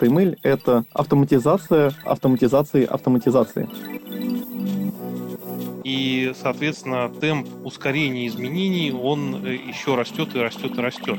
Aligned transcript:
HTML— 0.00 0.38
это 0.42 0.84
автоматизация 0.92 1.92
автоматизации 2.04 2.84
автоматизации. 2.84 3.68
И, 5.84 6.32
соответственно, 6.40 7.10
темп 7.20 7.48
ускорения 7.64 8.26
изменений, 8.28 8.92
он 8.92 9.44
э, 9.44 9.54
еще 9.54 9.96
растет 9.96 10.34
и 10.36 10.38
растет 10.38 10.78
и 10.78 10.80
растет. 10.80 11.18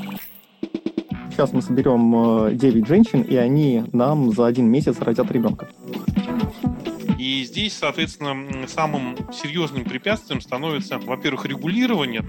Сейчас 1.29 1.51
мы 1.51 1.61
соберем 1.61 2.55
9 2.57 2.83
э, 2.83 2.87
женщин, 2.87 3.21
и 3.21 3.35
они 3.35 3.83
нам 3.91 4.31
за 4.31 4.45
один 4.45 4.67
месяц 4.67 4.99
родят 4.99 5.31
ребенка. 5.31 5.67
И 7.17 7.43
здесь, 7.43 7.73
соответственно, 7.73 8.67
самым 8.67 9.15
серьезным 9.33 9.83
препятствием 9.83 10.41
становится, 10.41 10.99
во-первых, 10.99 11.45
регулирование. 11.45 12.23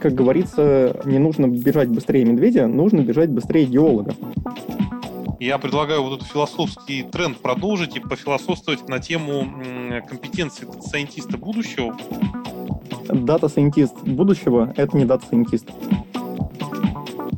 Как 0.00 0.14
говорится, 0.14 1.00
не 1.04 1.18
нужно 1.18 1.48
бежать 1.48 1.88
быстрее 1.88 2.24
медведя, 2.24 2.66
нужно 2.66 3.00
бежать 3.00 3.30
быстрее 3.30 3.64
геолога. 3.64 4.14
Я 5.40 5.58
предлагаю 5.58 6.02
вот 6.02 6.16
этот 6.16 6.28
философский 6.28 7.02
тренд 7.02 7.38
продолжить 7.38 7.96
и 7.96 8.00
пофилософствовать 8.00 8.88
на 8.88 8.98
тему 8.98 9.46
компетенции 10.08 10.64
дата-сайентиста 10.64 11.36
будущего. 11.38 11.96
Дата-сайентист 13.08 13.96
будущего— 14.04 14.72
это 14.76 14.96
не 14.96 15.04
дата-сайентист. 15.04 15.68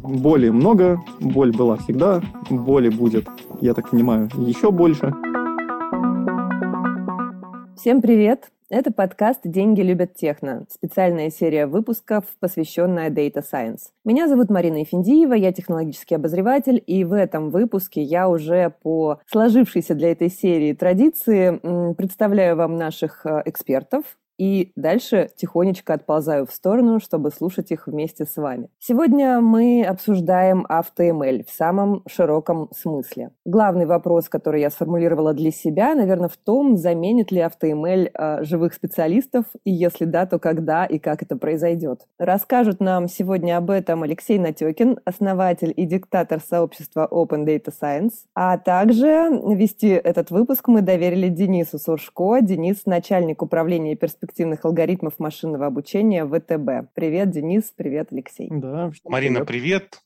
Боли 0.02 0.50
много, 0.50 1.00
боль 1.20 1.52
была 1.52 1.76
всегда, 1.78 2.22
боли 2.48 2.88
будет, 2.90 3.28
я 3.60 3.74
так 3.74 3.90
понимаю, 3.90 4.30
еще 4.36 4.70
больше. 4.70 5.12
Всем 7.76 8.00
привет! 8.00 8.50
Это 8.68 8.92
подкаст 8.92 9.42
«Деньги 9.44 9.80
любят 9.80 10.16
техно», 10.16 10.66
специальная 10.68 11.30
серия 11.30 11.68
выпусков, 11.68 12.24
посвященная 12.40 13.10
Data 13.10 13.40
Science. 13.40 13.90
Меня 14.04 14.26
зовут 14.26 14.50
Марина 14.50 14.78
Ефиндиева, 14.78 15.34
я 15.34 15.52
технологический 15.52 16.16
обозреватель, 16.16 16.82
и 16.84 17.04
в 17.04 17.12
этом 17.12 17.50
выпуске 17.50 18.02
я 18.02 18.28
уже 18.28 18.74
по 18.82 19.20
сложившейся 19.26 19.94
для 19.94 20.10
этой 20.10 20.28
серии 20.28 20.72
традиции 20.72 21.60
представляю 21.94 22.56
вам 22.56 22.74
наших 22.74 23.24
э, 23.24 23.42
экспертов, 23.44 24.02
и 24.38 24.72
дальше 24.76 25.30
тихонечко 25.36 25.94
отползаю 25.94 26.46
в 26.46 26.52
сторону, 26.52 27.00
чтобы 27.00 27.30
слушать 27.30 27.70
их 27.70 27.86
вместе 27.86 28.24
с 28.24 28.36
вами. 28.36 28.68
Сегодня 28.78 29.40
мы 29.40 29.84
обсуждаем 29.84 30.66
AutoML 30.68 31.44
в 31.46 31.50
самом 31.50 32.02
широком 32.06 32.68
смысле. 32.76 33.30
Главный 33.44 33.86
вопрос, 33.86 34.28
который 34.28 34.60
я 34.60 34.70
сформулировала 34.70 35.32
для 35.32 35.50
себя, 35.50 35.94
наверное, 35.94 36.28
в 36.28 36.36
том, 36.36 36.76
заменит 36.76 37.32
ли 37.32 37.40
AutoML 37.40 38.10
э, 38.12 38.44
живых 38.44 38.74
специалистов, 38.74 39.46
и 39.64 39.70
если 39.70 40.04
да, 40.04 40.26
то 40.26 40.38
когда 40.38 40.84
и 40.84 40.98
как 40.98 41.22
это 41.22 41.36
произойдет. 41.36 42.06
Расскажут 42.18 42.80
нам 42.80 43.08
сегодня 43.08 43.56
об 43.56 43.70
этом 43.70 44.02
Алексей 44.02 44.38
Натекин, 44.38 44.98
основатель 45.04 45.72
и 45.74 45.86
диктатор 45.86 46.40
сообщества 46.40 47.08
Open 47.10 47.44
Data 47.44 47.72
Science, 47.72 48.12
а 48.34 48.58
также 48.58 49.06
вести 49.54 49.88
этот 49.88 50.30
выпуск 50.30 50.68
мы 50.68 50.82
доверили 50.82 51.28
Денису 51.28 51.78
Суршко. 51.78 52.40
Денис– 52.40 52.82
начальник 52.86 53.42
управления 53.42 53.96
перспектив 53.96 54.25
перспективных 54.26 54.64
алгоритмов 54.64 55.18
машинного 55.18 55.66
обучения 55.66 56.26
ВТБ. 56.26 56.92
Привет, 56.94 57.30
Денис, 57.30 57.72
привет, 57.76 58.08
Алексей. 58.10 58.48
Да, 58.50 58.90
Марина, 59.04 59.44
привет. 59.44 59.90
привет. 59.90 60.05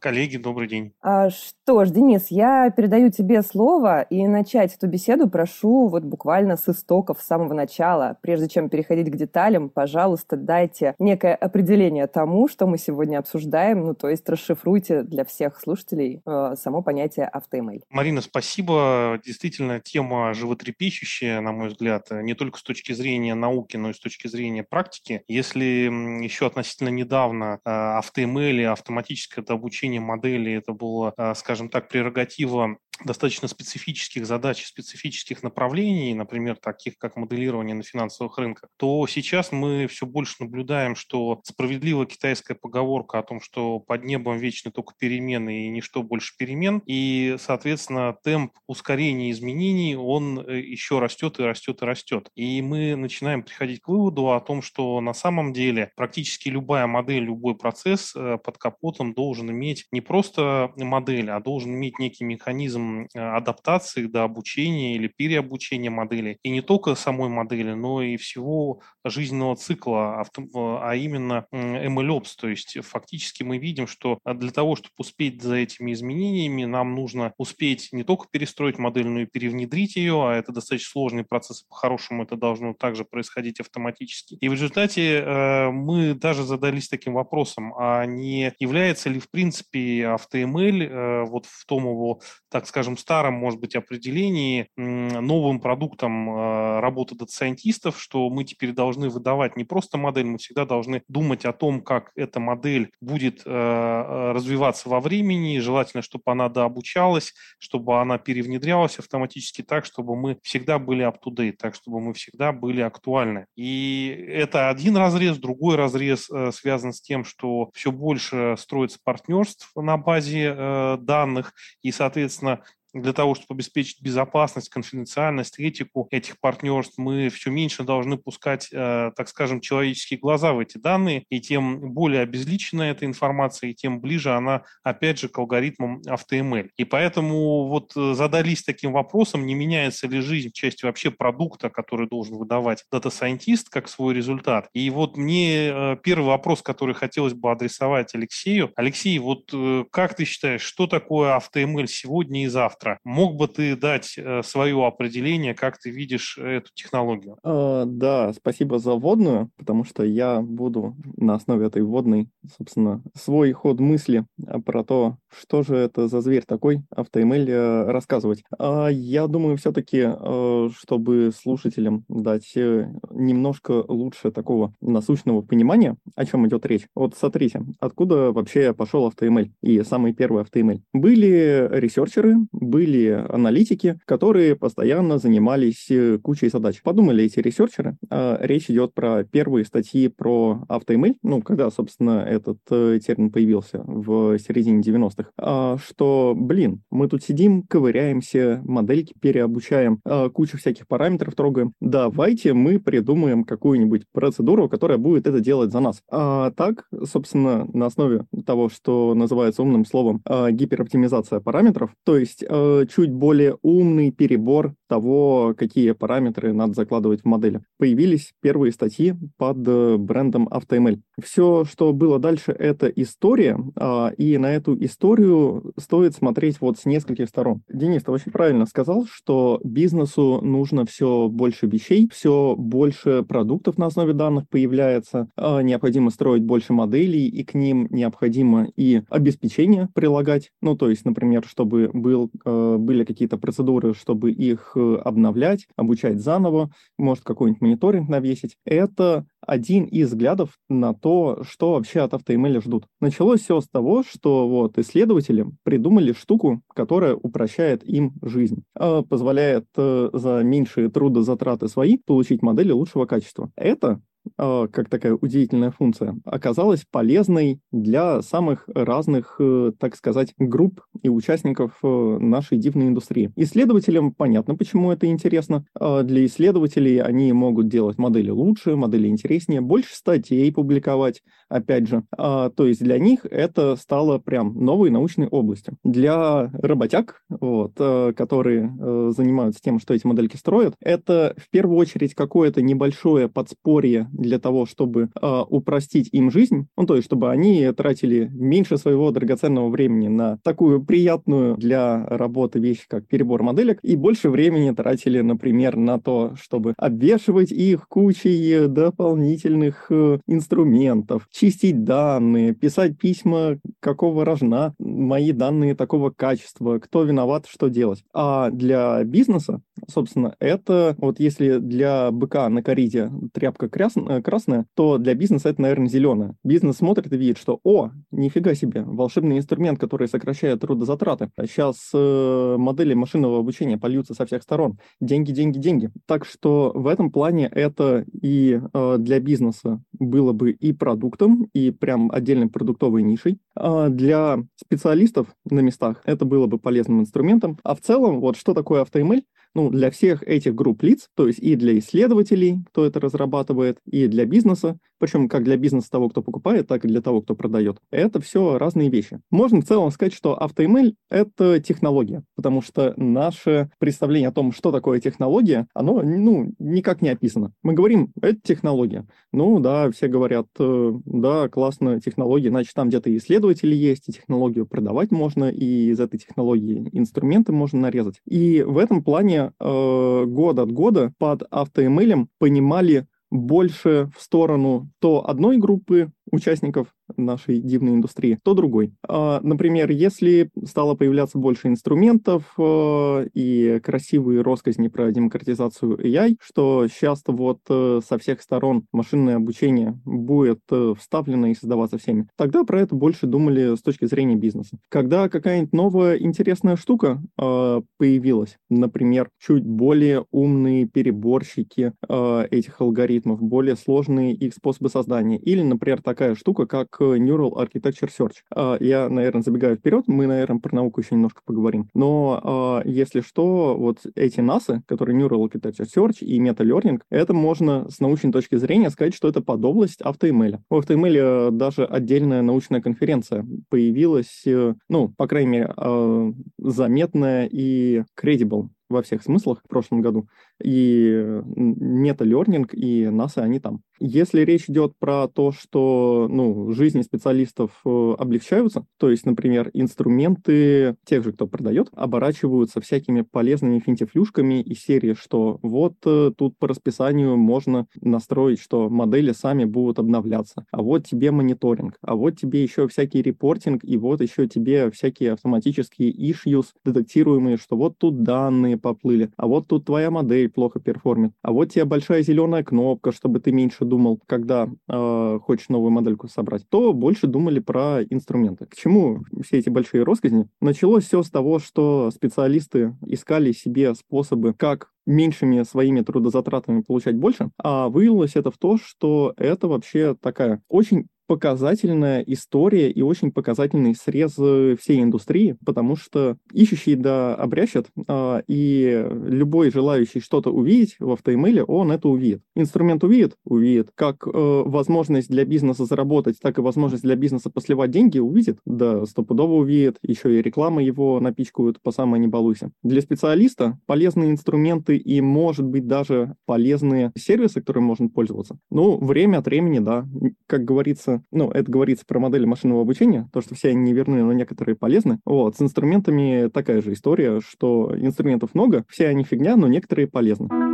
Коллеги, 0.00 0.38
добрый 0.38 0.66
день. 0.66 0.94
А, 1.02 1.28
что 1.28 1.84
ж, 1.84 1.90
Денис, 1.90 2.28
я 2.30 2.70
передаю 2.70 3.10
тебе 3.10 3.42
слово, 3.42 4.00
и 4.00 4.26
начать 4.26 4.74
эту 4.74 4.86
беседу 4.86 5.28
прошу 5.28 5.88
вот 5.88 6.04
буквально 6.04 6.56
с 6.56 6.66
истоков, 6.70 7.20
с 7.20 7.26
самого 7.26 7.52
начала. 7.52 8.16
Прежде 8.22 8.48
чем 8.48 8.70
переходить 8.70 9.10
к 9.10 9.16
деталям, 9.16 9.68
пожалуйста, 9.68 10.38
дайте 10.38 10.94
некое 10.98 11.34
определение 11.34 12.06
тому, 12.06 12.48
что 12.48 12.66
мы 12.66 12.78
сегодня 12.78 13.18
обсуждаем, 13.18 13.84
ну, 13.84 13.94
то 13.94 14.08
есть 14.08 14.26
расшифруйте 14.26 15.02
для 15.02 15.26
всех 15.26 15.60
слушателей 15.60 16.22
э, 16.24 16.54
само 16.56 16.80
понятие 16.80 17.30
AutoML. 17.34 17.82
Марина, 17.90 18.22
спасибо. 18.22 19.20
Действительно, 19.22 19.80
тема 19.80 20.32
животрепещущая, 20.32 21.42
на 21.42 21.52
мой 21.52 21.68
взгляд, 21.68 22.06
не 22.10 22.32
только 22.32 22.58
с 22.58 22.62
точки 22.62 22.94
зрения 22.94 23.34
науки, 23.34 23.76
но 23.76 23.90
и 23.90 23.92
с 23.92 24.00
точки 24.00 24.28
зрения 24.28 24.62
практики. 24.62 25.24
Если 25.28 26.24
еще 26.24 26.46
относительно 26.46 26.88
недавно 26.88 27.60
э, 27.66 27.70
AutoML 27.70 28.62
и 28.62 28.64
автоматическое 28.64 29.44
обучение 29.46 29.89
обучение 29.90 30.00
модели 30.00 30.52
это 30.52 30.72
было, 30.72 31.12
а, 31.16 31.34
скажем 31.34 31.68
так, 31.68 31.88
прерогатива 31.88 32.76
достаточно 33.04 33.48
специфических 33.48 34.26
задач, 34.26 34.64
специфических 34.64 35.42
направлений, 35.42 36.14
например, 36.14 36.56
таких 36.56 36.98
как 36.98 37.16
моделирование 37.16 37.74
на 37.74 37.82
финансовых 37.82 38.38
рынках, 38.38 38.68
то 38.76 39.06
сейчас 39.06 39.52
мы 39.52 39.86
все 39.86 40.06
больше 40.06 40.36
наблюдаем, 40.40 40.94
что 40.94 41.40
справедливая 41.44 42.06
китайская 42.06 42.54
поговорка 42.54 43.18
о 43.18 43.22
том, 43.22 43.40
что 43.40 43.78
под 43.80 44.04
небом 44.04 44.38
вечно 44.38 44.70
только 44.70 44.94
перемены 44.98 45.66
и 45.66 45.68
ничто 45.68 46.02
больше 46.02 46.34
перемен, 46.36 46.82
и, 46.86 47.36
соответственно, 47.38 48.16
темп 48.22 48.52
ускорения 48.66 49.30
изменений, 49.30 49.96
он 49.96 50.38
э, 50.40 50.60
еще 50.60 50.98
растет 50.98 51.38
и 51.38 51.42
растет 51.42 51.82
и 51.82 51.84
растет. 51.84 52.30
И 52.34 52.62
мы 52.62 52.96
начинаем 52.96 53.42
приходить 53.42 53.80
к 53.80 53.88
выводу 53.88 54.32
о 54.32 54.40
том, 54.40 54.62
что 54.62 55.00
на 55.00 55.14
самом 55.14 55.52
деле 55.52 55.92
практически 55.96 56.48
любая 56.48 56.86
модель, 56.86 57.24
любой 57.24 57.56
процесс 57.56 58.14
э, 58.14 58.38
под 58.42 58.58
капотом 58.58 59.14
должен 59.14 59.50
иметь 59.50 59.86
не 59.92 60.00
просто 60.00 60.72
модель, 60.76 61.30
а 61.30 61.40
должен 61.40 61.74
иметь 61.74 61.98
некий 61.98 62.24
механизм 62.24 62.89
адаптации 63.14 64.06
до 64.06 64.24
обучения 64.24 64.96
или 64.96 65.08
переобучения 65.08 65.90
модели. 65.90 66.38
И 66.42 66.50
не 66.50 66.60
только 66.60 66.94
самой 66.94 67.28
модели, 67.28 67.72
но 67.72 68.02
и 68.02 68.16
всего 68.16 68.80
жизненного 69.04 69.56
цикла, 69.56 70.22
а 70.22 70.94
именно 70.94 71.46
MLOps. 71.52 72.30
То 72.38 72.48
есть 72.48 72.78
фактически 72.82 73.42
мы 73.42 73.58
видим, 73.58 73.86
что 73.86 74.18
для 74.24 74.50
того, 74.50 74.76
чтобы 74.76 74.92
успеть 74.98 75.42
за 75.42 75.56
этими 75.56 75.92
изменениями, 75.92 76.64
нам 76.64 76.94
нужно 76.94 77.32
успеть 77.38 77.88
не 77.92 78.04
только 78.04 78.26
перестроить 78.30 78.78
модель, 78.78 79.08
но 79.08 79.20
и 79.20 79.26
перевнедрить 79.26 79.96
ее, 79.96 80.28
а 80.28 80.34
это 80.34 80.52
достаточно 80.52 80.90
сложный 80.90 81.24
процесс. 81.24 81.62
По-хорошему 81.62 82.24
это 82.24 82.36
должно 82.36 82.74
также 82.74 83.04
происходить 83.04 83.60
автоматически. 83.60 84.34
И 84.40 84.48
в 84.48 84.52
результате 84.52 85.20
э, 85.20 85.70
мы 85.70 86.14
даже 86.14 86.44
задались 86.44 86.88
таким 86.88 87.14
вопросом, 87.14 87.74
а 87.78 88.04
не 88.04 88.52
является 88.58 89.08
ли 89.08 89.20
в 89.20 89.30
принципе 89.30 90.02
AutoML 90.02 90.82
э, 90.82 91.24
вот 91.24 91.46
в 91.46 91.64
том 91.66 91.84
его, 91.84 92.20
так 92.50 92.66
скажем, 92.66 92.79
скажем, 92.80 92.96
старом, 92.96 93.34
может 93.34 93.60
быть, 93.60 93.76
определении, 93.76 94.68
новым 94.74 95.60
продуктом 95.60 96.30
э, 96.30 96.80
работы 96.80 97.14
дата-сайентистов, 97.14 98.00
что 98.00 98.30
мы 98.30 98.44
теперь 98.44 98.72
должны 98.72 99.10
выдавать 99.10 99.54
не 99.54 99.64
просто 99.64 99.98
модель, 99.98 100.24
мы 100.24 100.38
всегда 100.38 100.64
должны 100.64 101.02
думать 101.06 101.44
о 101.44 101.52
том, 101.52 101.82
как 101.82 102.10
эта 102.16 102.40
модель 102.40 102.90
будет 103.02 103.42
э, 103.44 103.50
э, 103.50 104.32
развиваться 104.32 104.88
во 104.88 105.00
времени, 105.00 105.58
желательно, 105.58 106.02
чтобы 106.02 106.24
она 106.28 106.48
дообучалась, 106.48 107.34
чтобы 107.58 108.00
она 108.00 108.16
перевнедрялась 108.16 108.98
автоматически 108.98 109.60
так, 109.60 109.84
чтобы 109.84 110.16
мы 110.16 110.38
всегда 110.42 110.78
были 110.78 111.06
up-to-date, 111.06 111.56
так, 111.58 111.74
чтобы 111.74 112.00
мы 112.00 112.14
всегда 112.14 112.52
были 112.52 112.80
актуальны. 112.80 113.44
И 113.56 114.26
это 114.26 114.70
один 114.70 114.96
разрез, 114.96 115.36
другой 115.36 115.76
разрез 115.76 116.30
связан 116.52 116.94
с 116.94 117.02
тем, 117.02 117.26
что 117.26 117.68
все 117.74 117.92
больше 117.92 118.54
строится 118.58 118.98
партнерств 119.04 119.70
на 119.76 119.98
базе 119.98 120.96
данных, 121.00 121.52
и, 121.82 121.92
соответственно, 121.92 122.62
для 122.92 123.12
того, 123.12 123.34
чтобы 123.34 123.54
обеспечить 123.54 124.02
безопасность, 124.02 124.68
конфиденциальность, 124.68 125.58
этику 125.58 126.08
этих 126.10 126.40
партнерств, 126.40 126.98
мы 126.98 127.28
все 127.28 127.50
меньше 127.50 127.84
должны 127.84 128.16
пускать, 128.16 128.68
э, 128.72 129.10
так 129.16 129.28
скажем, 129.28 129.60
человеческие 129.60 130.18
глаза 130.18 130.52
в 130.52 130.58
эти 130.58 130.78
данные, 130.78 131.24
и 131.30 131.40
тем 131.40 131.92
более 131.92 132.22
обезличена 132.22 132.82
эта 132.82 133.04
информация, 133.04 133.70
и 133.70 133.74
тем 133.74 134.00
ближе 134.00 134.32
она, 134.32 134.62
опять 134.82 135.18
же, 135.18 135.28
к 135.28 135.38
алгоритмам 135.38 136.00
AutoML. 136.06 136.70
И 136.76 136.84
поэтому 136.84 137.68
вот 137.68 137.92
э, 137.96 138.14
задались 138.14 138.62
таким 138.62 138.92
вопросом, 138.92 139.46
не 139.46 139.54
меняется 139.54 140.06
ли 140.08 140.20
жизнь 140.20 140.50
в 140.50 140.52
части 140.52 140.84
вообще 140.84 141.10
продукта, 141.10 141.70
который 141.70 142.08
должен 142.08 142.36
выдавать 142.36 142.84
дата-сайентист 142.90 143.68
как 143.68 143.88
свой 143.88 144.14
результат. 144.14 144.68
И 144.72 144.90
вот 144.90 145.16
мне 145.16 145.68
э, 145.68 145.96
первый 146.02 146.26
вопрос, 146.26 146.62
который 146.62 146.94
хотелось 146.94 147.34
бы 147.34 147.50
адресовать 147.50 148.14
Алексею. 148.14 148.72
Алексей, 148.76 149.18
вот 149.18 149.52
как 149.90 150.14
ты 150.14 150.24
считаешь, 150.24 150.62
что 150.62 150.86
такое 150.86 151.38
AutoML 151.38 151.86
сегодня 151.86 152.44
и 152.44 152.46
завтра? 152.46 152.79
Завтра. 152.80 152.98
Мог 153.04 153.36
бы 153.36 153.48
ты 153.48 153.76
дать 153.76 154.14
э, 154.16 154.42
свое 154.42 154.86
определение, 154.86 155.54
как 155.54 155.78
ты 155.78 155.90
видишь 155.90 156.38
эту 156.38 156.68
технологию? 156.74 157.36
Э, 157.44 157.84
да, 157.86 158.32
спасибо 158.32 158.78
за 158.78 158.94
вводную, 158.94 159.50
потому 159.56 159.84
что 159.84 160.04
я 160.04 160.40
буду 160.40 160.96
на 161.16 161.34
основе 161.34 161.66
этой 161.66 161.82
вводной, 161.82 162.28
собственно, 162.56 163.02
свой 163.14 163.52
ход 163.52 163.80
мысли 163.80 164.24
про 164.64 164.84
то, 164.84 165.16
что 165.28 165.62
же 165.62 165.76
это 165.76 166.08
за 166.08 166.20
зверь 166.20 166.44
такой, 166.46 166.82
AutoML 166.94 167.48
э, 167.48 167.90
рассказывать. 167.90 168.42
А 168.58 168.88
я 168.88 169.26
думаю, 169.26 169.56
все-таки, 169.56 170.06
э, 170.06 170.68
чтобы 170.76 171.30
слушателям 171.36 172.04
дать 172.08 172.52
немножко 172.54 173.84
лучше 173.88 174.30
такого 174.30 174.74
насущного 174.80 175.42
понимания, 175.42 175.96
о 176.16 176.24
чем 176.24 176.46
идет 176.46 176.66
речь. 176.66 176.86
Вот 176.94 177.16
смотрите, 177.16 177.62
откуда 177.78 178.32
вообще 178.32 178.72
пошел 178.74 179.08
AutoML 179.08 179.50
и 179.62 179.82
самый 179.82 180.14
первый 180.14 180.42
AutoML. 180.44 180.80
Были 180.92 181.68
ресерчеры, 181.70 182.36
были 182.70 183.24
аналитики, 183.28 183.98
которые 184.06 184.56
постоянно 184.56 185.18
занимались 185.18 185.90
э, 185.90 186.18
кучей 186.18 186.48
задач. 186.48 186.80
Подумали 186.82 187.24
эти 187.24 187.40
ресерчеры, 187.40 187.96
а, 188.08 188.38
речь 188.40 188.70
идет 188.70 188.94
про 188.94 189.24
первые 189.24 189.64
статьи 189.64 190.08
про 190.08 190.64
AutoML, 190.68 191.16
ну, 191.22 191.42
когда, 191.42 191.70
собственно, 191.70 192.24
этот 192.26 192.58
э, 192.70 192.98
термин 193.04 193.30
появился 193.30 193.82
в 193.86 194.38
середине 194.38 194.80
90-х, 194.80 195.30
а, 195.36 195.76
что, 195.78 196.34
блин, 196.36 196.82
мы 196.90 197.08
тут 197.08 197.22
сидим, 197.22 197.62
ковыряемся, 197.62 198.62
модельки 198.64 199.14
переобучаем, 199.20 200.00
а, 200.04 200.28
кучу 200.28 200.58
всяких 200.58 200.86
параметров 200.86 201.34
трогаем. 201.34 201.72
Давайте 201.80 202.52
мы 202.52 202.78
придумаем 202.78 203.44
какую-нибудь 203.44 204.04
процедуру, 204.12 204.68
которая 204.68 204.98
будет 204.98 205.26
это 205.26 205.40
делать 205.40 205.72
за 205.72 205.80
нас. 205.80 206.02
А 206.10 206.52
так, 206.52 206.86
собственно, 207.04 207.66
на 207.72 207.86
основе 207.86 208.24
того, 208.46 208.68
что 208.68 209.14
называется 209.14 209.62
умным 209.62 209.84
словом 209.84 210.22
гипероптимизация 210.50 211.40
параметров, 211.40 211.90
то 212.04 212.16
есть 212.16 212.44
чуть 212.88 213.12
более 213.12 213.56
умный 213.62 214.10
перебор 214.10 214.74
того, 214.88 215.54
какие 215.56 215.92
параметры 215.92 216.52
надо 216.52 216.74
закладывать 216.74 217.22
в 217.22 217.24
модели. 217.24 217.62
Появились 217.78 218.32
первые 218.40 218.72
статьи 218.72 219.14
под 219.36 219.66
э, 219.66 219.96
брендом 219.96 220.48
AutoML. 220.48 221.00
Все, 221.24 221.64
что 221.64 221.92
было 221.92 222.18
дальше, 222.18 222.52
это 222.52 222.86
история, 222.88 223.58
а, 223.76 224.12
и 224.16 224.38
на 224.38 224.52
эту 224.52 224.76
историю 224.84 225.72
стоит 225.78 226.14
смотреть 226.14 226.60
вот 226.60 226.78
с 226.78 226.84
нескольких 226.84 227.28
сторон. 227.28 227.62
Денис, 227.68 228.02
ты 228.02 228.10
очень 228.10 228.32
правильно 228.32 228.66
сказал, 228.66 229.06
что 229.10 229.60
бизнесу 229.64 230.40
нужно 230.42 230.84
все 230.84 231.28
больше 231.28 231.66
вещей, 231.66 232.08
все 232.12 232.54
больше 232.56 233.22
продуктов 233.22 233.78
на 233.78 233.86
основе 233.86 234.12
данных 234.12 234.48
появляется, 234.48 235.28
а, 235.36 235.60
необходимо 235.60 236.10
строить 236.10 236.42
больше 236.42 236.72
моделей, 236.72 237.28
и 237.28 237.44
к 237.44 237.54
ним 237.54 237.86
необходимо 237.90 238.68
и 238.76 239.02
обеспечение 239.08 239.88
прилагать, 239.94 240.50
ну, 240.60 240.76
то 240.76 240.90
есть, 240.90 241.04
например, 241.04 241.44
чтобы 241.46 241.90
был, 241.92 242.30
э, 242.44 242.76
были 242.78 243.04
какие-то 243.04 243.38
процедуры, 243.38 243.94
чтобы 243.94 244.32
их 244.32 244.72
э, 244.76 244.96
обновлять, 245.04 245.66
обучать 245.76 246.20
заново, 246.20 246.70
может 246.98 247.24
какой-нибудь 247.24 247.60
мониторинг 247.60 248.08
навесить. 248.08 248.56
Это 248.64 249.26
один 249.46 249.84
из 249.84 250.08
взглядов 250.08 250.50
на 250.68 250.94
то, 250.94 251.42
что 251.48 251.72
вообще 251.72 252.00
от 252.00 252.12
AutoML 252.12 252.62
ждут. 252.62 252.86
Началось 253.00 253.40
все 253.40 253.60
с 253.60 253.68
того, 253.68 254.02
что 254.02 254.48
вот 254.48 254.78
исследователи 254.78 255.46
придумали 255.62 256.12
штуку, 256.12 256.62
которая 256.74 257.14
упрощает 257.14 257.82
им 257.84 258.14
жизнь, 258.22 258.62
а 258.74 259.02
позволяет 259.02 259.66
э, 259.76 260.10
за 260.12 260.42
меньшие 260.42 260.90
трудозатраты 260.90 261.68
свои 261.68 261.96
получить 261.98 262.42
модели 262.42 262.72
лучшего 262.72 263.06
качества. 263.06 263.50
Это 263.56 264.00
как 264.36 264.88
такая 264.88 265.14
удивительная 265.14 265.70
функция, 265.70 266.18
оказалась 266.24 266.84
полезной 266.90 267.60
для 267.72 268.22
самых 268.22 268.68
разных, 268.74 269.36
э, 269.38 269.72
так 269.78 269.96
сказать, 269.96 270.34
групп 270.38 270.82
и 271.02 271.08
участников 271.08 271.78
э, 271.82 272.18
нашей 272.20 272.58
дивной 272.58 272.88
индустрии. 272.88 273.32
Исследователям 273.36 274.12
понятно, 274.12 274.54
почему 274.54 274.92
это 274.92 275.06
интересно. 275.06 275.64
А, 275.78 276.02
для 276.02 276.24
исследователей 276.26 277.00
они 277.00 277.32
могут 277.32 277.68
делать 277.68 277.98
модели 277.98 278.30
лучше, 278.30 278.76
модели 278.76 279.08
интереснее, 279.08 279.60
больше 279.60 279.94
статей 279.94 280.52
публиковать, 280.52 281.22
опять 281.48 281.88
же. 281.88 282.04
А, 282.16 282.50
то 282.50 282.66
есть 282.66 282.82
для 282.82 282.98
них 282.98 283.26
это 283.30 283.76
стало 283.76 284.18
прям 284.18 284.54
новой 284.54 284.90
научной 284.90 285.28
областью. 285.28 285.76
Для 285.84 286.50
работяг, 286.52 287.22
вот, 287.28 287.72
э, 287.78 288.12
которые 288.16 288.70
занимаются 289.12 289.60
тем, 289.62 289.78
что 289.78 289.94
эти 289.94 290.06
модельки 290.06 290.36
строят, 290.36 290.74
это 290.80 291.34
в 291.38 291.50
первую 291.50 291.78
очередь 291.78 292.14
какое-то 292.14 292.62
небольшое 292.62 293.28
подспорье 293.28 294.08
для 294.12 294.38
того, 294.38 294.66
чтобы 294.66 295.10
э, 295.20 295.42
упростить 295.48 296.08
им 296.12 296.30
жизнь, 296.30 296.66
ну, 296.76 296.86
то 296.86 296.96
есть, 296.96 297.06
чтобы 297.06 297.30
они 297.30 297.70
тратили 297.72 298.30
меньше 298.32 298.76
своего 298.76 299.10
драгоценного 299.10 299.68
времени 299.68 300.08
на 300.08 300.38
такую 300.42 300.84
приятную 300.84 301.56
для 301.56 302.06
работы 302.06 302.58
вещь, 302.58 302.86
как 302.88 303.06
перебор 303.06 303.42
моделек, 303.42 303.78
и 303.82 303.96
больше 303.96 304.30
времени 304.30 304.70
тратили, 304.72 305.20
например, 305.20 305.76
на 305.76 306.00
то, 306.00 306.34
чтобы 306.40 306.74
обвешивать 306.76 307.52
их 307.52 307.88
кучей 307.88 308.66
дополнительных 308.68 309.86
э, 309.90 310.18
инструментов, 310.26 311.26
чистить 311.30 311.84
данные, 311.84 312.54
писать 312.54 312.98
письма, 312.98 313.58
какого 313.80 314.24
рожна 314.24 314.74
мои 314.78 315.32
данные 315.32 315.74
такого 315.74 316.10
качества, 316.10 316.78
кто 316.78 317.04
виноват, 317.04 317.46
что 317.48 317.68
делать. 317.68 318.04
А 318.14 318.50
для 318.50 319.02
бизнеса, 319.04 319.60
собственно, 319.88 320.34
это 320.38 320.94
вот 320.98 321.20
если 321.20 321.58
для 321.58 322.10
быка 322.10 322.48
на 322.48 322.62
кориде 322.62 323.10
тряпка 323.32 323.68
кряс, 323.68 323.92
Э, 324.08 324.22
красная, 324.22 324.66
то 324.74 324.98
для 324.98 325.14
бизнеса 325.14 325.48
это, 325.48 325.62
наверное, 325.62 325.88
зеленая. 325.88 326.34
Бизнес 326.44 326.76
смотрит 326.76 327.12
и 327.12 327.16
видит, 327.16 327.38
что, 327.38 327.60
о, 327.64 327.90
нифига 328.10 328.54
себе, 328.54 328.82
волшебный 328.82 329.38
инструмент, 329.38 329.78
который 329.78 330.08
сокращает 330.08 330.60
трудозатраты. 330.60 331.30
Сейчас 331.42 331.90
э, 331.94 332.56
модели 332.58 332.94
машинного 332.94 333.38
обучения 333.38 333.78
польются 333.78 334.14
со 334.14 334.26
всех 334.26 334.42
сторон. 334.42 334.78
Деньги, 335.00 335.32
деньги, 335.32 335.58
деньги. 335.58 335.90
Так 336.06 336.24
что 336.24 336.72
в 336.74 336.86
этом 336.86 337.10
плане 337.10 337.48
это 337.52 338.04
и 338.12 338.60
э, 338.72 338.96
для 338.98 339.20
бизнеса 339.20 339.82
было 339.92 340.32
бы 340.32 340.52
и 340.52 340.72
продуктом, 340.72 341.48
и 341.52 341.70
прям 341.70 342.10
отдельной 342.12 342.48
продуктовой 342.48 343.02
нишей. 343.02 343.38
А 343.54 343.88
для 343.88 344.38
специалистов 344.56 345.28
на 345.48 345.60
местах 345.60 346.02
это 346.04 346.24
было 346.24 346.46
бы 346.46 346.58
полезным 346.58 347.00
инструментом. 347.00 347.58
А 347.62 347.74
в 347.74 347.80
целом, 347.80 348.20
вот 348.20 348.36
что 348.36 348.54
такое 348.54 348.84
AutoML? 348.84 349.22
Ну, 349.54 349.70
для 349.70 349.90
всех 349.90 350.22
этих 350.22 350.54
групп 350.54 350.82
лиц, 350.82 351.08
то 351.14 351.26
есть 351.26 351.38
и 351.40 351.56
для 351.56 351.78
исследователей, 351.78 352.62
кто 352.68 352.86
это 352.86 353.00
разрабатывает, 353.00 353.78
и 353.84 354.06
для 354.06 354.26
бизнеса, 354.26 354.78
причем 355.00 355.28
как 355.28 355.42
для 355.42 355.56
бизнеса 355.56 355.90
того, 355.90 356.08
кто 356.10 356.22
покупает, 356.22 356.68
так 356.68 356.84
и 356.84 356.88
для 356.88 357.00
того, 357.00 357.22
кто 357.22 357.34
продает. 357.34 357.78
Это 357.90 358.20
все 358.20 358.58
разные 358.58 358.90
вещи. 358.90 359.20
Можно 359.30 359.62
в 359.62 359.64
целом 359.64 359.90
сказать, 359.90 360.12
что 360.12 360.38
AutoML— 360.40 360.94
это 361.10 361.60
технология, 361.60 362.22
потому 362.36 362.62
что 362.62 362.94
наше 362.96 363.70
представление 363.78 364.28
о 364.28 364.32
том, 364.32 364.52
что 364.52 364.70
такое 364.70 365.00
технология, 365.00 365.66
оно, 365.74 366.02
ну, 366.02 366.52
никак 366.58 367.02
не 367.02 367.08
описано. 367.08 367.52
Мы 367.62 367.72
говорим, 367.72 368.12
это 368.20 368.38
технология. 368.42 369.06
Ну, 369.32 369.58
да, 369.58 369.90
все 369.90 370.06
говорят, 370.06 370.46
э, 370.58 370.92
да, 371.06 371.48
классно, 371.48 372.00
технология, 372.00 372.50
значит, 372.50 372.74
там 372.74 372.88
где-то 372.88 373.16
исследователи 373.16 373.74
есть, 373.74 374.08
и 374.08 374.12
технологию 374.12 374.66
продавать 374.66 375.10
можно, 375.10 375.46
и 375.46 375.90
из 375.90 375.98
этой 375.98 376.18
технологии 376.18 376.88
инструменты 376.92 377.52
можно 377.52 377.80
нарезать. 377.80 378.20
И 378.26 378.62
в 378.62 378.76
этом 378.76 379.02
плане 379.02 379.52
э, 379.58 380.24
год 380.26 380.58
от 380.58 380.70
года 380.72 381.12
под 381.18 381.42
AutoML 381.50 382.26
понимали 382.38 383.06
больше 383.30 384.10
в 384.16 384.20
сторону 384.22 384.90
то 384.98 385.28
одной 385.28 385.58
группы 385.58 386.12
участников 386.30 386.88
нашей 387.16 387.60
дивной 387.60 387.94
индустрии, 387.94 388.38
то 388.42 388.54
другой. 388.54 388.92
А, 389.08 389.40
например, 389.42 389.90
если 389.90 390.50
стало 390.64 390.94
появляться 390.94 391.38
больше 391.38 391.68
инструментов 391.68 392.44
э, 392.58 393.26
и 393.34 393.80
красивые 393.82 394.42
росказни 394.42 394.88
про 394.88 395.10
демократизацию 395.10 395.96
AI, 395.98 396.36
что 396.40 396.86
сейчас 396.88 397.22
вот 397.26 397.60
э, 397.68 398.00
со 398.06 398.18
всех 398.18 398.42
сторон 398.42 398.84
машинное 398.92 399.36
обучение 399.36 399.98
будет 400.04 400.60
э, 400.70 400.94
вставлено 400.98 401.48
и 401.48 401.54
создаваться 401.54 401.98
всеми, 401.98 402.28
тогда 402.36 402.64
про 402.64 402.80
это 402.80 402.94
больше 402.94 403.26
думали 403.26 403.76
с 403.76 403.82
точки 403.82 404.04
зрения 404.04 404.36
бизнеса. 404.36 404.78
Когда 404.88 405.28
какая-нибудь 405.28 405.72
новая 405.72 406.16
интересная 406.18 406.76
штука 406.76 407.22
появилась, 407.36 408.56
например, 408.68 409.28
чуть 409.38 409.64
более 409.64 410.24
умные 410.30 410.86
переборщики 410.86 411.92
этих 412.08 412.80
алгоритмов, 412.80 413.40
более 413.40 413.76
сложные 413.76 414.34
их 414.34 414.54
способы 414.54 414.88
создания, 414.88 415.38
или, 415.38 415.62
например, 415.62 416.02
такая 416.02 416.34
штука, 416.34 416.66
как 416.66 416.99
Neural 417.00 417.52
Architecture 417.52 418.08
Search. 418.08 418.36
А, 418.54 418.76
я, 418.80 419.08
наверное, 419.08 419.42
забегаю 419.42 419.76
вперед, 419.76 420.04
мы, 420.06 420.26
наверное, 420.26 420.60
про 420.60 420.74
науку 420.74 421.00
еще 421.00 421.14
немножко 421.14 421.42
поговорим. 421.44 421.88
Но 421.94 422.40
а, 422.42 422.82
если 422.84 423.20
что, 423.20 423.76
вот 423.76 423.98
эти 424.14 424.40
НАСА, 424.40 424.82
которые 424.86 425.18
Neural 425.18 425.48
Architecture 425.48 425.86
Search 425.86 426.18
и 426.20 426.40
Meta 426.40 426.64
Learning, 426.64 427.00
это 427.10 427.34
можно 427.34 427.88
с 427.88 428.00
научной 428.00 428.32
точки 428.32 428.56
зрения 428.56 428.90
сказать, 428.90 429.14
что 429.14 429.28
это 429.28 429.40
подобласть 429.40 430.00
AutoML. 430.00 430.58
В 430.68 430.74
AutoML 430.74 431.50
даже 431.50 431.84
отдельная 431.84 432.42
научная 432.42 432.80
конференция 432.80 433.46
появилась, 433.68 434.42
э, 434.46 434.74
ну, 434.88 435.08
по 435.08 435.26
крайней 435.26 435.50
мере, 435.50 435.74
а, 435.76 436.32
заметная 436.58 437.48
и 437.50 438.04
credible 438.20 438.68
во 438.90 439.02
всех 439.02 439.22
смыслах 439.22 439.60
в 439.64 439.68
прошлом 439.68 440.02
году. 440.02 440.28
И 440.62 441.40
мета-лернинг, 441.56 442.74
и 442.74 443.08
НАСА, 443.08 443.42
они 443.42 443.60
там. 443.60 443.82
Если 444.02 444.40
речь 444.40 444.64
идет 444.70 444.94
про 444.98 445.28
то, 445.28 445.52
что 445.52 446.26
ну, 446.30 446.72
жизни 446.72 447.02
специалистов 447.02 447.70
э, 447.84 448.14
облегчаются, 448.18 448.86
то 448.98 449.10
есть, 449.10 449.26
например, 449.26 449.70
инструменты 449.74 450.96
тех 451.04 451.22
же, 451.22 451.32
кто 451.32 451.46
продает, 451.46 451.88
оборачиваются 451.92 452.80
всякими 452.80 453.20
полезными 453.20 453.78
финтифлюшками 453.78 454.62
из 454.62 454.80
серии, 454.80 455.12
что 455.12 455.58
вот 455.62 455.96
э, 456.06 456.30
тут 456.34 456.56
по 456.56 456.68
расписанию 456.68 457.36
можно 457.36 457.86
настроить, 458.00 458.60
что 458.60 458.88
модели 458.88 459.32
сами 459.32 459.64
будут 459.64 459.98
обновляться, 459.98 460.64
а 460.72 460.80
вот 460.80 461.06
тебе 461.06 461.30
мониторинг, 461.30 461.98
а 462.00 462.14
вот 462.14 462.38
тебе 462.38 462.62
еще 462.62 462.88
всякий 462.88 463.20
репортинг, 463.20 463.84
и 463.84 463.98
вот 463.98 464.22
еще 464.22 464.48
тебе 464.48 464.90
всякие 464.90 465.32
автоматические 465.32 466.10
issues, 466.10 466.68
детектируемые, 466.86 467.58
что 467.58 467.76
вот 467.76 467.98
тут 467.98 468.22
данные 468.22 468.78
поплыли, 468.78 469.30
а 469.36 469.46
вот 469.46 469.68
тут 469.68 469.84
твоя 469.84 470.10
модель 470.10 470.49
плохо 470.50 470.80
перформит. 470.80 471.32
А 471.42 471.52
вот 471.52 471.72
тебе 471.72 471.84
большая 471.84 472.22
зеленая 472.22 472.62
кнопка, 472.62 473.12
чтобы 473.12 473.40
ты 473.40 473.52
меньше 473.52 473.84
думал, 473.84 474.20
когда 474.26 474.68
э, 474.88 475.38
хочешь 475.42 475.68
новую 475.68 475.90
модельку 475.90 476.28
собрать. 476.28 476.68
То 476.68 476.92
больше 476.92 477.26
думали 477.26 477.60
про 477.60 478.02
инструменты. 478.02 478.66
К 478.66 478.74
чему 478.74 479.24
все 479.44 479.58
эти 479.58 479.68
большие 479.68 480.04
россказни? 480.04 480.46
Началось 480.60 481.04
все 481.04 481.22
с 481.22 481.30
того, 481.30 481.58
что 481.58 482.10
специалисты 482.10 482.96
искали 483.06 483.52
себе 483.52 483.94
способы, 483.94 484.54
как 484.54 484.90
меньшими 485.06 485.62
своими 485.62 486.02
трудозатратами 486.02 486.82
получать 486.82 487.16
больше, 487.16 487.50
а 487.58 487.88
вылилось 487.88 488.36
это 488.36 488.50
в 488.50 488.58
то, 488.58 488.78
что 488.78 489.32
это 489.36 489.66
вообще 489.68 490.14
такая 490.14 490.62
очень 490.68 491.08
показательная 491.30 492.22
история 492.22 492.90
и 492.90 493.02
очень 493.02 493.30
показательный 493.30 493.94
срез 493.94 494.34
э, 494.36 494.74
всей 494.80 495.00
индустрии, 495.00 495.56
потому 495.64 495.94
что 495.94 496.36
ищущий 496.52 496.96
да 496.96 497.36
обрящет, 497.36 497.86
а, 498.08 498.42
и 498.48 499.06
любой 499.26 499.70
желающий 499.70 500.18
что-то 500.18 500.50
увидеть 500.50 500.96
в 500.98 501.12
автоэмейле, 501.12 501.62
он 501.62 501.92
это 501.92 502.08
увидит. 502.08 502.42
Инструмент 502.56 503.04
увидит? 503.04 503.36
Увидит. 503.44 503.92
Как 503.94 504.26
э, 504.26 504.30
возможность 504.34 505.28
для 505.28 505.44
бизнеса 505.44 505.84
заработать, 505.84 506.40
так 506.42 506.58
и 506.58 506.62
возможность 506.62 507.04
для 507.04 507.14
бизнеса 507.14 507.48
посливать 507.48 507.92
деньги 507.92 508.18
увидит? 508.18 508.58
Да, 508.66 509.06
стопудово 509.06 509.60
увидит. 509.60 509.98
Еще 510.02 510.36
и 510.36 510.42
реклама 510.42 510.82
его 510.82 511.20
напичкают 511.20 511.80
по 511.80 511.92
самой 511.92 512.18
не 512.18 512.26
балуйся. 512.26 512.72
Для 512.82 513.00
специалиста 513.02 513.78
полезные 513.86 514.32
инструменты 514.32 514.96
и, 514.96 515.20
может 515.20 515.64
быть, 515.64 515.86
даже 515.86 516.34
полезные 516.44 517.12
сервисы, 517.16 517.60
которыми 517.60 517.84
можно 517.84 518.08
пользоваться. 518.08 518.58
Ну, 518.68 518.98
время 518.98 519.38
от 519.38 519.46
времени, 519.46 519.78
да. 519.78 520.08
Как 520.48 520.64
говорится, 520.64 521.19
ну, 521.30 521.50
это 521.50 521.70
говорится 521.70 522.04
про 522.06 522.18
модели 522.18 522.44
машинного 522.44 522.82
обучения, 522.82 523.28
то, 523.32 523.40
что 523.40 523.54
все 523.54 523.70
они 523.70 523.82
не 523.82 523.92
верны, 523.92 524.22
но 524.22 524.32
некоторые 524.32 524.76
полезны. 524.76 525.20
Вот, 525.24 525.56
с 525.56 525.62
инструментами 525.62 526.48
такая 526.52 526.82
же 526.82 526.92
история, 526.92 527.40
что 527.40 527.94
инструментов 527.96 528.54
много, 528.54 528.84
все 528.88 529.08
они 529.08 529.24
фигня, 529.24 529.56
но 529.56 529.68
некоторые 529.68 530.06
полезны. 530.06 530.69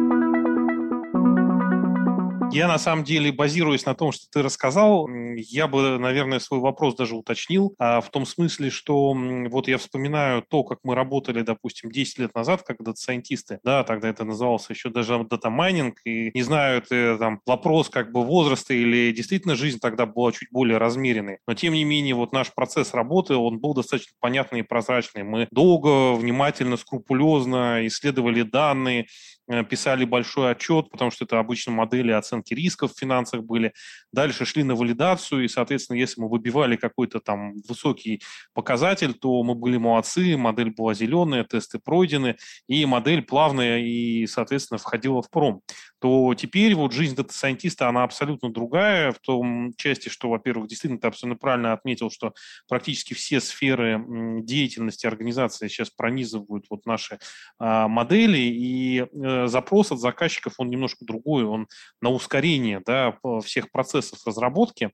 Я 2.53 2.69
на 2.69 2.79
самом 2.79 3.05
деле, 3.05 3.33
базируясь 3.33 3.85
на 3.87 3.95
том, 3.95 4.13
что 4.13 4.27
ты 4.31 4.43
рассказал, 4.43 5.09
я 5.37 5.67
бы, 5.67 5.99
наверное, 5.99 6.39
свой 6.39 6.61
вопрос 6.61 6.95
даже 6.95 7.15
уточнил, 7.17 7.75
а, 7.79 8.01
в 8.01 8.11
том 8.11 8.25
смысле, 8.25 8.71
что 8.71 9.15
вот 9.51 9.69
я 9.69 9.79
вспоминаю 9.79 10.43
то, 10.43 10.65
как 10.65 10.79
мы 10.83 10.95
работали, 10.95 11.43
допустим, 11.43 11.91
10 11.91 12.19
лет 12.19 12.35
назад, 12.35 12.63
как 12.63 12.83
дата-сайентисты, 12.83 13.59
да, 13.63 13.85
тогда 13.85 14.09
это 14.09 14.25
называлось 14.25 14.71
еще 14.71 14.89
даже 14.89 15.23
data 15.25 15.52
mining, 15.52 16.01
и 16.05 16.31
не 16.35 16.43
знаю, 16.43 16.79
это 16.79 17.19
там 17.19 17.41
вопрос 17.47 17.91
как 17.91 18.13
бы 18.13 18.25
возраста 18.25 18.73
или 18.73 19.13
действительно 19.13 19.55
жизнь 19.55 19.79
тогда 19.79 20.07
была 20.07 20.33
чуть 20.33 20.51
более 20.51 20.79
размеренной, 20.79 21.39
но 21.47 21.55
тем 21.55 21.75
не 21.75 21.85
менее 21.85 22.15
вот 22.15 22.33
наш 22.33 22.55
процесс 22.55 22.95
работы, 22.95 23.35
он 23.35 23.59
был 23.59 23.75
достаточно 23.75 24.13
понятный 24.21 24.61
и 24.61 24.63
прозрачный. 24.63 25.25
Мы 25.25 25.49
долго, 25.51 26.15
внимательно, 26.15 26.77
скрупулезно 26.77 27.87
исследовали 27.87 28.43
данные, 28.43 29.07
писали 29.69 30.05
большой 30.05 30.53
отчет, 30.53 30.91
потому 30.91 31.11
что 31.11 31.25
это 31.25 31.39
обычно 31.39 31.73
модели 31.73 32.11
оценки 32.13 32.55
рисков 32.55 32.93
в 32.93 32.99
финансах 32.99 33.43
были. 33.43 33.73
Дальше 34.13 34.45
шли 34.45 34.63
на 34.63 34.75
валидацию, 34.75 35.45
и, 35.45 35.49
соответственно, 35.49 35.99
если 35.99 36.21
мы 36.21 36.29
выбивали 36.29 36.77
какой-то 36.77 37.21
там 37.21 37.55
высокий 37.69 38.23
показатель, 38.55 39.15
то 39.15 39.43
мы 39.43 39.55
были 39.55 39.77
молодцы, 39.77 40.37
модель 40.37 40.71
была 40.71 40.95
зеленая, 40.95 41.45
тесты 41.45 41.79
пройдены, 41.79 42.37
и 42.69 42.85
модель 42.87 43.23
плавная 43.23 43.79
и, 43.79 44.27
соответственно, 44.27 44.79
входила 44.79 45.23
в 45.23 45.31
пром 45.31 45.63
то 46.01 46.35
теперь 46.35 46.75
вот 46.75 46.93
жизнь 46.93 47.17
дата-сайентиста, 47.17 47.89
она 47.89 48.05
абсолютно 48.05 48.51
другая 48.53 49.13
в 49.13 49.19
том 49.19 49.73
части, 49.77 50.09
что, 50.09 50.29
во-первых, 50.29 50.69
действительно, 50.69 51.01
ты 51.01 51.07
абсолютно 51.07 51.39
правильно 51.39 51.73
отметил, 51.73 52.11
что 52.11 52.35
практически 52.69 53.15
все 53.15 53.41
сферы 53.41 54.03
деятельности 54.43 55.07
организации 55.07 55.69
сейчас 55.69 55.91
пронизывают 55.91 56.67
вот 56.71 56.87
наши 56.87 57.19
а, 57.59 57.89
модели, 57.89 58.39
и 58.39 59.01
э, 59.01 59.47
запрос 59.47 59.93
от 59.93 60.01
заказчиков, 60.01 60.55
он 60.59 60.69
немножко 60.69 61.05
другой, 61.05 61.45
он 61.45 61.67
на 62.01 62.11
ускорение 62.11 62.83
да, 62.85 63.17
всех 63.45 63.71
процессов 63.71 64.19
разработки. 64.27 64.91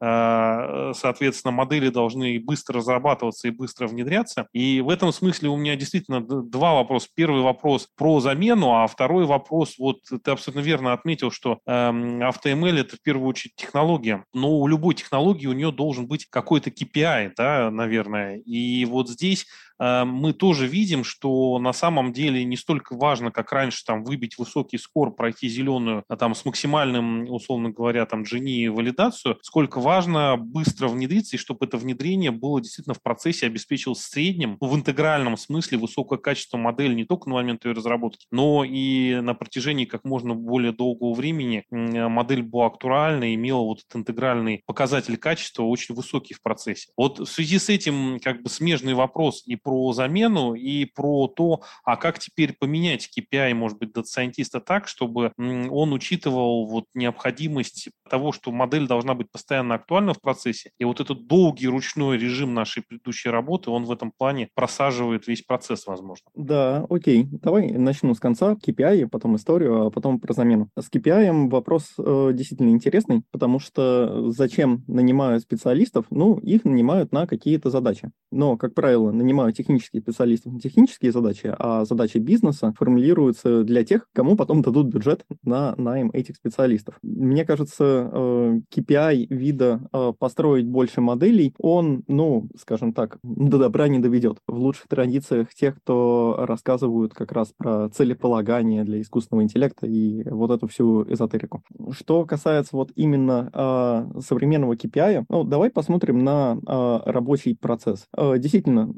А, 0.00 0.92
соответственно, 0.94 1.52
модели 1.52 1.88
должны 1.88 2.40
быстро 2.40 2.78
разрабатываться 2.78 3.48
и 3.48 3.50
быстро 3.50 3.86
внедряться. 3.86 4.48
И 4.52 4.80
в 4.80 4.90
этом 4.90 5.12
смысле 5.12 5.48
у 5.48 5.56
меня 5.56 5.76
действительно 5.76 6.20
два 6.20 6.74
вопроса. 6.74 7.08
Первый 7.14 7.42
вопрос 7.42 7.88
про 7.96 8.20
замену, 8.20 8.82
а 8.82 8.86
второй 8.86 9.24
вопрос, 9.24 9.78
вот 9.78 10.00
ты 10.02 10.30
абсолютно 10.30 10.55
абсолютно 10.56 10.60
верно 10.60 10.92
отметил, 10.92 11.30
что 11.30 11.60
AutoML 11.66 12.80
это 12.80 12.96
в 12.96 13.02
первую 13.02 13.28
очередь 13.28 13.54
технология, 13.56 14.24
но 14.32 14.58
у 14.58 14.66
любой 14.66 14.94
технологии 14.94 15.46
у 15.46 15.52
нее 15.52 15.72
должен 15.72 16.06
быть 16.06 16.26
какой-то 16.26 16.70
KPI, 16.70 17.32
да, 17.36 17.70
наверное. 17.70 18.38
И 18.38 18.84
вот 18.86 19.08
здесь 19.08 19.46
мы 19.78 20.32
тоже 20.32 20.66
видим, 20.66 21.04
что 21.04 21.58
на 21.58 21.72
самом 21.72 22.12
деле 22.12 22.44
не 22.44 22.56
столько 22.56 22.96
важно, 22.96 23.30
как 23.30 23.52
раньше, 23.52 23.84
там, 23.84 24.04
выбить 24.04 24.38
высокий 24.38 24.78
скор, 24.78 25.14
пройти 25.14 25.48
зеленую, 25.48 26.04
а 26.08 26.16
там, 26.16 26.34
с 26.34 26.44
максимальным, 26.44 27.30
условно 27.30 27.70
говоря, 27.70 28.06
там, 28.06 28.22
Gini 28.22 28.70
валидацию, 28.70 29.38
сколько 29.42 29.80
важно 29.80 30.36
быстро 30.36 30.88
внедриться, 30.88 31.36
и 31.36 31.38
чтобы 31.38 31.66
это 31.66 31.76
внедрение 31.76 32.30
было 32.30 32.60
действительно 32.60 32.94
в 32.94 33.02
процессе 33.02 33.46
обеспечило 33.46 33.94
в 33.94 33.98
среднем, 33.98 34.56
в 34.60 34.74
интегральном 34.74 35.36
смысле 35.36 35.78
высокое 35.78 36.18
качество 36.18 36.56
модели 36.56 36.94
не 36.94 37.04
только 37.04 37.28
на 37.28 37.36
момент 37.36 37.64
ее 37.64 37.72
разработки, 37.72 38.26
но 38.30 38.64
и 38.64 39.20
на 39.20 39.34
протяжении 39.34 39.84
как 39.84 40.04
можно 40.04 40.34
более 40.34 40.72
долгого 40.72 41.14
времени 41.14 41.64
модель 41.70 42.42
была 42.42 42.66
актуальна, 42.66 43.34
имела 43.34 43.60
вот 43.60 43.80
этот 43.80 43.96
интегральный 43.96 44.62
показатель 44.66 45.16
качества 45.16 45.64
очень 45.64 45.94
высокий 45.94 46.34
в 46.34 46.42
процессе. 46.42 46.88
Вот 46.96 47.18
в 47.18 47.26
связи 47.26 47.58
с 47.58 47.68
этим 47.68 48.18
как 48.22 48.42
бы 48.42 48.48
смежный 48.48 48.94
вопрос 48.94 49.42
и 49.46 49.56
про 49.66 49.92
замену 49.92 50.54
и 50.54 50.84
про 50.84 51.26
то, 51.26 51.62
а 51.82 51.96
как 51.96 52.20
теперь 52.20 52.52
поменять 52.52 53.10
KPI, 53.10 53.52
может 53.54 53.78
быть, 53.78 53.92
дата-сайентиста 53.92 54.60
так, 54.60 54.86
чтобы 54.86 55.32
он 55.36 55.92
учитывал 55.92 56.66
вот 56.66 56.84
необходимость 56.94 57.88
того, 58.08 58.32
что 58.32 58.52
модель 58.52 58.86
должна 58.86 59.14
быть 59.14 59.30
постоянно 59.30 59.74
актуальна 59.74 60.14
в 60.14 60.20
процессе. 60.20 60.70
И 60.78 60.84
вот 60.84 61.00
этот 61.00 61.26
долгий 61.26 61.68
ручной 61.68 62.18
режим 62.18 62.54
нашей 62.54 62.82
предыдущей 62.82 63.30
работы, 63.30 63.70
он 63.70 63.84
в 63.84 63.92
этом 63.92 64.12
плане 64.16 64.48
просаживает 64.54 65.26
весь 65.26 65.42
процесс, 65.42 65.86
возможно. 65.86 66.30
Да, 66.34 66.86
окей. 66.88 67.26
Давай 67.30 67.72
начну 67.72 68.14
с 68.14 68.20
конца. 68.20 68.54
KPI, 68.54 69.08
потом 69.08 69.36
историю, 69.36 69.86
а 69.86 69.90
потом 69.90 70.20
про 70.20 70.32
замену. 70.32 70.70
С 70.78 70.90
KPI 70.90 71.48
вопрос 71.48 71.94
э, 71.98 72.30
действительно 72.32 72.70
интересный, 72.70 73.22
потому 73.30 73.58
что 73.58 74.30
зачем 74.30 74.84
нанимают 74.86 75.42
специалистов? 75.42 76.06
Ну, 76.10 76.38
их 76.38 76.64
нанимают 76.64 77.12
на 77.12 77.26
какие-то 77.26 77.70
задачи. 77.70 78.10
Но, 78.30 78.56
как 78.56 78.74
правило, 78.74 79.10
нанимают 79.10 79.56
технических 79.56 80.00
специалистов 80.00 80.52
на 80.52 80.60
технические 80.60 81.12
задачи, 81.12 81.54
а 81.58 81.84
задачи 81.84 82.18
бизнеса 82.18 82.74
формулируются 82.76 83.64
для 83.64 83.84
тех, 83.84 84.08
кому 84.12 84.36
потом 84.36 84.62
дадут 84.62 84.88
бюджет 84.88 85.24
на 85.42 85.74
найм 85.76 86.10
этих 86.12 86.36
специалистов. 86.36 86.98
Мне 87.02 87.44
кажется, 87.44 87.95
KPI 88.04 89.24
э, 89.24 89.34
вида 89.34 89.88
э, 89.92 90.12
построить 90.18 90.66
больше 90.66 91.00
моделей, 91.00 91.54
он, 91.58 92.04
ну, 92.08 92.48
скажем 92.58 92.92
так, 92.92 93.18
до 93.22 93.58
добра 93.58 93.88
не 93.88 93.98
доведет. 93.98 94.38
В 94.46 94.58
лучших 94.58 94.88
традициях 94.88 95.54
тех, 95.54 95.76
кто 95.76 96.36
рассказывают 96.38 97.14
как 97.14 97.32
раз 97.32 97.52
про 97.56 97.88
целеполагание 97.90 98.84
для 98.84 99.00
искусственного 99.00 99.44
интеллекта 99.44 99.86
и 99.86 100.28
вот 100.28 100.50
эту 100.50 100.66
всю 100.68 101.02
эзотерику. 101.10 101.62
Что 101.90 102.24
касается 102.24 102.76
вот 102.76 102.90
именно 102.94 103.50
э, 103.52 104.20
современного 104.20 104.74
KPI, 104.74 105.24
ну, 105.28 105.44
давай 105.44 105.70
посмотрим 105.70 106.24
на 106.24 106.58
рабочий 107.04 107.56
процесс. 107.56 108.06
Действительно, 108.16 108.90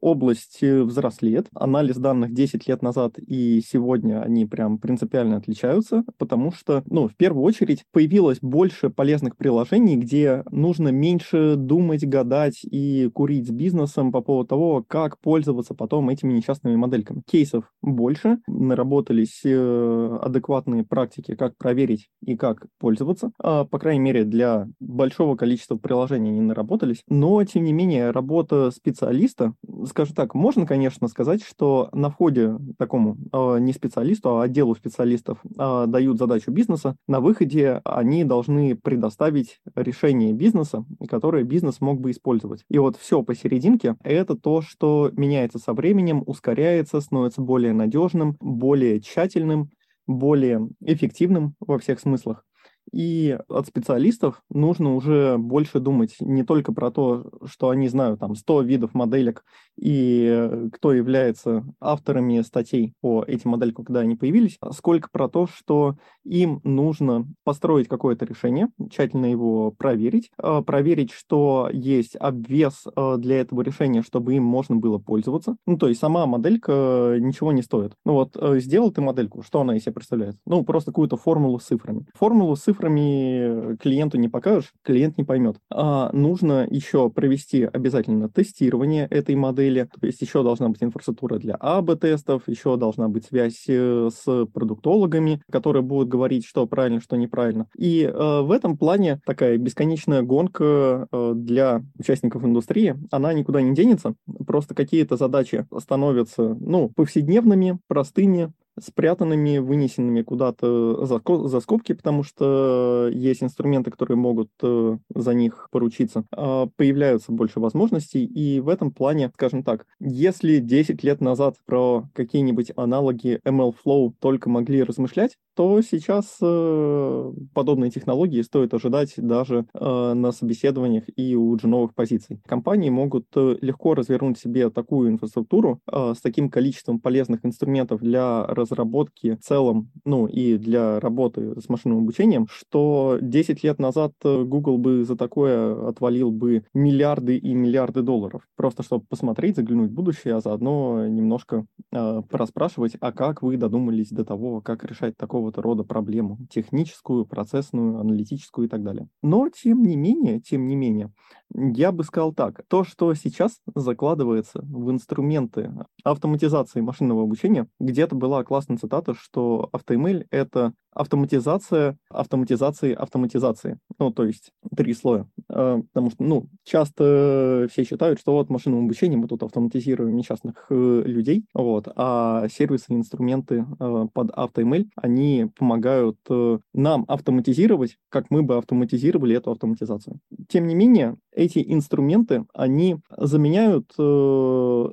область 0.00 0.62
взрослеет. 0.62 1.48
Анализ 1.54 1.96
данных 1.96 2.32
10 2.32 2.68
лет 2.68 2.82
назад 2.82 3.18
и 3.18 3.60
сегодня 3.66 4.22
они 4.22 4.46
прям 4.46 4.78
принципиально 4.78 5.36
отличаются, 5.36 6.04
потому 6.18 6.52
что, 6.52 6.82
ну, 6.86 7.08
в 7.08 7.16
первую 7.16 7.44
очередь 7.44 7.84
появилось 7.92 8.38
больше 8.46 8.90
полезных 8.90 9.36
приложений, 9.36 9.96
где 9.96 10.42
нужно 10.50 10.88
меньше 10.88 11.56
думать, 11.56 12.06
гадать 12.06 12.60
и 12.62 13.10
курить 13.12 13.48
с 13.48 13.50
бизнесом 13.50 14.12
по 14.12 14.20
поводу 14.20 14.48
того, 14.48 14.84
как 14.86 15.20
пользоваться 15.20 15.74
потом 15.74 16.08
этими 16.08 16.32
несчастными 16.32 16.76
модельками. 16.76 17.22
Кейсов 17.26 17.64
больше, 17.82 18.38
наработались 18.46 19.42
э, 19.44 20.18
адекватные 20.22 20.84
практики, 20.84 21.34
как 21.34 21.56
проверить 21.56 22.08
и 22.24 22.36
как 22.36 22.66
пользоваться. 22.78 23.32
А, 23.42 23.64
по 23.64 23.78
крайней 23.78 24.00
мере, 24.00 24.24
для 24.24 24.68
большого 24.80 25.36
количества 25.36 25.76
приложений 25.76 26.30
они 26.30 26.40
наработались. 26.40 27.02
Но, 27.08 27.42
тем 27.44 27.64
не 27.64 27.72
менее, 27.72 28.10
работа 28.10 28.70
специалиста, 28.70 29.54
скажу 29.86 30.14
так, 30.14 30.34
можно, 30.34 30.66
конечно, 30.66 31.08
сказать, 31.08 31.42
что 31.42 31.88
на 31.92 32.10
входе 32.10 32.56
такому 32.78 33.16
э, 33.32 33.58
не 33.60 33.72
специалисту, 33.72 34.38
а 34.38 34.42
отделу 34.44 34.74
специалистов 34.74 35.38
э, 35.44 35.84
дают 35.86 36.18
задачу 36.18 36.50
бизнеса, 36.50 36.96
на 37.06 37.20
выходе 37.20 37.80
они 37.84 38.24
должны 38.24 38.35
предоставить 38.42 39.60
решение 39.74 40.32
бизнеса, 40.32 40.84
которое 41.08 41.44
бизнес 41.44 41.80
мог 41.80 42.00
бы 42.00 42.10
использовать. 42.10 42.64
И 42.68 42.78
вот 42.78 42.96
все 42.96 43.22
посерединке— 43.22 43.96
это 44.04 44.36
то, 44.36 44.62
что 44.62 45.10
меняется 45.12 45.58
со 45.58 45.72
временем, 45.72 46.22
ускоряется, 46.26 47.00
становится 47.00 47.40
более 47.40 47.72
надежным, 47.72 48.36
более 48.40 49.00
тщательным, 49.00 49.70
более 50.06 50.68
эффективным 50.80 51.54
во 51.60 51.78
всех 51.78 52.00
смыслах. 52.00 52.44
И 52.92 53.38
от 53.48 53.66
специалистов 53.66 54.42
нужно 54.50 54.94
уже 54.94 55.36
больше 55.38 55.80
думать 55.80 56.16
не 56.20 56.44
только 56.44 56.72
про 56.72 56.90
то, 56.90 57.30
что 57.44 57.68
они 57.70 57.88
знают 57.88 58.20
там 58.20 58.34
100 58.34 58.62
видов 58.62 58.94
моделек 58.94 59.44
и 59.76 60.68
кто 60.72 60.92
является 60.92 61.64
авторами 61.80 62.40
статей 62.40 62.94
по 63.00 63.22
этим 63.26 63.50
моделькам, 63.50 63.84
когда 63.84 64.00
они 64.00 64.16
появились, 64.16 64.56
а 64.60 64.72
сколько 64.72 65.08
про 65.10 65.28
то, 65.28 65.46
что 65.46 65.96
им 66.24 66.60
нужно 66.64 67.26
построить 67.44 67.88
какое-то 67.88 68.24
решение, 68.24 68.68
тщательно 68.90 69.26
его 69.26 69.70
проверить, 69.70 70.30
а, 70.38 70.62
проверить, 70.62 71.12
что 71.12 71.68
есть 71.72 72.16
обвес 72.16 72.84
а, 72.94 73.16
для 73.16 73.40
этого 73.40 73.60
решения, 73.62 74.02
чтобы 74.02 74.34
им 74.34 74.44
можно 74.44 74.76
было 74.76 74.98
пользоваться. 74.98 75.56
Ну, 75.66 75.76
то 75.76 75.88
есть 75.88 76.00
сама 76.00 76.26
моделька 76.26 77.16
ничего 77.20 77.52
не 77.52 77.62
стоит. 77.62 77.92
Ну 78.04 78.14
вот, 78.14 78.36
э, 78.36 78.58
сделал 78.60 78.90
ты 78.90 79.00
модельку, 79.00 79.42
что 79.42 79.60
она 79.60 79.76
из 79.76 79.82
себя 79.82 79.92
представляет? 79.92 80.36
Ну, 80.46 80.64
просто 80.64 80.90
какую-то 80.90 81.16
формулу 81.16 81.58
с 81.58 81.64
цифрами. 81.64 82.06
Формулу 82.14 82.56
с 82.56 82.60
цифрами 82.60 82.75
клиенту 82.78 84.18
не 84.18 84.28
покажешь, 84.28 84.72
клиент 84.82 85.18
не 85.18 85.24
поймет. 85.24 85.56
А 85.70 86.10
нужно 86.12 86.66
еще 86.68 87.10
провести 87.10 87.64
обязательно 87.64 88.28
тестирование 88.28 89.06
этой 89.10 89.34
модели, 89.34 89.88
то 90.00 90.06
есть 90.06 90.20
еще 90.20 90.42
должна 90.42 90.68
быть 90.68 90.82
инфраструктура 90.82 91.38
для 91.38 91.54
АБ-тестов, 91.54 92.42
еще 92.46 92.76
должна 92.76 93.08
быть 93.08 93.26
связь 93.26 93.64
э, 93.68 94.08
с 94.12 94.46
продуктологами, 94.46 95.42
которые 95.50 95.82
будут 95.82 96.08
говорить, 96.08 96.44
что 96.46 96.66
правильно, 96.66 97.00
что 97.00 97.16
неправильно. 97.16 97.66
И 97.76 98.02
э, 98.02 98.40
в 98.40 98.50
этом 98.50 98.76
плане 98.76 99.20
такая 99.26 99.58
бесконечная 99.58 100.22
гонка 100.22 101.08
э, 101.10 101.32
для 101.34 101.82
участников 101.98 102.44
индустрии, 102.44 102.96
она 103.10 103.32
никуда 103.32 103.60
не 103.62 103.74
денется, 103.74 104.14
просто 104.46 104.74
какие-то 104.74 105.16
задачи 105.16 105.66
становятся, 105.78 106.56
ну, 106.60 106.90
повседневными, 106.94 107.78
простыми, 107.88 108.52
спрятанными, 108.80 109.58
вынесенными 109.58 110.22
куда-то 110.22 111.04
за, 111.06 111.20
за 111.48 111.60
скобки, 111.60 111.92
потому 111.92 112.22
что 112.22 113.08
есть 113.12 113.42
инструменты, 113.42 113.90
которые 113.90 114.16
могут 114.16 114.50
э, 114.62 114.98
за 115.14 115.34
них 115.34 115.68
поручиться. 115.70 116.24
А 116.30 116.66
появляются 116.76 117.32
больше 117.32 117.60
возможностей, 117.60 118.24
и 118.24 118.60
в 118.60 118.68
этом 118.68 118.92
плане, 118.92 119.30
скажем 119.34 119.62
так, 119.62 119.86
если 120.00 120.58
10 120.58 121.02
лет 121.02 121.20
назад 121.20 121.56
про 121.64 122.04
какие-нибудь 122.14 122.72
аналоги 122.76 123.40
MLflow 123.44 124.12
только 124.20 124.50
могли 124.50 124.82
размышлять, 124.82 125.36
то 125.54 125.80
сейчас 125.80 126.36
э, 126.42 127.32
подобные 127.54 127.90
технологии 127.90 128.42
стоит 128.42 128.74
ожидать 128.74 129.14
даже 129.16 129.66
э, 129.72 130.12
на 130.14 130.32
собеседованиях 130.32 131.04
и 131.16 131.34
у 131.34 131.56
уже 131.56 131.68
новых 131.68 131.94
позиций. 131.94 132.40
Компании 132.46 132.90
могут 132.90 133.26
легко 133.34 133.94
развернуть 133.94 134.38
себе 134.38 134.68
такую 134.70 135.10
инфраструктуру 135.10 135.80
с 135.86 136.20
таким 136.20 136.50
количеством 136.50 137.00
полезных 137.00 137.44
инструментов 137.44 138.00
для 138.00 138.44
разработки 138.66 139.36
в 139.36 139.40
целом, 139.40 139.90
ну 140.04 140.26
и 140.26 140.58
для 140.58 141.00
работы 141.00 141.60
с 141.60 141.68
машинным 141.68 141.98
обучением, 141.98 142.46
что 142.50 143.18
10 143.20 143.64
лет 143.64 143.78
назад 143.78 144.12
э, 144.24 144.44
Google 144.44 144.78
бы 144.78 145.04
за 145.04 145.16
такое 145.16 145.88
отвалил 145.88 146.30
бы 146.30 146.64
миллиарды 146.74 147.36
и 147.36 147.54
миллиарды 147.54 148.02
долларов. 148.02 148.42
Просто 148.56 148.82
чтобы 148.82 149.04
посмотреть, 149.08 149.56
заглянуть 149.56 149.90
в 149.90 149.94
будущее, 149.94 150.34
а 150.34 150.40
заодно 150.40 151.06
немножко 151.06 151.66
э, 151.92 152.22
пораспрашивать, 152.28 152.96
а 153.00 153.12
как 153.12 153.42
вы 153.42 153.56
додумались 153.56 154.10
до 154.10 154.24
того, 154.24 154.60
как 154.60 154.84
решать 154.84 155.16
такого-то 155.16 155.62
рода 155.62 155.84
проблему, 155.84 156.38
техническую, 156.50 157.24
процессную, 157.26 157.98
аналитическую 157.98 158.66
и 158.66 158.70
так 158.70 158.82
далее. 158.82 159.08
Но, 159.22 159.48
тем 159.48 159.82
не 159.82 159.96
менее, 159.96 160.40
тем 160.40 160.66
не 160.66 160.76
менее, 160.76 161.12
я 161.54 161.92
бы 161.92 162.04
сказал 162.04 162.32
так, 162.32 162.62
то, 162.68 162.84
что 162.84 163.14
сейчас 163.14 163.60
закладывается 163.74 164.60
в 164.62 164.90
инструменты 164.90 165.72
автоматизации 166.04 166.80
машинного 166.80 167.22
обучения, 167.22 167.68
где-то 167.80 168.14
была 168.14 168.44
классная 168.44 168.76
цитата, 168.76 169.14
что 169.14 169.68
AutoML— 169.72 170.26
это 170.30 170.72
автоматизация 170.96 171.98
автоматизации 172.08 172.94
автоматизации. 172.94 173.78
Ну, 173.98 174.10
то 174.10 174.24
есть 174.24 174.50
три 174.74 174.94
слоя. 174.94 175.28
А, 175.48 175.80
потому 175.92 176.10
что, 176.10 176.24
ну, 176.24 176.48
часто 176.64 177.68
все 177.70 177.84
считают, 177.84 178.18
что 178.18 178.32
вот 178.32 178.48
машинным 178.48 178.84
обучением 178.84 179.20
мы 179.20 179.28
тут 179.28 179.42
автоматизируем 179.42 180.16
несчастных 180.16 180.66
э, 180.70 181.02
людей, 181.04 181.44
вот, 181.52 181.88
а 181.94 182.48
сервисы, 182.48 182.86
инструменты 182.94 183.66
э, 183.78 184.06
под 184.12 184.30
AutoML, 184.30 184.86
они 184.96 185.50
помогают 185.56 186.18
э, 186.30 186.58
нам 186.72 187.04
автоматизировать, 187.08 187.98
как 188.08 188.30
мы 188.30 188.42
бы 188.42 188.56
автоматизировали 188.56 189.36
эту 189.36 189.50
автоматизацию. 189.50 190.18
Тем 190.48 190.66
не 190.66 190.74
менее, 190.74 191.16
эти 191.36 191.62
инструменты, 191.72 192.46
они 192.54 192.96
заменяют 193.16 193.92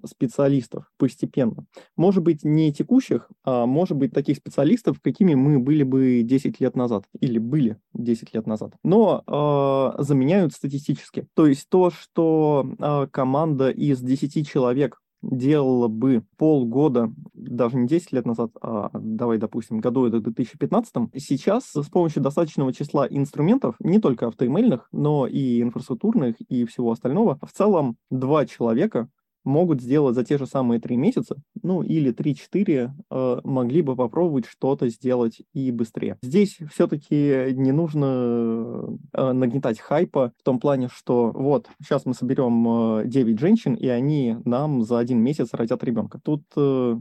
специалистов 0.06 0.92
постепенно. 0.98 1.66
Может 1.98 2.22
быть, 2.22 2.44
не 2.44 2.72
текущих, 2.72 3.30
а 3.44 3.66
может 3.66 3.98
быть, 3.98 4.14
таких 4.14 4.38
специалистов, 4.38 4.98
какими 5.02 5.34
мы 5.34 5.60
были 5.60 5.84
бы 5.84 6.22
10 6.24 6.60
лет 6.60 6.76
назад 6.76 7.06
или 7.20 7.40
были 7.40 7.78
10 7.94 8.34
лет 8.34 8.46
назад, 8.46 8.74
но 8.84 9.24
э, 9.26 10.04
заменяют 10.04 10.54
статистически. 10.54 11.28
То 11.34 11.48
есть 11.48 11.68
то, 11.70 11.90
что 11.90 12.66
э, 12.78 13.08
команда 13.12 13.70
из 13.70 14.02
10 14.02 14.48
человек 14.48 15.00
делала 15.24 15.88
бы 15.88 16.24
полгода, 16.38 17.12
даже 17.34 17.78
не 17.78 17.88
10 17.88 18.12
лет 18.12 18.26
назад, 18.26 18.52
а 18.62 18.92
давай, 18.94 19.38
допустим, 19.38 19.80
году 19.80 20.06
это 20.06 20.20
2015, 20.20 20.94
сейчас 21.18 21.72
с 21.74 21.90
помощью 21.90 22.22
достаточного 22.22 22.74
числа 22.74 23.08
инструментов, 23.10 23.76
не 23.80 24.00
только 24.00 24.28
автоэмейльных, 24.28 24.88
но 24.92 25.26
и 25.26 25.62
инфраструктурных 25.62 26.40
и 26.42 26.66
всего 26.66 26.92
остального, 26.92 27.40
в 27.42 27.52
целом 27.52 27.98
два 28.10 28.46
человека 28.46 29.10
могут 29.44 29.82
сделать 29.82 30.16
за 30.16 30.24
те 30.24 30.38
же 30.38 30.46
самые 30.46 30.80
три 30.80 30.96
месяца, 30.98 31.36
ну 31.62 31.82
или 31.82 32.14
3-4, 32.14 32.92
э, 33.10 33.42
могли 33.44 33.82
бы 33.82 33.96
попробовать 33.96 34.46
что-то 34.46 34.88
сделать 34.90 35.42
и 35.54 35.72
быстрее. 35.72 36.18
Здесь 36.22 36.58
все-таки 36.72 37.54
не 37.54 37.72
нужно 37.72 38.98
э, 39.14 39.32
нагнетать 39.32 39.80
хайпа 39.80 40.34
в 40.40 40.44
том 40.44 40.60
плане, 40.60 40.90
что 40.94 41.32
вот, 41.32 41.70
сейчас 41.82 42.06
мы 42.06 42.14
соберем 42.14 43.00
э, 43.00 43.08
9 43.08 43.40
женщин, 43.40 43.74
и 43.76 43.88
они 43.88 44.38
нам 44.46 44.84
за 44.84 45.00
один 45.00 45.20
месяц 45.20 45.50
родят 45.54 45.84
ребенка. 45.84 46.20
Тут 46.24 46.44
э, 46.56 46.98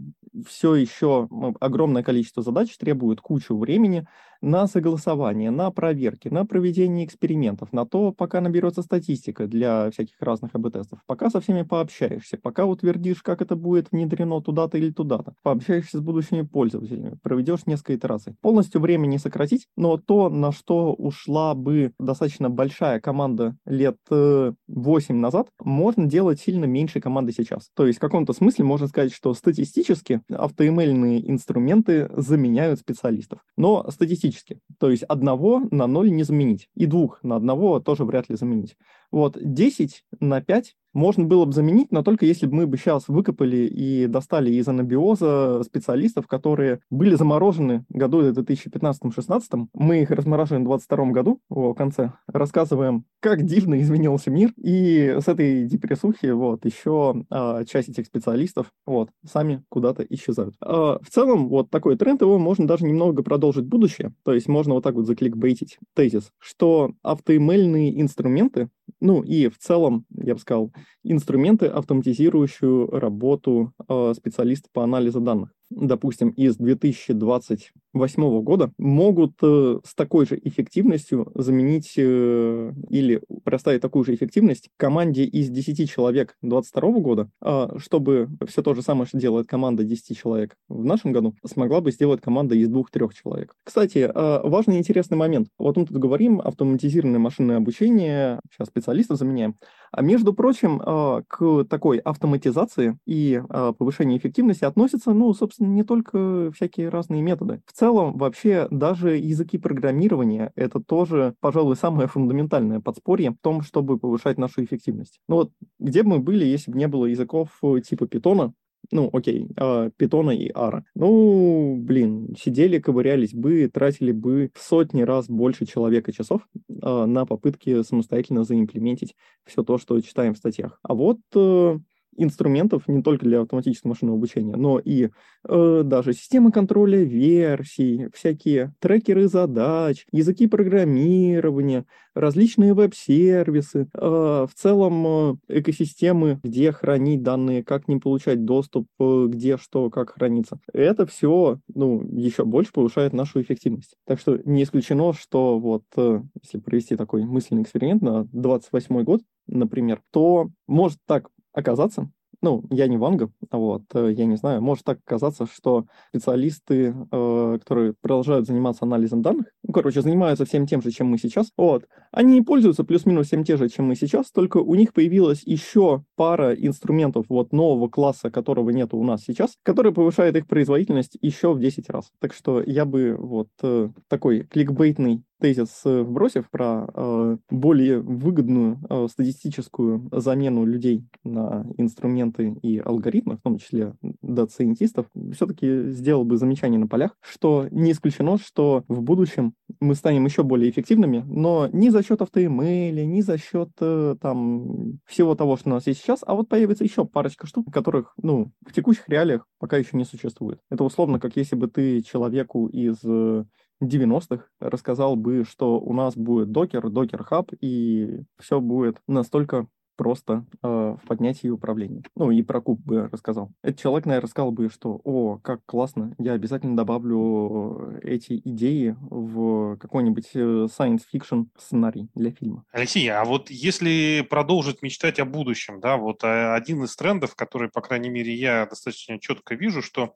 все 0.47 0.75
еще 0.75 1.29
огромное 1.61 2.03
количество 2.03 2.43
задач 2.43 2.77
требует 2.77 3.21
кучу 3.21 3.57
времени, 3.57 4.07
на 4.43 4.67
согласование, 4.67 5.51
на 5.51 5.71
проверки, 5.71 6.29
на 6.29 6.45
проведение 6.45 7.07
экспериментов, 7.07 7.73
на 7.73 7.87
то, 7.87 8.13
пока 8.13 8.41
наберется 8.41 8.83
статистика 8.83 9.47
для 9.47 9.91
всяких 9.91 10.21
разных 10.21 10.55
АБ-тестов, 10.55 10.99
пока 11.07 11.31
со 11.31 11.41
всеми 11.41 11.63
пообщаешься, 11.63 12.37
пока 12.37 12.67
утвердишь, 12.67 13.23
как 13.23 13.41
это 13.41 13.57
будет 13.57 13.93
внедрено 13.93 14.41
туда-то 14.43 14.77
или 14.79 14.91
туда-то, 14.91 15.35
пообщаешься 15.43 15.99
с 15.99 16.01
будущими 16.01 16.43
пользователями, 16.43 17.17
проведешь 17.23 17.67
несколько 17.67 17.95
итераций. 17.95 18.35
Полностью 18.41 18.81
время 18.81 19.07
не 19.07 19.19
сократить, 19.19 19.69
но 19.77 19.97
то, 19.97 20.29
на 20.29 20.53
что 20.53 20.93
ушла 20.93 21.55
бы 21.55 21.93
достаточно 21.99 22.51
большая 22.51 23.01
команда 23.01 23.57
лет 23.65 23.97
8 24.11 24.55
э, 24.69 25.19
назад, 25.19 25.49
можно 25.61 26.07
делать 26.07 26.41
сильно 26.41 26.65
меньше 26.65 27.01
команды 27.01 27.33
сейчас. 27.33 27.71
То 27.77 27.87
есть 27.87 27.99
в 27.99 28.01
каком-то 28.01 28.33
смысле 28.33 28.65
можно 28.65 28.89
сказать, 28.89 29.13
что 29.13 29.33
статистически 29.35 30.21
автоэмельные 30.29 31.31
инструменты 31.31 32.11
заменяют 32.17 32.81
специалистов. 32.81 33.41
Но 33.57 33.89
статистически 33.91 34.32
автоматически. 34.33 34.61
То 34.79 34.91
есть 34.91 35.03
одного 35.05 35.63
на 35.71 35.87
ноль 35.87 36.11
не 36.11 36.23
заменить. 36.23 36.69
И 36.75 36.87
двух 36.87 37.23
на 37.23 37.37
одного 37.37 37.81
тоже 37.81 38.05
вряд 38.05 38.29
ли 38.29 38.37
заменить. 38.37 38.77
Вот 39.13 39.37
10 39.39 40.05
на 40.21 40.41
5 40.41 40.75
можно 40.95 41.25
было 41.25 41.45
бы 41.45 41.53
заменить, 41.53 41.91
но 41.91 42.03
только 42.03 42.27
если 42.27 42.47
бы 42.47 42.55
мы 42.55 42.67
бы 42.67 42.77
сейчас 42.77 43.09
выкопали 43.09 43.67
и 43.67 44.07
достали 44.07 44.51
из 44.51 44.69
анабиоза 44.69 45.63
специалистов, 45.65 46.27
которые 46.27 46.81
были 46.91 47.15
заморожены 47.15 47.85
году 47.89 48.23
2015-16. 48.31 49.69
Мы 49.75 50.03
их 50.03 50.11
размораживаем 50.11 50.65
в 50.65 50.69
2022 50.69 51.07
году, 51.13 51.41
в 51.49 51.75
конце, 51.75 52.13
рассказываем, 52.27 53.05
как 53.21 53.45
дивно 53.45 53.81
изменился 53.81 54.31
мир, 54.31 54.53
и 54.57 55.17
с 55.21 55.29
этой 55.29 55.65
депрессухи 55.65 56.27
вот 56.27 56.65
еще 56.65 57.25
а, 57.31 57.65
часть 57.65 57.89
этих 57.89 58.07
специалистов 58.07 58.67
вот 58.87 59.11
сами 59.25 59.63
куда-то 59.69 60.03
исчезают. 60.03 60.55
А, 60.61 60.99
в 61.01 61.09
целом, 61.09 61.49
вот 61.49 61.71
такой 61.71 61.97
тренд, 61.97 62.21
его 62.21 62.39
можно 62.39 62.67
даже 62.67 62.85
немного 62.85 63.23
продолжить 63.23 63.65
в 63.65 63.69
будущее, 63.69 64.13
то 64.25 64.35
есть 64.35 64.49
можно 64.49 64.75
вот 64.75 64.85
так 64.85 64.95
вот 64.95 65.07
закликбейтить 65.07 65.79
тезис, 65.95 66.33
что 66.39 66.93
автоэмельные 67.03 68.01
инструменты 68.01 68.69
ну 69.03 69.23
и 69.23 69.49
в 69.49 69.59
целом, 69.59 70.07
я 70.17 70.35
бы 70.35 70.41
сказал, 70.41 70.73
инструменты, 71.03 71.67
автоматизирующую 71.67 72.89
работу 72.91 73.73
э, 73.89 74.15
специалиста 74.17 74.69
по 74.73 74.85
анализу 74.85 75.21
данных 75.21 75.53
допустим, 75.77 76.31
из 76.31 76.57
2028 76.57 78.43
года, 78.43 78.73
могут 78.79 79.33
э, 79.43 79.79
с 79.85 79.95
такой 79.95 80.27
же 80.27 80.39
эффективностью 80.43 81.31
заменить 81.35 81.95
э, 81.97 82.73
или 82.89 83.21
проставить 83.45 83.81
такую 83.81 84.05
же 84.05 84.15
эффективность 84.15 84.71
команде 84.77 85.25
из 85.25 85.51
10 85.51 85.91
человек 85.91 86.37
2022 86.43 87.01
года, 87.01 87.31
а 87.41 87.79
чтобы 87.79 88.29
все 88.47 88.63
то 88.63 88.75
же 88.75 88.83
самое, 88.83 89.07
что 89.07 89.19
делает 89.19 89.47
команда 89.47 89.85
10 89.85 90.17
человек 90.17 90.57
в 90.69 90.85
нашем 90.85 91.13
году, 91.13 91.35
смогла 91.45 91.81
бы 91.81 91.91
сделать 91.93 92.21
команда 92.21 92.55
из 92.55 92.69
2-3 92.69 93.11
человек. 93.15 93.55
Кстати, 93.65 94.11
а, 94.13 94.43
важный 94.47 94.77
и 94.77 94.79
интересный 94.79 95.17
момент. 95.17 95.49
Вот 95.59 95.77
мы 95.77 95.87
тут 95.87 95.97
говорим, 95.97 96.41
автоматизированное 96.41 97.19
машинное 97.19 97.57
обучение, 97.57 98.41
сейчас 98.51 98.69
специалистов 98.69 99.19
заменяем, 99.19 99.57
а 99.91 100.03
между 100.03 100.33
прочим, 100.33 100.81
а, 100.85 101.23
к 101.29 101.65
такой 101.65 101.99
автоматизации 101.99 102.99
и 103.07 103.43
повышению 103.79 104.19
эффективности 104.19 104.65
относится, 104.65 105.13
ну, 105.13 105.33
собственно, 105.35 105.62
не 105.67 105.85
только 105.85 106.51
всякие 106.53 106.89
разные 106.89 107.23
методы. 107.23 107.63
В 107.67 107.73
целом, 107.73 108.17
вообще, 108.17 108.69
даже 108.71 109.17
языки 109.17 109.59
программирования— 109.59 110.53
это 110.57 110.81
тоже, 110.81 111.35
пожалуй, 111.41 111.77
самое 111.77 112.09
фундаментальное 112.09 112.81
подспорье 112.81 113.31
в 113.31 113.39
том, 113.41 113.63
чтобы 113.63 113.99
повышать 113.99 114.39
нашу 114.39 114.65
эффективность. 114.65 115.21
Ну 115.29 115.37
вот, 115.37 115.53
где 115.79 116.03
бы 116.03 116.11
мы 116.11 116.19
были, 116.19 116.45
если 116.45 116.71
бы 116.71 116.79
не 116.79 116.89
было 116.89 117.07
языков 117.07 117.51
э, 117.63 117.81
типа 117.81 118.07
питона, 118.07 118.53
ну, 118.91 119.09
окей, 119.13 119.49
э, 119.57 119.91
питона 119.97 120.31
и 120.31 120.51
ара. 120.53 120.85
Ну, 120.95 121.77
блин, 121.77 122.35
сидели, 122.39 122.79
ковырялись 122.79 123.33
бы, 123.33 123.71
тратили 123.73 124.13
бы 124.13 124.51
в 124.55 124.61
сотни 124.61 125.03
раз 125.03 125.29
больше 125.29 125.67
человека 125.67 126.13
часов 126.13 126.47
э, 126.69 127.05
на 127.07 127.25
попытки 127.25 127.83
самостоятельно 127.83 128.45
заимплементить 128.45 129.15
все 129.45 129.63
то, 129.63 129.79
что 129.79 130.01
читаем 130.01 130.35
в 130.35 130.39
статьях. 130.39 130.79
А 130.83 130.95
вот 130.95 131.19
э, 131.35 131.79
инструментов 132.17 132.89
не 132.89 133.03
только 133.03 133.25
для 133.25 133.41
автоматического 133.41 133.91
машинного 133.91 134.19
обучения, 134.19 134.57
но 134.57 134.79
и 134.79 135.11
э, 135.49 135.83
даже 135.85 136.13
системы 136.13 136.53
контроля 136.53 137.03
версий, 137.03 138.09
всякие 138.13 138.75
трекеры 138.81 139.29
задач, 139.29 140.07
языки 140.13 140.47
программирования, 140.47 141.87
различные 142.15 142.75
веб-сервисы, 142.75 143.89
э, 143.93 143.99
в 143.99 144.51
целом 144.55 145.07
э, 145.07 145.61
экосистемы, 145.61 146.41
где 146.43 146.73
хранить 146.73 147.23
данные, 147.23 147.65
как 147.65 147.89
не 147.89 147.99
получать 147.99 148.45
доступ, 148.45 148.87
э, 149.01 149.27
где 149.29 149.57
что, 149.57 149.91
как 149.91 150.15
хранится. 150.15 150.59
Это 150.73 151.07
все, 151.07 151.59
ну, 151.75 152.03
еще 152.13 152.45
больше 152.45 152.73
повышает 152.73 153.13
нашу 153.13 153.41
эффективность. 153.41 153.97
Так 154.07 154.21
что 154.21 154.39
не 154.45 154.63
исключено, 154.63 155.13
что 155.13 155.59
вот, 155.59 155.85
э, 155.97 156.23
если 156.43 156.59
провести 156.59 156.97
такой 156.97 157.25
мысленный 157.25 157.63
эксперимент 157.63 158.03
на 158.03 158.25
28 158.33 159.03
год, 159.03 159.23
например, 159.47 160.01
то 160.13 160.51
может 160.67 160.99
так 161.07 161.29
оказаться, 161.53 162.11
ну, 162.43 162.65
я 162.71 162.89
не 162.89 162.97
Ванга, 162.97 163.31
вот, 163.51 163.83
э, 163.95 164.13
я 164.17 164.27
не 164.27 164.37
знаю, 164.37 164.61
может 164.61 164.85
так 164.85 164.99
оказаться, 165.07 165.47
что 165.47 165.87
специалисты, 166.09 166.95
э, 167.11 167.59
которые 167.61 167.95
продолжают 168.01 168.47
заниматься 168.47 168.85
анализом 168.85 169.23
данных, 169.23 169.47
ну, 169.63 169.73
короче, 169.73 170.03
занимаются 170.03 170.45
всем 170.45 170.67
тем 170.67 170.83
же, 170.83 170.91
чем 170.91 171.07
мы 171.07 171.19
сейчас, 171.19 171.53
вот, 171.57 171.87
они 172.11 172.43
пользуются 172.43 172.85
плюс-минус 172.85 173.29
всем 173.29 173.45
тем 173.45 173.59
же, 173.59 173.69
чем 173.69 173.87
мы 173.87 173.95
сейчас, 173.95 174.33
только 174.33 174.57
у 174.59 174.75
них 174.75 174.93
появилась 174.93 175.43
еще 175.45 176.05
пара 176.17 176.53
инструментов 176.53 177.27
вот 177.29 177.53
нового 177.53 177.89
класса, 177.89 178.31
которого 178.31 178.71
нет 178.71 178.93
у 178.93 179.05
нас 179.05 179.23
сейчас, 179.23 179.53
который 179.63 179.93
повышает 179.93 180.37
их 180.37 180.49
производительность 180.49 181.17
еще 181.21 181.53
в 181.53 181.61
10 181.61 181.89
раз. 181.91 182.11
Так 182.19 182.35
что 182.35 182.61
я 182.61 182.85
бы 182.85 183.17
вот 183.17 183.49
э, 183.63 183.89
такой 184.09 184.41
кликбейтный 184.41 185.23
тезис 185.43 185.83
э, 185.85 186.03
вбросив 186.03 186.49
про 186.51 186.89
э, 186.95 187.37
более 187.51 187.99
выгодную 187.99 188.79
э, 188.89 189.09
статистическую 189.11 190.09
замену 190.13 190.65
людей 190.65 191.05
на 191.25 191.67
инструменты 191.79 192.57
и 192.63 192.79
алгоритмы, 192.79 193.39
в 193.39 193.41
том 193.41 193.59
числе 193.59 193.95
дата-сайентистов, 194.23 195.07
все-таки 195.35 195.91
сделал 195.91 196.25
бы 196.25 196.37
замечание 196.37 196.79
на 196.79 196.87
полях, 196.87 197.17
что 197.21 197.67
не 197.73 197.91
исключено, 197.91 198.39
что 198.39 198.85
в 198.87 199.03
будущем 199.03 199.55
мы 199.81 199.97
станем 199.97 200.25
еще 200.27 200.45
более 200.45 200.71
эффективными, 200.71 201.25
но 201.27 201.69
не 201.73 201.91
за 201.91 202.05
счет 202.05 202.23
AutoML 202.23 202.77
я, 202.77 203.05
не 203.05 203.23
за 203.23 203.37
счет 203.37 203.71
э, 203.81 204.15
там 204.21 205.01
всего 205.07 205.35
того, 205.35 205.57
что 205.57 205.71
у 205.71 205.73
нас 205.73 205.89
есть 205.89 206.03
сейчас, 206.03 206.21
а 206.25 206.37
вот 206.37 206.49
появится 206.49 206.85
еще 206.85 207.05
парочка 207.05 207.49
штук, 207.49 207.73
которых, 207.73 208.15
ну, 208.23 208.53
в 208.65 208.73
текущих 208.73 209.09
реалиях 209.09 209.45
пока 209.59 209.77
еще 209.77 209.97
не 209.97 210.05
существует. 210.05 210.61
Это 210.71 210.85
условно, 210.85 211.19
как 211.19 211.37
если 211.37 211.57
бы 211.57 211.67
ты 211.67 212.01
человеку 212.03 212.69
из 212.69 212.99
э, 213.05 213.45
90-х 213.83 214.45
рассказал 214.61 215.17
бы, 215.17 215.45
что 215.45 215.79
у 215.81 215.93
нас 215.93 216.17
будет 216.17 216.53
Docker, 216.53 216.89
Docker 216.89 217.27
Hub, 217.27 217.53
и 217.61 218.23
все 218.39 218.61
будет 218.61 218.99
настолько 219.07 219.67
просто 219.97 220.45
э, 220.63 220.67
в 220.69 221.07
поднятии 221.07 221.49
управления. 221.49 222.03
Ну, 222.17 222.31
и 222.31 222.43
про 222.43 222.61
куб 222.61 222.81
бы 222.81 223.09
рассказал. 223.09 223.53
Этот 223.63 223.81
человек, 223.81 224.07
наверное, 224.07 224.29
сказал 224.29 224.51
бы, 224.51 224.69
что 224.71 225.01
«О, 225.05 225.39
как 225.39 225.61
классно, 225.67 226.15
я 226.19 226.33
обязательно 226.33 226.77
добавлю 226.77 228.01
эти 228.03 228.41
идеи 228.45 228.97
в 229.01 229.77
какой-нибудь 229.77 230.31
э, 230.35 230.39
science 230.39 231.03
fiction 231.13 231.47
сценарий 231.59 232.09
для 232.15 232.31
фильма». 232.31 232.65
Алексей, 232.73 233.09
а 233.09 233.25
вот 233.25 233.51
если 233.51 234.27
продолжить 234.29 234.83
мечтать 234.83 235.21
о 235.21 235.25
будущем, 235.25 235.81
да, 235.81 235.97
вот 235.97 236.25
э, 236.25 236.55
один 236.55 236.85
из 236.85 236.97
трендов, 236.97 237.37
который, 237.37 237.69
по 237.69 237.81
крайней 237.81 238.09
мере, 238.09 238.35
я 238.35 238.67
достаточно 238.67 239.21
четко 239.21 239.55
вижу, 239.55 239.83
что 239.83 240.15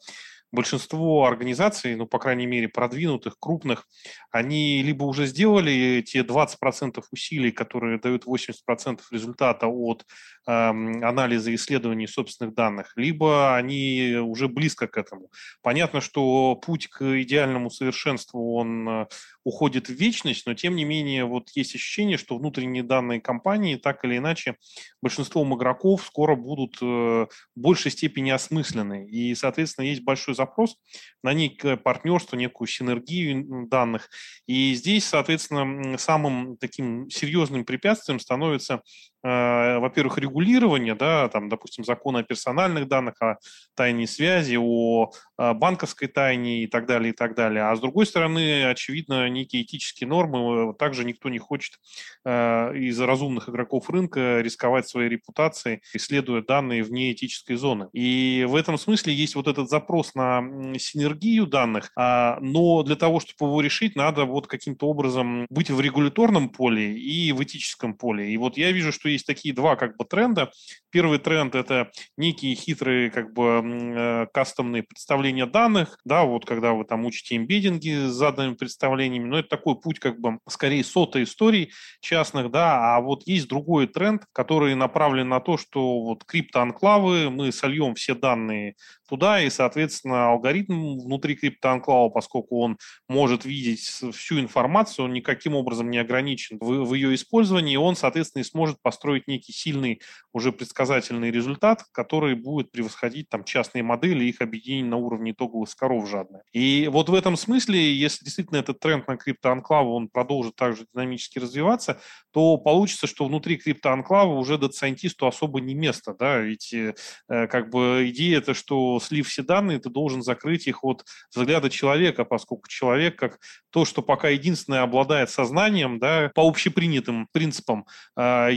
большинство 0.52 1.24
организаций, 1.24 1.96
ну, 1.96 2.06
по 2.06 2.18
крайней 2.18 2.46
мере, 2.46 2.68
продвинутых, 2.68 3.36
крупных, 3.38 3.86
они 4.30 4.82
либо 4.82 5.04
уже 5.04 5.26
сделали 5.26 6.02
те 6.06 6.20
20% 6.20 7.02
усилий, 7.10 7.50
которые 7.50 7.98
дают 7.98 8.26
80% 8.26 9.00
результата 9.10 9.66
от 9.66 10.04
э, 10.46 10.52
анализа 10.52 11.50
и 11.50 11.54
исследований 11.56 12.06
собственных 12.06 12.54
данных, 12.54 12.92
либо 12.96 13.56
они 13.56 14.16
уже 14.20 14.48
близко 14.48 14.86
к 14.86 14.96
этому. 14.96 15.30
Понятно, 15.62 16.00
что 16.00 16.54
путь 16.56 16.88
к 16.88 17.20
идеальному 17.22 17.70
совершенству, 17.70 18.54
он 18.56 18.88
э, 18.88 19.06
уходит 19.46 19.88
в 19.88 19.92
вечность, 19.92 20.44
но 20.44 20.54
тем 20.54 20.74
не 20.74 20.84
менее 20.84 21.24
вот 21.24 21.50
есть 21.54 21.76
ощущение, 21.76 22.18
что 22.18 22.36
внутренние 22.36 22.82
данные 22.82 23.20
компании 23.20 23.76
так 23.76 24.04
или 24.04 24.16
иначе 24.16 24.56
большинством 25.00 25.54
игроков 25.54 26.04
скоро 26.04 26.34
будут 26.34 26.78
э, 26.82 26.84
в 26.84 27.28
большей 27.54 27.92
степени 27.92 28.30
осмыслены. 28.30 29.06
И, 29.08 29.32
соответственно, 29.36 29.84
есть 29.84 30.02
большой 30.02 30.34
запрос 30.34 30.76
на 31.22 31.32
некое 31.32 31.76
партнерство, 31.76 32.34
некую 32.34 32.66
синергию 32.66 33.68
данных. 33.68 34.10
И 34.48 34.74
здесь, 34.74 35.04
соответственно, 35.04 35.96
самым 35.96 36.56
таким 36.56 37.08
серьезным 37.08 37.64
препятствием 37.64 38.18
становится 38.18 38.82
во-первых, 39.26 40.18
регулирование, 40.18 40.94
да, 40.94 41.28
там, 41.28 41.48
допустим, 41.48 41.84
закон 41.84 42.16
о 42.16 42.22
персональных 42.22 42.88
данных, 42.88 43.14
о 43.20 43.36
тайне 43.74 44.06
связи, 44.06 44.56
о 44.56 45.10
э, 45.38 45.52
банковской 45.52 46.08
тайне 46.08 46.64
и 46.64 46.66
так 46.66 46.86
далее, 46.86 47.12
и 47.12 47.16
так 47.16 47.34
далее. 47.34 47.64
А 47.64 47.76
с 47.76 47.80
другой 47.80 48.06
стороны, 48.06 48.64
очевидно, 48.64 49.28
некие 49.28 49.62
этические 49.62 50.08
нормы. 50.08 50.74
Также 50.74 51.04
никто 51.04 51.28
не 51.28 51.38
хочет 51.38 51.78
э, 52.24 52.76
из 52.76 53.00
разумных 53.00 53.48
игроков 53.48 53.90
рынка 53.90 54.40
рисковать 54.40 54.88
своей 54.88 55.08
репутацией, 55.08 55.80
исследуя 55.94 56.42
данные 56.42 56.82
вне 56.82 57.12
этической 57.12 57.56
зоны. 57.56 57.88
И 57.92 58.46
в 58.48 58.54
этом 58.56 58.78
смысле 58.78 59.14
есть 59.14 59.34
вот 59.34 59.48
этот 59.48 59.68
запрос 59.68 60.14
на 60.14 60.42
синергию 60.78 61.46
данных, 61.46 61.90
а, 61.96 62.38
но 62.40 62.82
для 62.82 62.96
того, 62.96 63.20
чтобы 63.20 63.50
его 63.50 63.60
решить, 63.60 63.96
надо 63.96 64.24
вот 64.24 64.46
каким-то 64.46 64.86
образом 64.88 65.46
быть 65.50 65.70
в 65.70 65.80
регуляторном 65.80 66.48
поле 66.48 66.96
и 66.98 67.32
в 67.32 67.42
этическом 67.42 67.94
поле. 67.94 68.30
И 68.30 68.36
вот 68.36 68.56
я 68.56 68.72
вижу, 68.72 68.92
что 68.92 69.08
есть 69.16 69.26
такие 69.26 69.54
два 69.54 69.76
как 69.76 69.96
бы 69.96 70.04
тренда. 70.04 70.50
Первый 70.90 71.18
тренд– 71.18 71.54
это 71.56 71.90
некие 72.16 72.54
хитрые 72.54 73.10
как 73.10 73.32
бы 73.32 73.62
э, 73.64 74.26
кастомные 74.32 74.82
представления 74.82 75.46
данных, 75.46 75.98
да, 76.04 76.24
вот 76.24 76.46
когда 76.46 76.72
вы 76.72 76.84
там 76.84 77.04
учите 77.04 77.36
эмбеддинги 77.36 78.06
с 78.08 78.12
заданными 78.12 78.54
представлениями, 78.54 79.28
но 79.28 79.38
это 79.38 79.48
такой 79.48 79.78
путь 79.80 79.98
как 79.98 80.20
бы 80.20 80.38
скорее 80.48 80.84
сотой 80.84 81.24
историй 81.24 81.72
частных, 82.00 82.50
да, 82.50 82.96
а 82.96 83.00
вот 83.00 83.26
есть 83.26 83.48
другой 83.48 83.86
тренд, 83.86 84.24
который 84.32 84.74
направлен 84.74 85.28
на 85.28 85.40
то, 85.40 85.58
что 85.58 86.00
вот 86.02 86.24
криптоанклавы, 86.24 87.30
мы 87.30 87.52
сольем 87.52 87.94
все 87.94 88.14
данные 88.14 88.74
туда, 89.08 89.40
и, 89.40 89.50
соответственно, 89.50 90.30
алгоритм 90.30 90.98
внутри 90.98 91.36
криптоанклава, 91.36 92.08
поскольку 92.08 92.60
он 92.60 92.78
может 93.08 93.44
видеть 93.44 93.80
всю 93.80 94.40
информацию, 94.40 95.04
он 95.04 95.12
никаким 95.12 95.54
образом 95.54 95.90
не 95.90 95.98
ограничен 95.98 96.58
в, 96.60 96.84
в 96.84 96.94
ее 96.94 97.14
использовании, 97.14 97.76
он, 97.76 97.96
соответственно, 97.96 98.42
и 98.42 98.44
сможет 98.44 98.80
построить 98.82 99.05
некий 99.26 99.52
сильный, 99.52 100.00
уже 100.32 100.52
предсказательный 100.52 101.30
результат, 101.30 101.84
который 101.92 102.34
будет 102.34 102.70
превосходить 102.70 103.28
там 103.28 103.44
частные 103.44 103.82
модели, 103.82 104.24
их 104.24 104.40
объединение 104.40 104.90
на 104.90 104.96
уровне 104.96 105.32
итоговых 105.32 105.68
скоров 105.68 106.08
жадных. 106.08 106.42
И 106.52 106.88
вот 106.90 107.08
в 107.08 107.14
этом 107.14 107.36
смысле, 107.36 107.94
если 107.94 108.24
действительно 108.24 108.58
этот 108.58 108.80
тренд 108.80 109.06
на 109.08 109.16
криптоанклавы, 109.16 109.90
он 109.90 110.08
продолжит 110.08 110.56
также 110.56 110.86
динамически 110.92 111.38
развиваться, 111.38 112.00
то 112.32 112.56
получится, 112.58 113.06
что 113.06 113.24
внутри 113.24 113.56
криптоанклава 113.56 114.34
уже 114.34 114.58
дата-сайентисту 114.58 115.26
особо 115.26 115.60
не 115.60 115.74
место, 115.74 116.14
да, 116.18 116.38
ведь 116.38 116.72
э, 116.74 116.94
как 117.28 117.70
бы 117.70 118.08
идея 118.10 118.38
это, 118.38 118.54
что 118.54 118.98
слив 119.00 119.28
все 119.28 119.42
данные, 119.42 119.78
ты 119.78 119.90
должен 119.90 120.22
закрыть 120.22 120.66
их 120.66 120.84
от 120.84 121.04
взгляда 121.34 121.70
человека, 121.70 122.24
поскольку 122.24 122.68
человек, 122.68 123.16
как 123.18 123.38
то, 123.70 123.84
что 123.84 124.02
пока 124.02 124.28
единственное 124.28 124.82
обладает 124.82 125.30
сознанием, 125.30 125.98
да, 125.98 126.30
по 126.34 126.46
общепринятым 126.46 127.28
принципам, 127.32 127.86
а, 128.14 128.48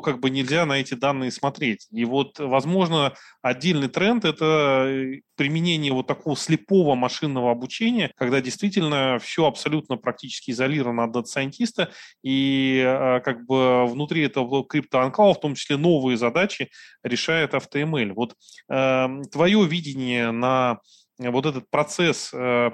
как 0.00 0.20
бы 0.20 0.30
нельзя 0.30 0.66
на 0.66 0.74
эти 0.74 0.94
данные 0.94 1.30
смотреть. 1.30 1.86
И 1.90 2.04
вот, 2.04 2.38
возможно, 2.38 3.14
отдельный 3.42 3.88
тренд– 3.88 4.24
это 4.26 4.84
э, 4.86 5.20
применение 5.36 5.92
вот 5.92 6.06
такого 6.06 6.36
слепого 6.36 6.94
машинного 6.94 7.50
обучения, 7.50 8.12
когда 8.16 8.40
действительно 8.40 9.18
все 9.18 9.46
абсолютно 9.46 9.96
практически 9.96 10.50
изолировано 10.50 11.04
от 11.04 11.12
дата-сайентиста, 11.12 11.90
и 12.22 12.82
а, 12.86 13.20
как 13.20 13.46
бы 13.46 13.86
внутри 13.86 14.22
этого 14.22 14.64
криптоанклава, 14.64 15.34
в 15.34 15.40
том 15.40 15.54
числе 15.54 15.76
новые 15.76 16.16
задачи, 16.16 16.68
решает 17.02 17.54
AutoML. 17.54 18.12
Вот 18.12 18.34
э, 18.70 19.08
твое 19.32 19.66
видение 19.66 20.30
на 20.30 20.80
вот 21.28 21.44
этот 21.46 21.68
процесс 21.70 22.30
э, 22.32 22.70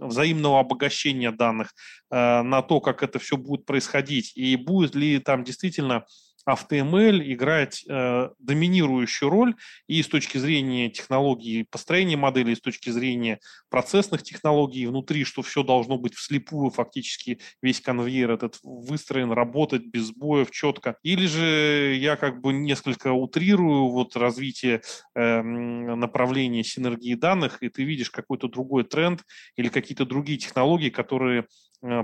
взаимного 0.00 0.60
обогащения 0.60 1.30
данных, 1.32 1.74
э, 2.10 2.42
на 2.42 2.62
то, 2.62 2.80
как 2.80 3.02
это 3.02 3.18
все 3.18 3.36
будет 3.36 3.66
происходить, 3.66 4.32
и 4.36 4.56
будет 4.56 4.94
ли 4.94 5.18
там 5.18 5.44
действительно 5.44 6.06
AutoML 6.48 7.20
играет 7.32 7.80
э, 7.88 8.30
доминирующую 8.38 9.30
роль 9.30 9.54
и 9.86 10.02
с 10.02 10.08
точки 10.08 10.38
зрения 10.38 10.90
технологии 10.90 11.66
построения 11.70 12.16
модели, 12.16 12.52
и 12.52 12.56
с 12.56 12.60
точки 12.60 12.90
зрения 12.90 13.40
процессных 13.68 14.22
технологий 14.22 14.86
внутри, 14.86 15.24
что 15.24 15.42
все 15.42 15.62
должно 15.62 15.98
быть 15.98 16.14
вслепую, 16.14 16.70
фактически 16.70 17.40
весь 17.62 17.80
конвейер 17.80 18.30
этот 18.30 18.58
выстроен, 18.62 19.32
работать 19.32 19.84
без 19.84 20.06
сбоев 20.06 20.50
четко. 20.50 20.96
Или 21.02 21.26
же 21.26 21.96
я 21.98 22.16
как 22.16 22.40
бы 22.40 22.52
несколько 22.52 23.12
утрирую 23.12 23.88
вот 23.88 24.16
развитие 24.16 24.82
э, 25.14 25.42
направления 25.42 26.64
синергии 26.64 27.14
данных, 27.14 27.62
и 27.62 27.68
ты 27.68 27.84
видишь 27.84 28.10
какой-то 28.10 28.48
другой 28.48 28.84
тренд 28.84 29.22
или 29.56 29.68
какие-то 29.68 30.06
другие 30.06 30.38
технологии, 30.38 30.90
которые 30.90 31.46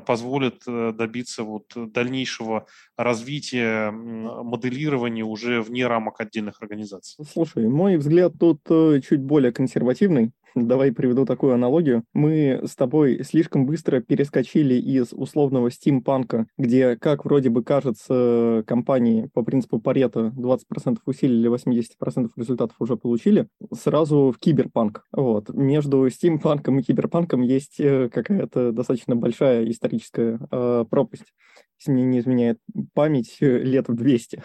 позволит 0.06 0.62
э, 0.66 0.92
добиться 0.92 1.42
вот 1.42 1.72
дальнейшего 1.74 2.66
развития 2.96 3.90
моделирования 3.90 5.22
уже 5.22 5.60
вне 5.60 5.86
рамок 5.86 6.20
отдельных 6.20 6.62
организаций. 6.62 7.24
Слушай, 7.30 7.68
мой 7.68 7.96
взгляд 7.96 8.32
тут 8.38 8.60
э, 8.70 9.00
чуть 9.06 9.20
более 9.20 9.52
консервативный. 9.52 10.32
Давай 10.54 10.92
приведу 10.92 11.26
такую 11.26 11.54
аналогию. 11.54 12.04
Мы 12.14 12.60
с 12.64 12.74
тобой 12.74 13.22
слишком 13.24 13.66
быстро 13.66 14.00
перескочили 14.00 14.74
из 14.74 15.12
условного 15.12 15.70
стимпанка, 15.70 16.46
где, 16.56 16.96
как 16.96 17.24
вроде 17.24 17.50
бы 17.50 17.62
кажется, 17.62 18.64
компании 18.66 19.28
по 19.34 19.42
принципу 19.42 19.80
Парета 19.80 20.32
20% 20.36 20.98
усилили, 21.04 21.50
80% 21.50 22.30
результатов 22.36 22.76
уже 22.78 22.96
получили, 22.96 23.48
сразу 23.72 24.32
в 24.34 24.38
киберпанк. 24.38 25.04
Вот. 25.12 25.50
Между 25.50 26.08
стимпанком 26.08 26.78
и 26.78 26.82
киберпанком 26.82 27.42
есть 27.42 27.78
э, 27.78 28.08
какая-то 28.08 28.72
достаточно 28.72 29.16
большая 29.16 29.68
историческая 29.70 30.38
э, 30.50 30.84
пропасть. 30.88 31.34
Если 31.78 31.92
мне 31.92 32.04
не 32.04 32.18
изменяет 32.20 32.58
память, 32.94 33.36
э, 33.40 33.58
лет 33.58 33.88
в 33.88 33.94
200. 33.94 34.42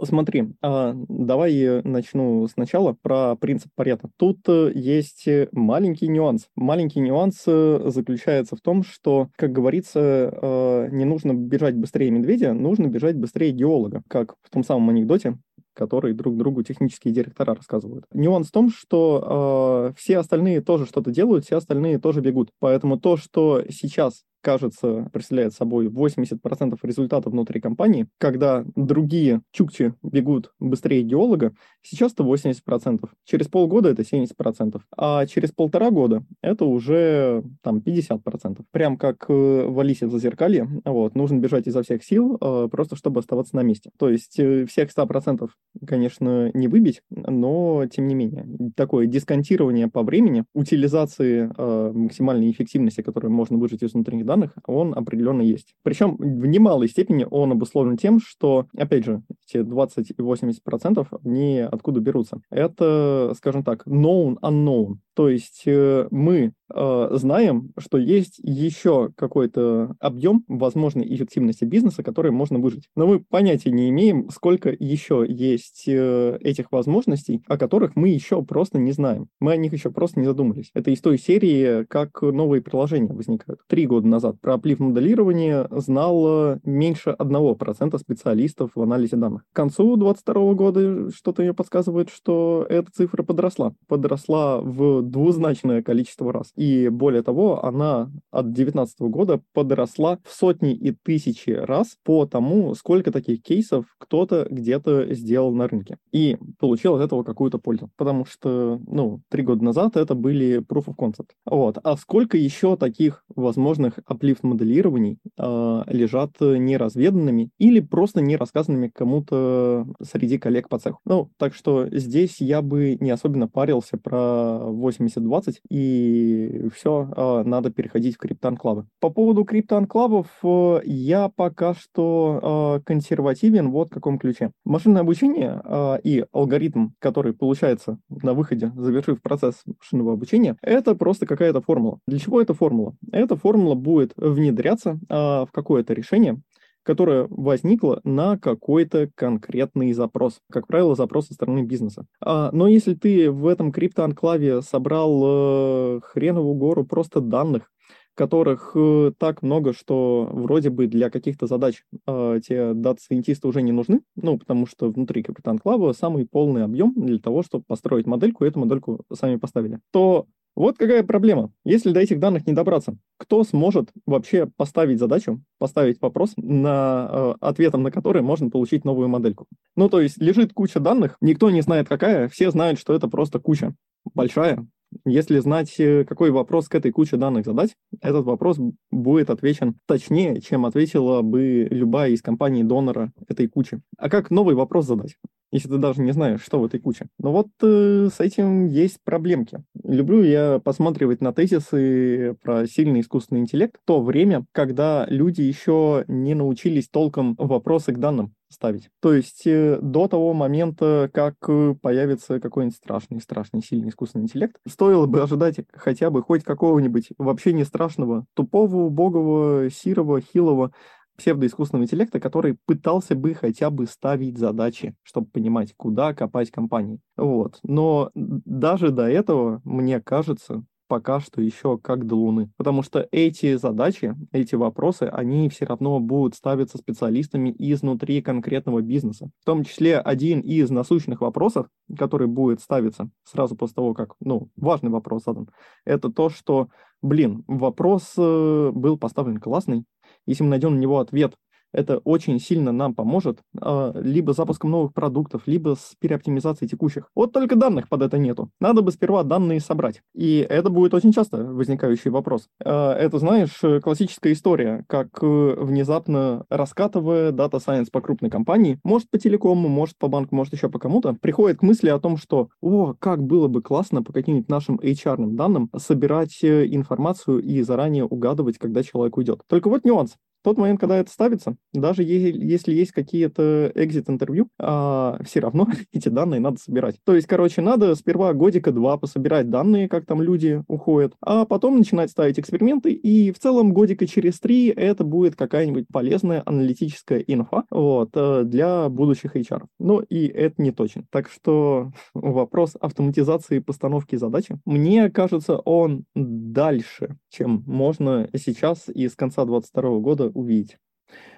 Смотри, 0.00 0.48
а, 0.62 0.94
давай 1.08 1.82
начну 1.82 2.46
сначала 2.48 2.96
про 3.00 3.36
принцип 3.36 3.70
Парета. 3.74 4.08
Тут 4.16 4.38
э, 4.48 4.72
есть 4.74 5.28
маленький 5.52 6.08
нюанс. 6.08 6.48
Маленький 6.56 7.00
нюанс 7.00 7.42
э, 7.46 7.82
заключается 7.86 8.56
в 8.56 8.60
том, 8.60 8.84
что, 8.84 9.28
как 9.36 9.52
говорится, 9.52 10.00
э, 10.00 10.88
не 10.92 11.04
нужно 11.04 11.34
бежать 11.34 11.76
быстрее 11.76 12.10
медведя, 12.10 12.54
нужно 12.54 12.86
бежать 12.86 13.16
быстрее 13.16 13.52
геолога, 13.52 14.02
как 14.08 14.34
в 14.42 14.50
том 14.50 14.64
самом 14.64 14.88
анекдоте, 14.88 15.38
который 15.74 16.14
друг 16.14 16.36
другу 16.36 16.62
технические 16.62 17.12
директора 17.12 17.54
рассказывают. 17.54 18.06
Нюанс 18.12 18.48
в 18.48 18.52
том, 18.52 18.70
что 18.70 19.92
э, 19.92 19.98
все 19.98 20.18
остальные 20.18 20.62
тоже 20.62 20.86
что-то 20.86 21.10
делают, 21.10 21.44
все 21.44 21.56
остальные 21.56 21.98
тоже 21.98 22.20
бегут. 22.20 22.50
Поэтому 22.60 22.98
то, 22.98 23.16
что 23.16 23.62
сейчас 23.68 24.22
кажется, 24.42 25.08
представляет 25.12 25.54
собой 25.54 25.86
80% 25.86 26.78
результата 26.82 27.30
внутри 27.30 27.60
компании, 27.60 28.08
когда 28.18 28.64
другие 28.76 29.40
чукчи 29.52 29.94
бегут 30.02 30.52
быстрее 30.58 31.02
геолога, 31.02 31.54
сейчас 31.80 32.12
это 32.12 32.24
80%. 32.24 33.08
Через 33.24 33.48
полгода 33.48 33.88
это 33.88 34.02
70%, 34.02 34.80
а 34.96 35.26
через 35.26 35.52
полтора 35.52 35.90
года 35.90 36.24
это 36.42 36.64
уже 36.64 37.44
там 37.62 37.78
50%. 37.78 38.62
Прям 38.70 38.96
как 38.96 39.26
э, 39.28 39.32
в 39.66 39.78
Алисе 39.78 40.06
в 40.06 40.10
Зазеркалье, 40.10 40.68
вот, 40.84 41.14
нужно 41.14 41.38
бежать 41.38 41.66
изо 41.66 41.82
всех 41.82 42.04
сил, 42.04 42.36
э, 42.40 42.68
просто 42.70 42.96
чтобы 42.96 43.20
оставаться 43.20 43.56
на 43.56 43.62
месте. 43.62 43.90
То 43.98 44.08
есть 44.08 44.38
э, 44.38 44.66
всех 44.66 44.90
100%, 44.90 45.48
конечно, 45.86 46.50
не 46.52 46.68
выбить, 46.68 47.02
но 47.10 47.86
тем 47.86 48.08
не 48.08 48.14
менее, 48.14 48.46
такое 48.76 49.06
дисконтирование 49.06 49.88
по 49.88 50.02
времени, 50.02 50.44
утилизации 50.54 51.50
максимальной 51.92 52.50
эффективности, 52.50 53.02
которую 53.02 53.32
можно 53.32 53.56
выжить 53.58 53.82
из 53.82 53.92
внутренних 53.92 54.26
он 54.66 54.94
определенно 54.94 55.42
есть. 55.42 55.74
Причем 55.82 56.16
в 56.16 56.46
немалой 56.46 56.88
степени 56.88 57.26
он 57.30 57.52
обусловлен 57.52 57.96
тем, 57.96 58.20
что, 58.20 58.66
опять 58.76 59.04
же, 59.04 59.22
эти 59.46 59.62
20 59.62 60.10
и 60.10 60.14
80% 60.14 61.06
они 61.24 61.58
откуда 61.60 62.00
берутся. 62.00 62.40
Это, 62.50 63.32
скажем 63.36 63.64
так, 63.64 63.86
known 63.86 64.36
unknown. 64.42 64.96
То 65.14 65.28
есть 65.28 65.62
э, 65.66 66.08
мы 66.10 66.52
знаем, 66.74 67.72
что 67.78 67.98
есть 67.98 68.38
еще 68.38 69.10
какой-то 69.16 69.94
объем 70.00 70.44
возможной 70.48 71.06
эффективности 71.14 71.64
бизнеса, 71.64 72.02
который 72.02 72.30
можно 72.30 72.58
выжить. 72.58 72.88
Но 72.96 73.06
мы 73.06 73.20
понятия 73.20 73.70
не 73.70 73.88
имеем, 73.90 74.28
сколько 74.30 74.70
еще 74.70 75.24
есть 75.28 75.84
э, 75.86 76.38
этих 76.40 76.72
возможностей, 76.72 77.42
о 77.46 77.56
которых 77.56 77.96
мы 77.96 78.08
еще 78.08 78.42
просто 78.42 78.78
не 78.78 78.92
знаем. 78.92 79.28
Мы 79.40 79.52
о 79.52 79.56
них 79.56 79.72
еще 79.72 79.90
просто 79.90 80.20
не 80.20 80.26
задумались. 80.26 80.70
Это 80.74 80.90
из 80.90 81.00
той 81.00 81.18
серии, 81.18 81.84
как 81.84 82.22
новые 82.22 82.62
приложения 82.62 83.12
возникают. 83.12 83.60
Три 83.68 83.86
года 83.86 84.06
назад 84.06 84.40
про 84.40 84.58
плив-моделирование 84.58 85.68
знало 85.70 86.60
меньше 86.64 87.10
одного 87.10 87.54
процента 87.54 87.98
специалистов 87.98 88.72
в 88.74 88.82
анализе 88.82 89.16
данных. 89.16 89.42
К 89.52 89.56
концу 89.56 89.96
2022 89.96 90.54
года 90.54 91.10
что-то 91.10 91.42
мне 91.42 91.54
подсказывает, 91.54 92.10
что 92.10 92.66
эта 92.68 92.90
цифра 92.90 93.22
подросла. 93.22 93.74
Подросла 93.88 94.60
в 94.60 95.02
двузначное 95.02 95.82
количество 95.82 96.32
раз. 96.32 96.52
И 96.62 96.88
более 96.90 97.24
того, 97.24 97.64
она 97.64 98.08
от 98.30 98.52
2019 98.52 99.00
года 99.00 99.40
подросла 99.52 100.20
в 100.24 100.32
сотни 100.32 100.72
и 100.72 100.92
тысячи 100.92 101.50
раз 101.50 101.96
по 102.04 102.24
тому, 102.24 102.76
сколько 102.76 103.10
таких 103.10 103.42
кейсов 103.42 103.86
кто-то 103.98 104.46
где-то 104.48 105.12
сделал 105.12 105.52
на 105.52 105.66
рынке. 105.66 105.96
И 106.12 106.36
получил 106.60 106.94
от 106.94 107.02
этого 107.02 107.24
какую-то 107.24 107.58
пользу. 107.58 107.90
Потому 107.96 108.24
что, 108.26 108.80
ну, 108.86 109.22
три 109.28 109.42
года 109.42 109.64
назад 109.64 109.96
это 109.96 110.14
были 110.14 110.60
proof 110.60 110.84
of 110.84 110.94
concept. 110.96 111.30
Вот. 111.46 111.78
А 111.82 111.96
сколько 111.96 112.38
еще 112.38 112.76
таких 112.76 113.24
возможных 113.34 113.94
аплифт-моделирований 114.06 115.18
э, 115.36 115.82
лежат 115.88 116.30
неразведанными 116.40 117.50
или 117.58 117.80
просто 117.80 118.20
не 118.20 118.36
рассказанными 118.36 118.86
кому-то 118.86 119.84
среди 120.00 120.38
коллег 120.38 120.68
по 120.68 120.78
цеху? 120.78 121.00
Ну, 121.04 121.28
так 121.38 121.54
что 121.54 121.88
здесь 121.90 122.40
я 122.40 122.62
бы 122.62 122.96
не 123.00 123.10
особенно 123.10 123.48
парился 123.48 123.98
про 123.98 124.60
80-20, 124.70 125.56
и 125.68 126.51
все, 126.74 127.08
а, 127.16 127.44
надо 127.44 127.70
переходить 127.70 128.16
в 128.16 128.18
криптоанклавы. 128.18 128.86
По 129.00 129.10
поводу 129.10 129.44
криптоанклавов 129.44 130.26
э, 130.42 130.80
я 130.84 131.28
пока 131.28 131.74
что 131.74 132.40
а, 132.42 132.80
консервативен 132.80 133.70
вот 133.70 133.90
в 133.90 133.94
каком 133.94 134.18
ключе. 134.18 134.52
Машинное 134.64 135.02
обучение 135.02 135.60
а, 135.64 135.96
и 136.02 136.24
алгоритм, 136.32 136.88
который 136.98 137.32
получается 137.32 137.98
на 138.08 138.34
выходе, 138.34 138.72
завершив 138.76 139.20
процесс 139.22 139.62
машинного 139.66 140.14
обучения, 140.14 140.56
это 140.62 140.94
просто 140.94 141.26
какая-то 141.26 141.60
формула. 141.60 141.98
Для 142.06 142.18
чего 142.18 142.40
эта 142.40 142.54
формула? 142.54 142.94
Эта 143.10 143.36
формула 143.36 143.74
будет 143.74 144.12
внедряться 144.16 144.98
в 145.08 145.48
какое-то 145.52 145.94
решение, 145.94 146.40
которая 146.82 147.26
возникла 147.30 148.00
на 148.04 148.38
какой-то 148.38 149.08
конкретный 149.14 149.92
запрос. 149.92 150.40
Как 150.50 150.66
правило, 150.66 150.94
запрос 150.94 151.28
со 151.28 151.34
стороны 151.34 151.62
бизнеса. 151.62 152.06
А, 152.20 152.50
но 152.52 152.68
если 152.68 152.94
ты 152.94 153.30
в 153.30 153.46
этом 153.46 153.72
криптоанклаве 153.72 154.62
собрал 154.62 155.22
э, 155.24 156.00
хреновую 156.02 156.54
гору 156.54 156.84
просто 156.84 157.20
данных, 157.20 157.70
которых 158.14 158.72
э, 158.74 159.12
так 159.18 159.42
много, 159.42 159.72
что 159.72 160.28
вроде 160.30 160.70
бы 160.70 160.86
для 160.86 161.10
каких-то 161.10 161.46
задач 161.46 161.82
э, 162.06 162.40
те 162.46 162.74
дата-сайентисты 162.74 163.48
уже 163.48 163.62
не 163.62 163.72
нужны, 163.72 164.02
ну, 164.16 164.38
потому 164.38 164.66
что 164.66 164.90
внутри 164.90 165.22
криптоанклава 165.22 165.92
самый 165.92 166.26
полный 166.26 166.64
объем 166.64 166.92
для 166.94 167.18
того, 167.18 167.42
чтобы 167.42 167.64
построить 167.66 168.06
модельку, 168.06 168.44
эту 168.44 168.60
модельку 168.60 169.04
сами 169.12 169.36
поставили, 169.36 169.80
то 169.92 170.26
вот 170.54 170.76
какая 170.78 171.02
проблема. 171.02 171.52
Если 171.64 171.92
до 171.92 172.00
этих 172.00 172.18
данных 172.18 172.46
не 172.46 172.52
добраться, 172.52 172.96
кто 173.16 173.42
сможет 173.44 173.90
вообще 174.06 174.46
поставить 174.46 174.98
задачу, 174.98 175.42
поставить 175.58 176.00
вопрос, 176.00 176.34
на, 176.36 177.08
э, 177.10 177.34
ответом 177.40 177.82
на 177.82 177.90
который 177.90 178.22
можно 178.22 178.50
получить 178.50 178.84
новую 178.84 179.08
модельку? 179.08 179.46
Ну, 179.76 179.88
то 179.88 180.00
есть 180.00 180.18
лежит 180.18 180.52
куча 180.52 180.80
данных, 180.80 181.16
никто 181.20 181.50
не 181.50 181.62
знает 181.62 181.88
какая, 181.88 182.28
все 182.28 182.50
знают, 182.50 182.78
что 182.78 182.94
это 182.94 183.08
просто 183.08 183.38
куча 183.38 183.74
большая. 184.14 184.66
Если 185.04 185.38
знать, 185.38 185.74
э, 185.78 186.04
какой 186.04 186.30
вопрос 186.30 186.68
к 186.68 186.74
этой 186.74 186.92
куче 186.92 187.16
данных 187.16 187.44
задать, 187.44 187.74
этот 188.00 188.24
вопрос 188.24 188.58
будет 188.90 189.30
отвечен 189.30 189.76
точнее, 189.86 190.40
чем 190.40 190.66
ответила 190.66 191.22
бы 191.22 191.68
любая 191.70 192.10
из 192.10 192.22
компаний 192.22 192.64
донора 192.64 193.12
этой 193.28 193.48
кучи. 193.48 193.80
А 193.98 194.08
как 194.08 194.30
новый 194.30 194.54
вопрос 194.54 194.86
задать? 194.86 195.16
если 195.52 195.68
ты 195.68 195.76
даже 195.76 196.00
не 196.00 196.12
знаешь, 196.12 196.42
что 196.42 196.58
в 196.58 196.64
этой 196.64 196.80
куче. 196.80 197.06
Но 197.18 197.30
вот 197.30 197.48
э, 197.62 198.08
с 198.12 198.18
этим 198.20 198.66
есть 198.66 198.98
проблемки. 199.04 199.62
Люблю 199.84 200.22
я 200.22 200.58
посматривать 200.64 201.20
на 201.20 201.32
тезисы 201.32 202.34
про 202.42 202.66
сильный 202.66 203.00
искусственный 203.00 203.42
интеллект 203.42 203.76
в 203.76 203.86
то 203.86 204.02
время, 204.02 204.46
когда 204.52 205.06
люди 205.08 205.42
еще 205.42 206.04
не 206.08 206.34
научились 206.34 206.88
толком 206.88 207.34
вопросы 207.38 207.92
к 207.92 207.98
данным 207.98 208.32
ставить. 208.52 208.90
То 209.00 209.12
есть 209.12 209.46
э, 209.46 209.78
до 209.80 210.08
того 210.08 210.32
момента, 210.34 211.10
как 211.12 211.34
э, 211.48 211.74
появится 211.80 212.40
какой-нибудь 212.40 212.76
страшный, 212.76 213.20
страшный, 213.20 213.62
сильный 213.62 213.88
искусственный 213.90 214.24
интеллект, 214.24 214.56
стоило 214.66 215.06
бы 215.06 215.22
ожидать 215.22 215.60
хотя 215.72 216.10
бы 216.10 216.22
хоть 216.22 216.44
какого-нибудь 216.44 217.10
вообще 217.18 217.52
не 217.52 217.64
страшного, 217.64 218.26
тупого, 218.34 218.84
убогого, 218.84 219.70
сирого, 219.70 220.20
хилого 220.20 220.72
псевдоискусственного 221.16 221.84
интеллекта, 221.84 222.20
который 222.20 222.58
пытался 222.66 223.14
бы 223.14 223.34
хотя 223.34 223.70
бы 223.70 223.86
ставить 223.86 224.38
задачи, 224.38 224.94
чтобы 225.02 225.28
понимать, 225.28 225.74
куда 225.76 226.14
копать 226.14 226.50
компании. 226.50 227.00
Вот. 227.16 227.58
Но 227.62 228.10
даже 228.14 228.90
до 228.90 229.08
этого, 229.08 229.60
мне 229.64 230.00
кажется, 230.00 230.64
пока 230.92 231.20
что 231.20 231.40
еще 231.40 231.78
как 231.78 232.06
до 232.06 232.16
Луны. 232.16 232.50
Потому 232.58 232.82
что 232.82 233.08
эти 233.12 233.56
задачи, 233.56 234.14
эти 234.30 234.56
вопросы, 234.56 235.04
они 235.04 235.48
все 235.48 235.64
равно 235.64 236.00
будут 236.00 236.34
ставиться 236.34 236.76
специалистами 236.76 237.54
изнутри 237.58 238.20
конкретного 238.20 238.82
бизнеса. 238.82 239.30
В 239.40 239.46
том 239.46 239.64
числе 239.64 239.98
один 239.98 240.40
из 240.40 240.68
насущных 240.68 241.22
вопросов, 241.22 241.68
который 241.98 242.26
будет 242.26 242.60
ставиться 242.60 243.08
сразу 243.24 243.56
после 243.56 243.76
того, 243.76 243.94
как, 243.94 244.16
ну, 244.20 244.50
важный 244.54 244.90
вопрос 244.90 245.24
задан, 245.24 245.48
это 245.86 246.12
то, 246.12 246.28
что, 246.28 246.68
блин, 247.00 247.42
вопрос 247.46 248.12
э, 248.18 248.70
был 248.74 248.98
поставлен 248.98 249.38
классный, 249.38 249.84
если 250.26 250.44
мы 250.44 250.50
найдем 250.50 250.74
на 250.74 250.78
него 250.78 250.98
ответ 250.98 251.36
это 251.72 251.98
очень 251.98 252.38
сильно 252.38 252.72
нам 252.72 252.94
поможет 252.94 253.40
а, 253.60 253.92
либо 253.98 254.32
запуском 254.32 254.70
новых 254.70 254.92
продуктов, 254.92 255.42
либо 255.46 255.76
с 255.78 255.94
переоптимизацией 255.98 256.68
текущих. 256.68 257.08
Вот 257.14 257.32
только 257.32 257.56
данных 257.56 257.88
под 257.88 258.02
это 258.02 258.18
нету. 258.18 258.50
Надо 258.60 258.82
бы 258.82 258.92
сперва 258.92 259.22
данные 259.22 259.60
собрать. 259.60 260.02
И 260.14 260.46
это 260.48 260.70
будет 260.70 260.94
очень 260.94 261.12
часто 261.12 261.44
возникающий 261.44 262.10
вопрос. 262.10 262.48
А, 262.64 262.94
это, 262.94 263.18
знаешь, 263.18 263.60
классическая 263.82 264.32
история, 264.32 264.84
как 264.88 265.08
э, 265.22 265.54
внезапно 265.58 266.44
раскатывая 266.48 267.32
дата 267.32 267.58
Science 267.58 267.88
по 267.90 268.00
крупной 268.00 268.30
компании, 268.30 268.78
может 268.84 269.10
по 269.10 269.18
телекому, 269.18 269.68
может 269.68 269.96
по 269.98 270.08
банку, 270.08 270.34
может 270.34 270.52
еще 270.52 270.68
по 270.68 270.78
кому-то, 270.78 271.14
приходит 271.20 271.58
к 271.58 271.62
мысли 271.62 271.88
о 271.88 271.98
том, 271.98 272.16
что, 272.16 272.48
о, 272.60 272.94
как 272.98 273.22
было 273.22 273.48
бы 273.48 273.62
классно 273.62 274.02
по 274.02 274.12
каким-нибудь 274.12 274.48
нашим 274.48 274.76
HR 274.76 275.26
данным 275.34 275.70
собирать 275.76 276.42
э, 276.42 276.66
информацию 276.66 277.40
и 277.40 277.62
заранее 277.62 278.04
угадывать, 278.04 278.58
когда 278.58 278.82
человек 278.82 279.16
уйдет. 279.16 279.42
Только 279.48 279.68
вот 279.68 279.84
нюанс 279.84 280.16
тот 280.42 280.58
момент, 280.58 280.80
когда 280.80 280.98
это 280.98 281.10
ставится, 281.10 281.56
даже 281.72 282.02
если, 282.02 282.72
есть 282.72 282.92
какие-то 282.92 283.70
экзит-интервью, 283.74 284.48
а, 284.58 285.18
все 285.24 285.40
равно 285.40 285.68
эти 285.92 286.08
данные 286.08 286.40
надо 286.40 286.58
собирать. 286.58 286.96
То 287.04 287.14
есть, 287.14 287.26
короче, 287.26 287.62
надо 287.62 287.94
сперва 287.94 288.32
годика 288.32 288.72
два 288.72 288.96
пособирать 288.96 289.50
данные, 289.50 289.88
как 289.88 290.06
там 290.06 290.22
люди 290.22 290.62
уходят, 290.68 291.14
а 291.20 291.44
потом 291.44 291.78
начинать 291.78 292.10
ставить 292.10 292.38
эксперименты, 292.38 292.92
и 292.92 293.32
в 293.32 293.38
целом 293.38 293.72
годика 293.72 294.06
через 294.06 294.40
три 294.40 294.68
это 294.68 295.04
будет 295.04 295.36
какая-нибудь 295.36 295.86
полезная 295.92 296.42
аналитическая 296.44 297.18
инфа 297.20 297.64
вот, 297.70 298.10
э, 298.14 298.42
для 298.44 298.88
будущих 298.88 299.36
HR. 299.36 299.64
Но 299.78 300.00
и 300.00 300.26
это 300.26 300.60
не 300.62 300.72
точно. 300.72 301.04
Так 301.10 301.28
что 301.28 301.92
вопрос 302.14 302.76
автоматизации 302.80 303.58
постановки 303.60 304.16
задачи, 304.16 304.58
мне 304.64 305.10
кажется, 305.10 305.56
он 305.56 306.04
дальше, 306.14 307.16
чем 307.30 307.62
можно 307.66 308.28
сейчас 308.36 308.88
и 308.88 309.08
с 309.08 309.14
конца 309.14 309.44
2022 309.44 309.98
года 309.98 310.31
увидеть. 310.34 310.78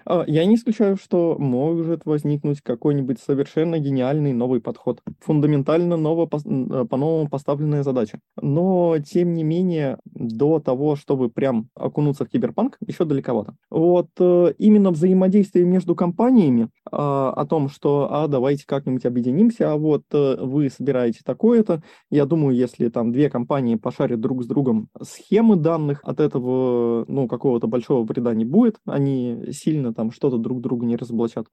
А, 0.06 0.24
я 0.26 0.44
не 0.44 0.56
исключаю, 0.56 0.96
что 0.96 1.36
может 1.38 2.04
возникнуть 2.04 2.60
какой-нибудь 2.60 3.18
совершенно 3.20 3.78
гениальный 3.78 4.32
новый 4.32 4.60
подход, 4.60 5.00
фундаментально 5.20 5.96
ново, 5.96 6.26
э, 6.26 6.84
по-новому 6.84 7.28
поставленная 7.28 7.82
задача. 7.82 8.20
Но, 8.40 8.96
тем 8.98 9.34
не 9.34 9.44
менее, 9.44 9.98
до 10.04 10.60
того, 10.60 10.96
чтобы 10.96 11.30
прям 11.30 11.68
окунуться 11.74 12.24
в 12.24 12.28
киберпанк, 12.28 12.76
еще 12.86 13.04
далековато. 13.04 13.54
Вот 13.70 14.08
э, 14.18 14.52
именно 14.58 14.90
взаимодействие 14.90 15.64
между 15.64 15.94
компаниями 15.94 16.68
а, 16.90 17.32
о 17.32 17.46
том, 17.46 17.68
что, 17.68 18.08
а, 18.10 18.28
давайте 18.28 18.66
как-нибудь 18.66 19.06
объединимся, 19.06 19.72
а 19.72 19.76
вот 19.76 20.02
э, 20.12 20.36
вы 20.40 20.70
собираете 20.70 21.20
такое-то, 21.24 21.82
я 22.10 22.26
думаю, 22.26 22.56
если 22.56 22.88
там 22.88 23.12
две 23.12 23.30
компании 23.30 23.76
пошарят 23.76 24.20
друг 24.20 24.42
с 24.42 24.46
другом 24.46 24.88
схемы 25.00 25.56
данных, 25.56 26.00
от 26.02 26.20
этого, 26.20 27.04
ну, 27.08 27.26
какого-то 27.28 27.66
большого 27.66 28.04
вреда 28.04 28.34
не 28.34 28.44
будет, 28.44 28.76
они 28.86 29.46
сильно 29.52 29.93
там 29.94 30.10
что-то 30.10 30.38
друг 30.38 30.60
друга 30.60 30.86
не 30.86 30.96
разоблачат. 30.96 31.46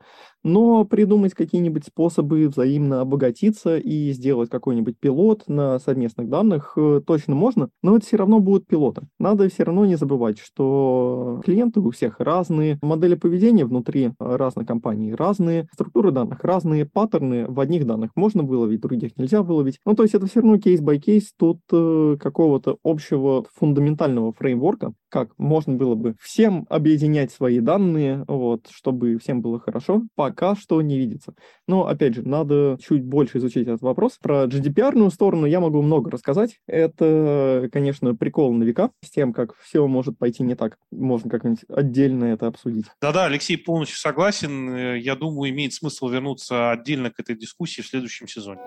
Но 0.44 0.86
придумать 0.86 1.34
какие-нибудь 1.34 1.86
способы 1.86 2.48
взаимно 2.48 3.02
обогатиться 3.02 3.78
и 3.78 4.12
сделать 4.12 4.50
какой-нибудь 4.50 5.00
пилот 5.00 5.44
на 5.48 5.80
совместных 5.80 6.30
данных 6.30 6.74
э, 6.76 7.02
точно 7.06 7.36
можно, 7.36 7.70
но 7.82 7.98
это 7.98 8.06
все 8.06 8.18
равно 8.18 8.40
будут 8.40 8.68
пилоты. 8.68 9.08
Надо 9.20 9.50
все 9.50 9.64
равно 9.64 9.86
не 9.86 9.96
забывать, 9.96 10.40
что 10.40 11.42
клиенты 11.46 11.80
у 11.80 11.92
всех 11.92 12.20
разные, 12.20 12.80
модели 12.82 13.16
поведения 13.16 13.66
внутри 13.66 14.12
разных 14.20 14.68
компаний 14.68 15.14
разные, 15.14 15.68
структуры 15.74 16.12
данных 16.12 16.44
разные, 16.44 16.86
паттерны 16.86 17.46
в 17.48 17.60
одних 17.60 17.86
данных 17.86 18.12
можно 18.16 18.44
выловить, 18.44 18.82
других 18.82 19.18
нельзя 19.18 19.42
выловить. 19.42 19.80
Ну, 19.86 19.94
то 19.94 20.04
есть 20.04 20.16
это 20.16 20.26
все 20.26 20.42
равно 20.42 20.58
case-by-case, 20.58 21.34
тут 21.38 21.60
э, 21.72 22.18
какого-то 22.20 22.78
общего 22.84 23.46
фундаментального 23.54 24.34
фреймворка, 24.34 24.94
как 25.10 25.32
можно 25.38 25.76
было 25.76 25.96
бы 25.96 26.16
всем 26.20 26.66
объединять 26.70 27.32
свои 27.32 27.60
данные, 27.60 28.24
вот, 28.38 28.68
чтобы 28.70 29.18
всем 29.18 29.42
было 29.42 29.60
хорошо, 29.60 30.04
пока 30.16 30.56
что 30.56 30.82
не 30.82 30.98
видится. 30.98 31.34
Но, 31.68 31.88
опять 31.88 32.16
же, 32.16 32.28
надо 32.28 32.78
чуть 32.82 33.04
больше 33.04 33.38
изучить 33.38 33.68
этот 33.68 33.82
вопрос. 33.82 34.18
Про 34.22 34.46
GDPR-ную 34.46 35.12
сторону 35.12 35.46
я 35.46 35.60
могу 35.60 35.82
много 35.82 36.12
рассказать. 36.12 36.60
Это, 36.68 37.70
конечно, 37.72 38.16
прикол 38.16 38.54
на 38.54 38.64
века 38.64 38.92
с 39.04 39.10
тем, 39.10 39.34
как 39.34 39.56
все 39.58 39.86
может 39.88 40.18
пойти 40.18 40.44
не 40.44 40.56
так. 40.56 40.78
Можно 40.92 41.30
как-нибудь 41.30 41.66
отдельно 41.70 42.26
это 42.26 42.48
обсудить. 42.48 42.86
Да-да, 43.02 43.26
Алексей 43.26 43.58
полностью 43.58 43.98
согласен. 43.98 44.96
Я 44.96 45.16
думаю, 45.16 45.52
имеет 45.52 45.74
смысл 45.74 46.08
вернуться 46.10 46.72
отдельно 46.72 47.12
к 47.12 47.20
этой 47.20 47.36
дискуссии 47.36 47.82
в 47.82 47.88
следующем 47.88 48.28
сезоне. 48.28 48.62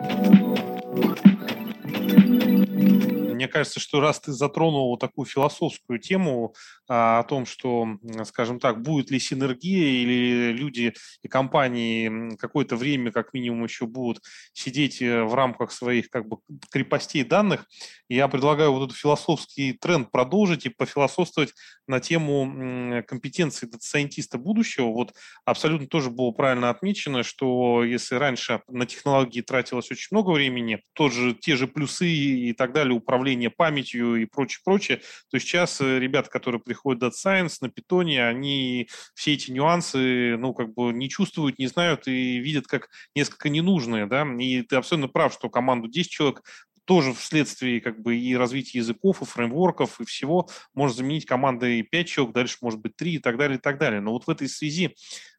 Мне 3.34 3.48
кажется, 3.48 3.80
что 3.80 4.00
раз 4.00 4.20
ты 4.20 4.32
затронул 4.32 4.96
такую 4.96 5.26
философскую 5.26 5.98
тему 5.98 6.54
о 6.88 7.22
том, 7.24 7.46
что, 7.46 7.86
скажем 8.24 8.60
так, 8.60 8.82
будет 8.82 9.10
ли 9.10 9.18
синергия 9.18 10.02
или 10.02 10.52
люди 10.52 10.94
и 11.22 11.28
компании 11.28 12.36
какое-то 12.36 12.76
время 12.76 13.10
как 13.12 13.34
минимум 13.34 13.64
еще 13.64 13.86
будут 13.86 14.22
сидеть 14.52 15.02
э, 15.02 15.24
в 15.24 15.34
рамках 15.34 15.72
своих 15.72 16.10
как 16.10 16.28
бы 16.28 16.38
крепостей 16.70 17.24
данных, 17.24 17.66
я 18.08 18.28
предлагаю 18.28 18.72
вот 18.72 18.86
этот 18.86 18.96
философский 18.96 19.72
тренд 19.72 20.10
продолжить 20.10 20.66
и 20.66 20.68
пофилософствовать 20.68 21.52
на 21.86 22.00
тему 22.00 23.02
компетенции 23.06 23.66
дата-сайентиста 23.66 24.38
будущего. 24.38 24.86
Вот 24.86 25.14
абсолютно 25.44 25.86
тоже 25.86 26.10
было 26.10 26.30
правильно 26.30 26.70
отмечено, 26.70 27.22
что 27.22 27.82
если 27.82 28.16
раньше 28.16 28.62
на 28.68 28.86
технологии 28.86 29.40
тратилось 29.40 29.90
очень 29.90 30.08
много 30.10 30.30
времени, 30.30 30.80
тоже 30.92 31.34
те 31.34 31.56
же 31.56 31.66
плюсы 31.66 32.08
и 32.08 32.52
так 32.52 32.72
далее 32.72 32.94
управление 32.94 33.24
управление 33.24 33.50
памятью 33.50 34.16
и 34.16 34.24
прочее, 34.26 34.60
прочее, 34.64 35.00
то 35.30 35.38
сейчас 35.38 35.80
э, 35.80 35.98
ребята, 35.98 36.30
которые 36.30 36.60
приходят 36.60 36.73
в 36.82 36.88
Data 36.88 37.10
Science 37.10 37.58
на 37.60 37.68
питоне, 37.68 38.26
они 38.26 38.88
все 39.14 39.34
эти 39.34 39.50
нюансы, 39.50 40.36
ну, 40.36 40.54
как 40.54 40.74
бы 40.74 40.92
не 40.92 41.08
чувствуют, 41.08 41.58
не 41.58 41.66
знают 41.66 42.08
и 42.08 42.38
видят 42.38 42.66
как 42.66 42.88
несколько 43.14 43.48
ненужные, 43.48 44.06
да, 44.06 44.26
и 44.38 44.62
ты 44.62 44.76
абсолютно 44.76 45.08
прав, 45.08 45.32
что 45.32 45.50
команду 45.50 45.88
10 45.88 46.10
человек 46.10 46.42
тоже 46.84 47.12
вследствие 47.14 47.80
как 47.80 48.00
бы 48.00 48.16
и 48.16 48.36
развития 48.36 48.78
языков, 48.78 49.22
и 49.22 49.24
фреймворков, 49.24 50.00
и 50.00 50.04
всего 50.04 50.48
может 50.74 50.96
заменить 50.96 51.26
командой 51.26 51.82
5 51.82 52.06
человек, 52.06 52.34
дальше 52.34 52.58
может 52.60 52.80
быть 52.80 52.96
3 52.96 53.14
и 53.14 53.18
так 53.18 53.36
далее, 53.36 53.58
и 53.58 53.60
так 53.60 53.78
далее. 53.78 54.00
Но 54.00 54.12
вот 54.12 54.26
в 54.26 54.30
этой 54.30 54.48
связи 54.48 54.94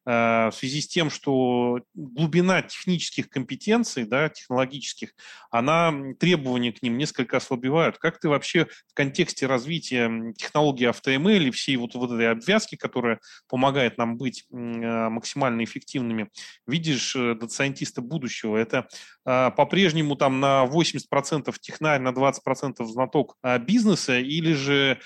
в 0.06 0.52
связи 0.54 0.82
с 0.82 0.88
тем, 0.88 1.10
что 1.10 1.80
глубина 1.96 2.62
технических 2.62 3.28
компетенций, 3.28 4.06
да, 4.06 4.30
технологических, 4.30 5.14
она, 5.50 5.94
требования 6.20 6.72
к 6.72 6.84
ним 6.84 6.98
несколько 6.98 7.38
ослабевают. 7.38 7.98
Как 7.98 8.20
ты 8.20 8.30
вообще 8.30 8.68
в 8.88 8.94
контексте 8.94 9.48
развития 9.48 10.34
технологии 10.38 10.88
AutoML 10.88 11.46
и 11.46 11.52
всей 11.52 11.78
вот, 11.78 11.96
вот 11.96 12.12
этой 12.12 12.32
обвязки, 12.32 12.76
которая 12.76 13.20
помогает 13.50 13.98
нам 13.98 14.18
быть 14.18 14.46
э, 14.52 14.56
максимально 14.56 15.64
эффективными, 15.64 16.30
видишь 16.68 17.16
э, 17.16 17.34
дата-сайентиста 17.34 18.02
будущего? 18.02 18.58
Это 18.58 18.88
по-прежнему 19.24 20.16
там 20.16 20.40
на 20.40 20.66
80% 20.66 21.52
технарь, 21.60 22.00
на 22.00 22.10
20% 22.10 22.86
знаток 22.86 23.38
бизнеса, 23.62 24.20
или 24.20 24.54
же 24.54 25.00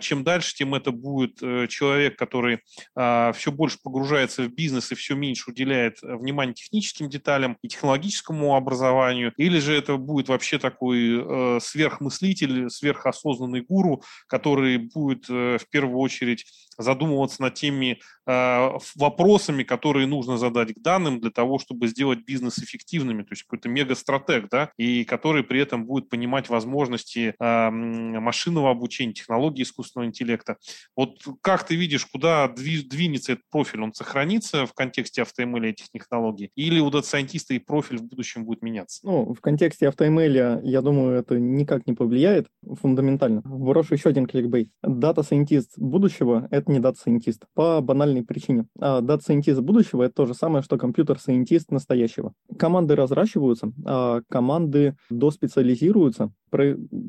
чем 0.00 0.24
дальше, 0.24 0.56
тем 0.56 0.74
это 0.74 0.90
будет 0.90 1.38
человек, 1.70 2.18
который 2.18 2.62
все 2.96 3.52
больше 3.52 3.78
погружается 3.80 4.39
в 4.48 4.54
бизнес 4.54 4.92
и 4.92 4.94
все 4.94 5.14
меньше 5.14 5.50
уделяет 5.50 6.02
э, 6.02 6.16
внимания 6.16 6.54
техническим 6.54 7.08
деталям 7.08 7.56
и 7.62 7.68
технологическому 7.68 8.56
образованию, 8.56 9.32
или 9.36 9.58
же 9.58 9.74
это 9.76 9.96
будет 9.96 10.28
вообще 10.28 10.58
такой 10.58 11.22
э, 11.22 11.60
сверхмыслитель, 11.60 12.70
сверхосознанный 12.70 13.62
гуру, 13.62 14.02
который 14.26 14.78
будет 14.78 15.26
э, 15.28 15.58
в 15.58 15.68
первую 15.70 15.98
очередь 15.98 16.46
задумываться 16.80 17.42
над 17.42 17.54
теми 17.54 18.00
э, 18.26 18.70
вопросами, 18.96 19.62
которые 19.62 20.06
нужно 20.06 20.38
задать 20.38 20.74
к 20.74 20.80
данным 20.80 21.20
для 21.20 21.30
того, 21.30 21.58
чтобы 21.58 21.88
сделать 21.88 22.24
бизнес 22.24 22.58
эффективными, 22.58 23.22
то 23.22 23.32
есть 23.32 23.42
какой-то 23.42 23.68
мегастратег, 23.68 24.48
да, 24.50 24.70
и 24.76 25.04
который 25.04 25.44
при 25.44 25.60
этом 25.60 25.86
будет 25.86 26.08
понимать 26.08 26.48
возможности 26.48 27.34
э, 27.38 27.70
машинного 27.70 28.70
обучения, 28.70 29.12
технологии 29.12 29.62
искусственного 29.62 30.08
интеллекта. 30.08 30.56
Вот 30.96 31.18
как 31.40 31.66
ты 31.66 31.76
видишь, 31.76 32.06
куда 32.06 32.48
двинется 32.48 33.32
этот 33.32 33.44
профиль? 33.50 33.82
Он 33.82 33.92
сохранится 33.92 34.66
в 34.66 34.74
контексте 34.74 35.22
AutoML 35.22 35.66
этих 35.66 35.90
технологий? 35.90 36.50
Или 36.54 36.80
у 36.80 36.90
дата-сайентиста 36.90 37.54
и 37.54 37.58
профиль 37.58 37.98
в 37.98 38.04
будущем 38.04 38.44
будет 38.44 38.62
меняться? 38.62 39.00
Ну, 39.04 39.34
в 39.34 39.40
контексте 39.40 39.86
AutoML, 39.86 40.60
я 40.62 40.82
думаю, 40.82 41.18
это 41.18 41.38
никак 41.38 41.86
не 41.86 41.94
повлияет 41.94 42.48
фундаментально. 42.80 43.42
Брошу 43.44 43.94
еще 43.94 44.08
один 44.08 44.26
кликбейт. 44.26 44.70
Дата-сайентист 44.82 45.78
будущего— 45.78 46.48
это 46.50 46.69
не 46.70 46.80
дата-сайентист 46.80 47.44
по 47.54 47.80
банальной 47.80 48.24
причине. 48.24 48.66
А 48.78 49.00
дата-сайентист 49.00 49.60
будущего— 49.60 50.02
это 50.04 50.14
то 50.14 50.26
же 50.26 50.34
самое, 50.34 50.62
что 50.62 50.78
компьютер-сайентист 50.78 51.70
настоящего. 51.70 52.32
Команды 52.58 52.96
разращиваются, 52.96 53.72
а 53.84 54.22
команды 54.28 54.96
доспециализируются, 55.10 56.32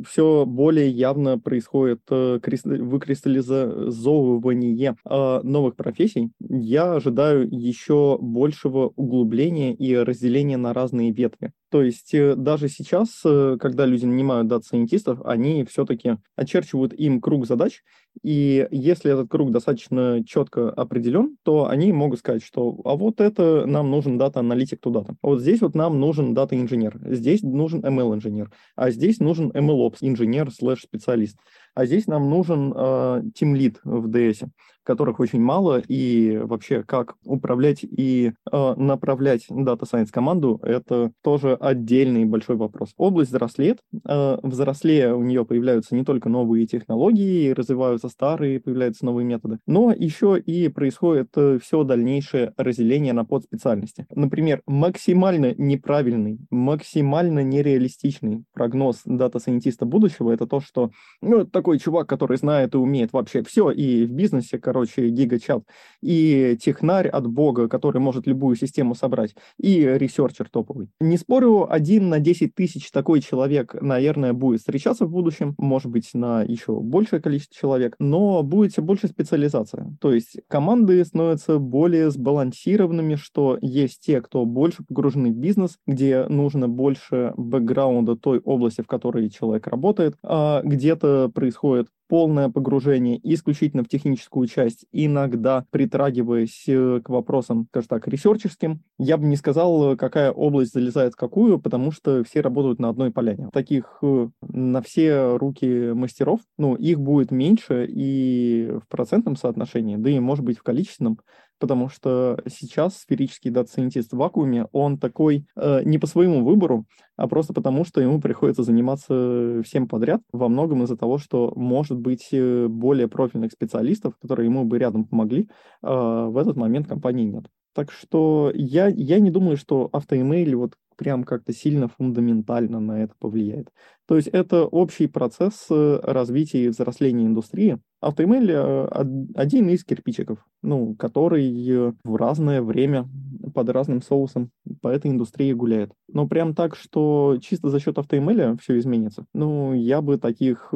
все 0.08 0.45
более 0.45 0.89
явно 0.89 1.39
происходит 1.39 2.01
э, 2.09 2.39
выкристаллизовывание 2.64 4.95
э, 5.03 5.39
новых 5.43 5.76
профессий. 5.76 6.30
Я 6.39 6.93
ожидаю 6.93 7.47
еще 7.49 8.20
большего 8.22 8.93
углубления 8.95 9.74
и 9.74 9.95
разделения 9.95 10.57
на 10.57 10.74
разные 10.74 11.12
ветви. 11.12 11.53
То 11.72 11.82
есть 11.82 12.13
э, 12.13 12.36
даже 12.36 12.69
сейчас, 12.69 13.22
когда 13.22 13.86
люди 13.86 14.05
нанимают 14.05 14.47
дата-сайентистов, 14.47 15.22
они 15.26 15.63
все-таки 15.63 16.17
очерчивают 16.36 16.93
им 16.93 17.22
круг 17.22 17.47
задач, 17.47 17.82
и 18.24 18.67
если 18.72 19.11
этот 19.11 19.30
круг 19.30 19.51
достаточно 19.51 20.24
четко 20.26 20.69
определен, 20.69 21.38
то 21.43 21.67
они 21.67 21.91
могут 21.93 22.19
сказать, 22.19 22.43
что 22.43 22.80
а 22.84 22.95
вот 22.95 23.22
это 23.22 23.65
нам 23.65 23.89
нужен 23.89 24.17
дата-аналитик 24.17 24.80
туда-то. 24.82 25.15
Вот 25.22 25.39
здесь 25.41 25.61
вот 25.61 25.76
нам 25.76 25.99
нужен 25.99 26.34
дата-инженер, 26.34 26.99
здесь 27.05 27.41
нужен 27.41 27.80
ML-инженер, 27.80 28.51
а 28.76 28.91
здесь 28.91 29.19
нужен 29.19 29.49
MLOps, 29.51 29.97
инженер 30.01 30.51
слэш-специалист. 30.51 31.38
А 31.74 31.86
здесь 31.86 32.07
нам 32.07 32.30
нужен 32.30 32.74
э, 32.76 33.24
тимлид 33.34 33.80
в 33.84 34.07
DS, 34.07 34.49
которых 34.84 35.19
очень 35.19 35.41
мало, 35.41 35.82
и 35.88 36.38
вообще 36.38 36.84
как 36.84 37.15
управлять 37.26 37.84
и 37.84 38.34
э, 38.51 38.74
направлять 38.76 39.45
Data 39.49 39.82
Science 39.82 40.09
команду, 40.11 40.59
это 40.63 41.11
тоже 41.24 41.53
отдельный 41.53 42.26
большой 42.26 42.55
вопрос. 42.55 42.93
Область 42.97 43.32
взрослеет, 43.32 43.80
э, 44.07 44.38
взрослее 44.41 45.15
у 45.15 45.22
нее 45.22 45.45
появляются 45.45 45.95
не 45.95 46.03
только 46.03 46.30
новые 46.30 46.65
технологии, 46.65 47.51
развиваются 47.51 48.09
старые, 48.09 48.59
появляются 48.59 49.05
новые 49.05 49.26
методы, 49.26 49.59
но 49.67 49.91
еще 49.91 50.39
и 50.39 50.67
происходит 50.67 51.30
э, 51.36 51.59
все 51.61 51.84
дальнейшее 51.84 52.53
разделение 52.57 53.13
на 53.13 53.24
подспециальности. 53.24 54.07
Например, 54.13 54.61
максимально 54.65 55.53
неправильный, 55.57 56.39
максимально 56.49 57.43
нереалистичный 57.43 58.43
прогноз 58.53 59.01
дата-сайентиста 59.05 59.86
будущего— 59.86 60.32
это 60.34 60.47
то, 60.47 60.59
что 60.59 60.91
ну, 61.22 61.45
такой 61.62 61.78
чувак, 61.78 62.09
который 62.09 62.38
знает 62.38 62.74
и 62.74 62.78
умеет 62.78 63.14
вообще 63.14 63.43
все, 63.43 63.70
и 63.70 64.07
в 64.07 64.12
бизнесе, 64.12 64.57
короче, 64.57 65.09
gigachad, 65.09 65.63
и 66.01 66.57
технарь 66.59 67.07
от 67.07 67.28
бога, 67.28 67.68
который 67.68 68.01
может 68.01 68.26
любую 68.26 68.55
систему 68.55 68.95
собрать, 68.95 69.36
и 69.59 69.84
researcher 69.84 70.49
топовый. 70.49 70.89
Не 70.99 71.18
спорю, 71.18 71.72
один 71.72 72.09
на 72.09 72.20
10 72.20 72.55
тысяч 72.55 72.89
такой 72.89 73.22
человек, 73.22 73.76
наверное, 73.80 74.34
будет 74.34 74.62
встречаться 74.62 75.05
в 75.05 75.12
будущем, 75.12 75.53
может 75.59 75.91
быть, 75.91 76.09
на 76.16 76.41
еще 76.41 76.80
большее 76.80 77.22
количество 77.22 77.55
человек, 77.55 77.95
но 77.99 78.41
будет 78.41 78.72
все 78.72 78.82
больше 78.82 79.07
специализация. 79.07 79.95
То 80.01 80.12
есть 80.12 80.39
команды 80.47 81.05
становятся 81.05 81.59
более 81.59 82.09
сбалансированными, 82.09 83.14
что 83.14 83.59
есть 83.62 84.01
те, 84.01 84.20
кто 84.22 84.45
больше 84.45 84.84
погружены 84.84 85.30
в 85.30 85.36
бизнес, 85.36 85.78
где 85.86 86.26
нужно 86.28 86.68
больше 86.68 87.34
бэкграунда 87.38 88.16
той 88.16 88.39
области, 88.39 88.82
в 88.82 88.88
которой 88.88 89.30
человек 89.30 89.68
работает, 89.68 90.16
а 90.24 90.64
где-то 90.64 91.30
происходит 91.30 91.51
происходит 91.52 91.89
полное 92.12 92.49
погружение 92.49 93.18
исключительно 93.24 93.86
в 93.86 93.88
техническую 93.88 94.45
часть, 94.45 94.86
иногда 94.91 95.64
притрагиваясь 95.70 96.66
э, 96.68 96.99
к 97.01 97.07
вопросам, 97.07 97.68
скажем 97.70 97.88
так, 97.88 98.05
ресерчерским. 98.05 98.82
Я 98.99 99.16
бы 99.16 99.26
не 99.28 99.38
сказал, 99.38 99.95
какая 99.95 100.34
область 100.34 100.74
залезает 100.74 101.14
в 101.14 101.16
какую, 101.16 101.57
потому 101.57 101.93
что 101.93 102.26
все 102.26 102.41
работают 102.41 102.80
на 102.80 102.89
одной 102.89 103.12
поляне. 103.12 103.47
Таких 103.53 103.99
э, 104.01 104.28
на 104.41 104.82
все 104.82 105.38
руки 105.38 105.93
мастеров, 105.93 106.41
ну, 106.57 106.76
их 106.76 106.99
будет 106.99 107.32
меньше 107.32 107.88
и 107.89 108.74
в 108.84 108.89
процентном 108.89 109.38
соотношении, 109.38 109.95
да 109.95 110.09
и, 110.09 110.20
может 110.20 110.43
быть, 110.43 110.57
в 110.57 110.64
количественном, 110.64 111.18
потому 111.62 111.88
что 111.88 112.41
сейчас 112.49 112.97
сферический 112.97 113.51
дата-сайентист 113.51 114.12
в 114.12 114.18
вакууме, 114.18 114.66
он 114.74 114.97
такой 114.97 115.45
э, 115.55 115.84
не 115.86 115.97
по 115.99 116.07
своему 116.07 116.43
выбору, 116.43 116.86
а 117.16 117.28
просто 117.28 117.53
потому, 117.53 117.86
что 117.86 118.01
ему 118.01 118.20
приходится 118.20 118.64
заниматься 118.64 119.62
всем 119.64 119.88
подряд, 119.88 120.22
во 120.34 120.49
многом 120.49 120.84
из-за 120.84 120.97
того, 120.97 121.20
что, 121.20 121.53
может 121.55 121.99
быть, 122.02 122.30
э, 122.32 122.68
более 122.68 123.08
профильных 123.08 123.52
специалистов, 123.52 124.14
которые 124.22 124.47
ему 124.47 124.66
бы 124.66 124.78
рядом 124.78 125.06
помогли, 125.06 125.47
э, 125.84 125.88
в 125.88 126.38
этот 126.38 126.58
момент 126.58 126.88
компании 126.88 127.26
нет. 127.26 127.45
Так 127.74 127.91
что 127.91 128.52
я, 128.54 128.88
я 128.88 129.20
не 129.20 129.32
думаю, 129.32 129.56
что 129.56 129.89
AutoML 129.93 130.59
вот 130.60 130.74
прям 130.97 131.24
как-то 131.24 131.54
сильно 131.54 131.88
фундаментально 131.88 132.80
на 132.80 133.04
это 133.04 133.16
повлияет. 133.18 133.70
То 134.08 134.18
есть 134.18 134.28
это 134.28 134.66
общий 134.66 135.08
процесс 135.08 135.66
э, 135.70 135.99
развития 136.04 136.66
и 136.66 136.68
взросления 136.68 137.26
индустрии. 137.26 137.80
AutoML 138.01 138.49
э, 138.49 138.88
один 139.36 139.70
из 139.70 139.84
кирпичиков, 139.84 140.45
ну, 140.62 140.95
который 140.95 141.93
в 142.04 142.16
разное 142.16 142.62
время 142.62 143.08
под 143.56 143.70
разным 143.70 144.02
соусом 144.02 144.52
по 144.82 144.89
этой 144.89 145.10
индустрии 145.10 145.54
гуляет. 145.54 145.91
Но 146.08 146.28
прям 146.28 146.54
так, 146.54 146.76
что 146.76 147.38
чисто 147.41 147.70
за 147.70 147.80
счет 147.80 147.97
автоэмеля 147.97 148.58
все 148.62 148.78
изменится, 148.78 149.26
ну, 149.34 149.74
я 149.74 150.02
бы 150.02 150.18
таких 150.18 150.74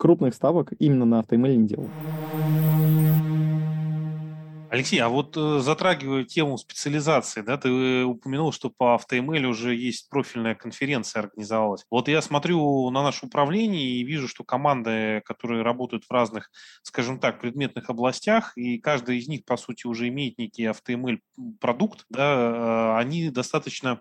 крупных 0.00 0.34
ставок 0.34 0.72
именно 0.78 1.04
на 1.04 1.20
автоэмейле 1.20 1.56
не 1.58 1.68
делал. 1.68 1.88
Алексей, 4.70 5.00
а 5.00 5.08
вот 5.08 5.36
э, 5.36 5.58
затрагивая 5.58 6.22
тему 6.22 6.56
специализации, 6.56 7.40
да, 7.40 7.56
ты 7.56 7.68
э, 7.68 8.04
упомянул, 8.04 8.52
что 8.52 8.70
по 8.70 8.96
AutoML 8.96 9.44
уже 9.46 9.74
есть 9.74 10.08
профильная 10.08 10.54
конференция 10.54 11.22
организовалась. 11.22 11.84
Вот 11.90 12.06
я 12.06 12.22
смотрю 12.22 12.88
на 12.90 13.02
наше 13.02 13.26
управление 13.26 13.82
и 13.82 14.04
вижу, 14.04 14.28
что 14.28 14.44
команды, 14.44 15.22
которые 15.24 15.62
работают 15.62 16.04
в 16.04 16.12
разных, 16.12 16.52
скажем 16.82 17.18
так, 17.18 17.40
предметных 17.40 17.90
областях, 17.90 18.56
и 18.56 18.78
каждая 18.78 19.16
из 19.16 19.26
них, 19.26 19.44
по 19.44 19.56
сути, 19.56 19.88
уже 19.88 20.06
имеет 20.06 20.38
некий 20.38 20.66
AutoML 20.66 21.18
продукт, 21.60 22.06
да, 22.08 22.94
э, 22.96 23.00
они 23.00 23.28
достаточно 23.30 24.00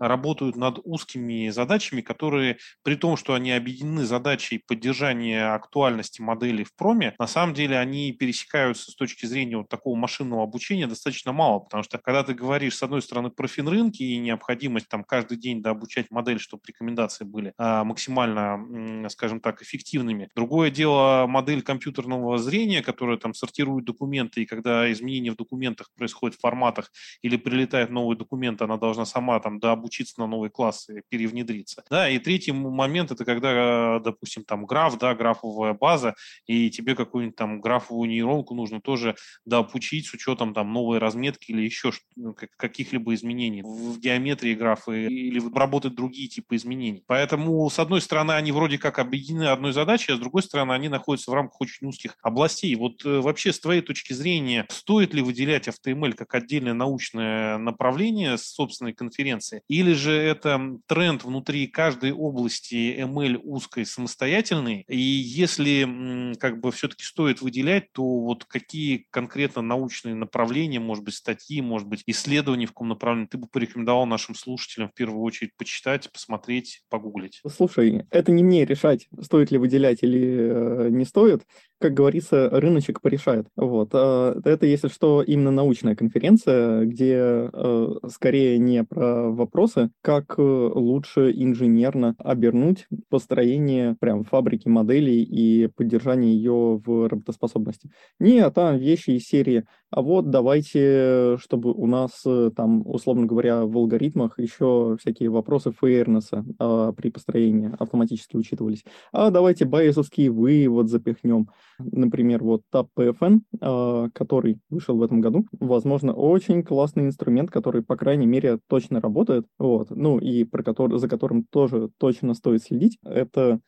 работают 0.00 0.56
над 0.56 0.80
узкими 0.84 1.50
задачами, 1.50 2.00
которые, 2.00 2.58
при 2.82 2.96
том, 2.96 3.16
что 3.16 3.34
они 3.34 3.52
объединены 3.52 4.04
задачей 4.04 4.58
поддержания 4.58 5.54
актуальности 5.54 6.20
модели 6.20 6.64
в 6.64 6.74
проме, 6.74 7.14
на 7.18 7.26
самом 7.26 7.54
деле 7.54 7.78
они 7.78 8.12
пересекаются 8.12 8.90
с 8.90 8.94
точки 8.94 9.26
зрения 9.26 9.58
вот 9.58 9.68
такого 9.68 9.96
машинного 9.96 10.42
обучения 10.42 10.86
достаточно 10.86 11.32
мало, 11.32 11.60
потому 11.60 11.82
что 11.82 11.98
когда 11.98 12.22
ты 12.22 12.34
говоришь, 12.34 12.76
с 12.76 12.82
одной 12.82 13.02
стороны, 13.02 13.30
про 13.30 13.46
финрынки 13.46 14.02
и 14.02 14.18
необходимость 14.18 14.88
там 14.88 15.04
каждый 15.04 15.38
день 15.38 15.62
да, 15.62 15.70
обучать 15.70 16.10
модель, 16.10 16.40
чтобы 16.40 16.62
рекомендации 16.66 17.24
были 17.24 17.52
а, 17.58 17.84
максимально, 17.84 19.08
скажем 19.08 19.40
так, 19.40 19.62
эффективными. 19.62 20.30
Другое 20.34 20.70
дело 20.70 21.26
модель 21.28 21.62
компьютерного 21.62 22.38
зрения, 22.38 22.82
которая 22.82 23.16
там 23.16 23.34
сортирует 23.34 23.84
документы, 23.84 24.42
и 24.42 24.46
когда 24.46 24.90
изменения 24.90 25.32
в 25.32 25.36
документах 25.36 25.90
происходят 25.96 26.36
в 26.36 26.40
форматах 26.40 26.90
или 27.22 27.36
прилетает 27.36 27.90
новый 27.90 28.16
документ, 28.16 28.62
она 28.62 28.76
должна 28.76 29.04
сама 29.04 29.38
там 29.40 29.58
дообучить 29.58 29.89
учиться 29.90 30.20
на 30.20 30.26
новый 30.26 30.50
класс 30.50 30.88
и 30.88 31.02
перевнедриться. 31.08 31.82
Да, 31.90 32.08
и 32.08 32.18
третий 32.18 32.52
момент 32.52 33.10
это 33.10 33.24
когда, 33.24 33.98
допустим, 33.98 34.44
там 34.44 34.66
граф, 34.66 34.96
да, 34.98 35.14
графовая 35.14 35.74
база, 35.74 36.14
и 36.46 36.70
тебе 36.70 36.94
какую-нибудь 36.94 37.36
там 37.36 37.60
графовую 37.60 38.08
нейронку 38.08 38.54
нужно 38.54 38.80
тоже 38.80 39.16
дообучить 39.44 40.06
с 40.06 40.14
учетом 40.14 40.54
там 40.54 40.72
новой 40.72 40.98
разметки 40.98 41.50
или 41.50 41.62
еще 41.62 41.90
ну, 42.14 42.34
каких-либо 42.56 43.14
изменений 43.14 43.62
в 43.62 43.98
геометрии 43.98 44.54
графы 44.54 45.06
или 45.06 45.40
обработать 45.40 45.94
другие 45.94 46.28
типы 46.28 46.56
изменений. 46.56 47.02
Поэтому, 47.06 47.68
с 47.68 47.78
одной 47.78 48.00
стороны, 48.00 48.32
они 48.32 48.52
вроде 48.52 48.78
как 48.78 48.98
объединены 48.98 49.44
одной 49.44 49.72
задачей, 49.72 50.12
а 50.12 50.16
с 50.16 50.20
другой 50.20 50.42
стороны, 50.42 50.72
они 50.72 50.88
находятся 50.88 51.30
в 51.30 51.34
рамках 51.34 51.60
очень 51.60 51.88
узких 51.88 52.16
областей. 52.22 52.74
Вот 52.76 53.04
э, 53.04 53.20
вообще, 53.20 53.52
с 53.52 53.60
твоей 53.60 53.80
точки 53.80 54.12
зрения, 54.12 54.66
стоит 54.68 55.14
ли 55.14 55.22
выделять 55.22 55.68
автоML 55.68 56.12
как 56.12 56.34
отдельное 56.34 56.74
научное 56.74 57.58
направление 57.58 58.38
собственной 58.38 58.92
конференции, 58.92 59.62
и 59.68 59.79
или 59.80 59.92
же 59.94 60.12
это 60.12 60.78
тренд 60.86 61.24
внутри 61.24 61.66
каждой 61.66 62.12
области 62.12 62.96
ML 63.00 63.40
узкой 63.42 63.86
самостоятельный, 63.86 64.84
и 64.88 64.98
если 64.98 66.34
как 66.38 66.60
бы 66.60 66.70
все-таки 66.70 67.04
стоит 67.04 67.40
выделять, 67.40 67.92
то 67.92 68.02
вот 68.02 68.44
какие 68.44 69.06
конкретно 69.10 69.62
научные 69.62 70.14
направления, 70.14 70.80
может 70.80 71.04
быть, 71.04 71.14
статьи, 71.14 71.60
может 71.60 71.88
быть, 71.88 72.02
исследования 72.06 72.66
в 72.66 72.70
каком 72.70 72.88
направлении 72.88 73.26
ты 73.26 73.38
бы 73.38 73.46
порекомендовал 73.48 74.06
нашим 74.06 74.34
слушателям 74.34 74.88
в 74.90 74.94
первую 74.94 75.22
очередь 75.22 75.56
почитать, 75.56 76.10
посмотреть, 76.12 76.82
погуглить? 76.88 77.40
Слушай, 77.48 78.06
это 78.10 78.32
не 78.32 78.42
мне 78.42 78.64
решать, 78.64 79.08
стоит 79.20 79.50
ли 79.50 79.58
выделять 79.58 80.02
или 80.02 80.86
э, 80.86 80.88
не 80.90 81.04
стоит 81.04 81.42
как 81.80 81.94
говорится, 81.94 82.50
рыночек 82.50 83.00
порешает. 83.00 83.46
Вот. 83.56 83.90
А, 83.94 84.38
это, 84.44 84.66
если 84.66 84.88
что, 84.88 85.22
именно 85.22 85.50
научная 85.50 85.96
конференция, 85.96 86.84
где 86.84 87.48
э, 87.52 87.88
скорее 88.08 88.58
не 88.58 88.84
про 88.84 89.30
вопросы, 89.30 89.90
как 90.02 90.34
э, 90.38 90.42
лучше 90.42 91.32
инженерно 91.34 92.14
обернуть 92.18 92.86
построение 93.08 93.96
прям 93.98 94.24
фабрики 94.24 94.68
моделей 94.68 95.22
и 95.22 95.68
поддержание 95.68 96.34
ее 96.34 96.80
в 96.84 97.08
работоспособности. 97.08 97.90
Не, 98.18 98.40
а 98.40 98.50
там 98.50 98.76
вещи 98.76 99.10
из 99.10 99.24
серии 99.24 99.64
а 99.90 100.02
вот 100.02 100.30
давайте, 100.30 101.36
чтобы 101.38 101.72
у 101.72 101.86
нас 101.86 102.22
э, 102.24 102.52
там, 102.54 102.86
условно 102.86 103.26
говоря, 103.26 103.64
в 103.64 103.76
алгоритмах 103.76 104.38
еще 104.38 104.96
всякие 105.00 105.30
вопросы 105.30 105.72
фейернеса 105.72 106.44
а, 106.60 106.92
при 106.92 107.10
построении 107.10 107.74
автоматически 107.76 108.36
учитывались. 108.36 108.84
А 109.12 109.30
давайте 109.30 109.64
байесовский 109.64 110.28
вывод 110.28 110.88
запихнем. 110.88 111.48
Например, 111.92 112.42
вот 112.42 112.62
TAP-PFN, 112.72 113.40
а, 113.60 114.08
который 114.12 114.58
вышел 114.68 114.96
в 114.96 115.02
этом 115.02 115.20
году, 115.20 115.46
возможно, 115.58 116.12
очень 116.12 116.62
классный 116.62 117.04
инструмент, 117.06 117.50
который, 117.50 117.82
по 117.82 117.96
крайней 117.96 118.26
мере, 118.26 118.58
точно 118.68 119.00
работает, 119.00 119.46
вот, 119.58 119.90
ну 119.90 120.18
и 120.18 120.44
про 120.44 120.62
который, 120.62 120.98
за 120.98 121.08
которым 121.08 121.44
тоже 121.44 121.90
точно 121.98 122.34
стоит 122.34 122.62
следить. 122.62 122.98
Это 123.04 123.60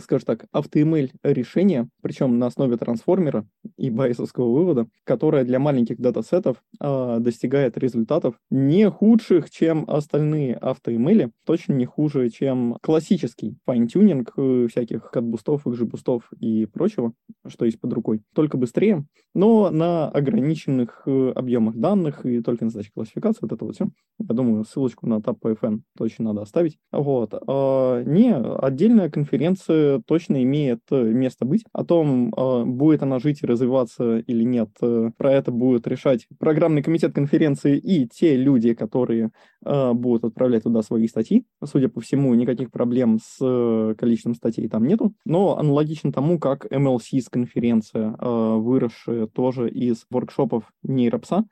скажем 0.00 0.26
так, 0.26 0.46
AutoML 0.54 1.10
решение, 1.22 1.88
причем 2.02 2.38
на 2.38 2.46
основе 2.46 2.76
трансформера 2.76 3.46
и 3.76 3.90
байесовского 3.90 4.52
вывода, 4.52 4.88
которое 5.04 5.44
для 5.44 5.58
маленьких 5.58 5.98
датасетов 5.98 6.62
э, 6.80 7.16
достигает 7.20 7.78
результатов 7.78 8.34
не 8.50 8.88
худших, 8.90 9.50
чем 9.50 9.84
остальные 9.86 10.58
AutoML, 10.60 11.30
точно 11.44 11.74
не 11.74 11.86
хуже, 11.86 12.28
чем 12.30 12.76
классический 12.82 13.56
fine-tuning 13.66 14.32
э, 14.36 14.66
всяких 14.70 15.10
CatBoost 15.10 15.48
ов, 15.48 15.62
бустов 15.64 16.30
и 16.38 16.66
прочего, 16.66 17.12
что 17.46 17.64
есть 17.64 17.80
под 17.80 17.92
рукой. 17.92 18.22
Только 18.34 18.56
быстрее, 18.56 19.04
но 19.34 19.70
на 19.70 20.08
ограниченных 20.08 21.02
э, 21.06 21.32
объемах 21.34 21.76
данных 21.76 22.26
и 22.26 22.40
только 22.40 22.64
на 22.64 22.70
задаче 22.70 22.90
классификации, 22.94 23.40
вот 23.42 23.52
это 23.52 23.64
вот 23.64 23.74
все. 23.74 23.88
Я 24.18 24.34
думаю, 24.34 24.64
ссылочку 24.64 25.06
на 25.06 25.18
TabPFN 25.18 25.80
точно 25.96 26.26
надо 26.26 26.42
оставить. 26.42 26.78
Вот. 26.90 27.32
А, 27.46 28.02
не, 28.02 28.34
отдельная 28.34 29.10
конференция 29.10 29.57
конференция 29.58 30.02
точно 30.06 30.42
имеет 30.42 30.80
э, 30.90 31.02
место 31.02 31.44
быть. 31.44 31.64
О 31.72 31.84
том, 31.84 32.32
э, 32.34 32.64
будет 32.64 33.02
она 33.02 33.18
жить 33.18 33.42
и 33.42 33.46
развиваться 33.46 34.18
или 34.18 34.42
нет, 34.44 34.70
э, 34.80 35.10
про 35.16 35.32
это 35.32 35.50
будет 35.50 35.86
решать 35.86 36.26
программный 36.38 36.82
комитет 36.82 37.14
конференции 37.14 37.76
и 37.76 38.06
те 38.06 38.36
люди, 38.36 38.74
которые 38.74 39.30
будут 39.60 40.22
отправлять 40.22 40.62
туда 40.62 40.82
свои 40.82 41.08
статьи. 41.08 41.44
Судя 41.64 41.88
по 41.88 42.00
всему, 42.00 42.32
никаких 42.34 42.70
проблем 42.70 43.18
с 43.20 43.94
количеством 43.98 44.34
статей 44.34 44.68
там 44.68 44.84
нету. 44.84 45.14
Но 45.24 45.58
аналогично 45.58 46.12
тому, 46.12 46.38
как 46.38 46.64
MLC 46.66 47.20
с 47.20 47.28
конференция, 47.28 48.16
выросшая 48.20 49.26
тоже 49.26 49.68
из 49.68 50.06
воркшопов 50.10 50.62
нейропса, 50.84 51.44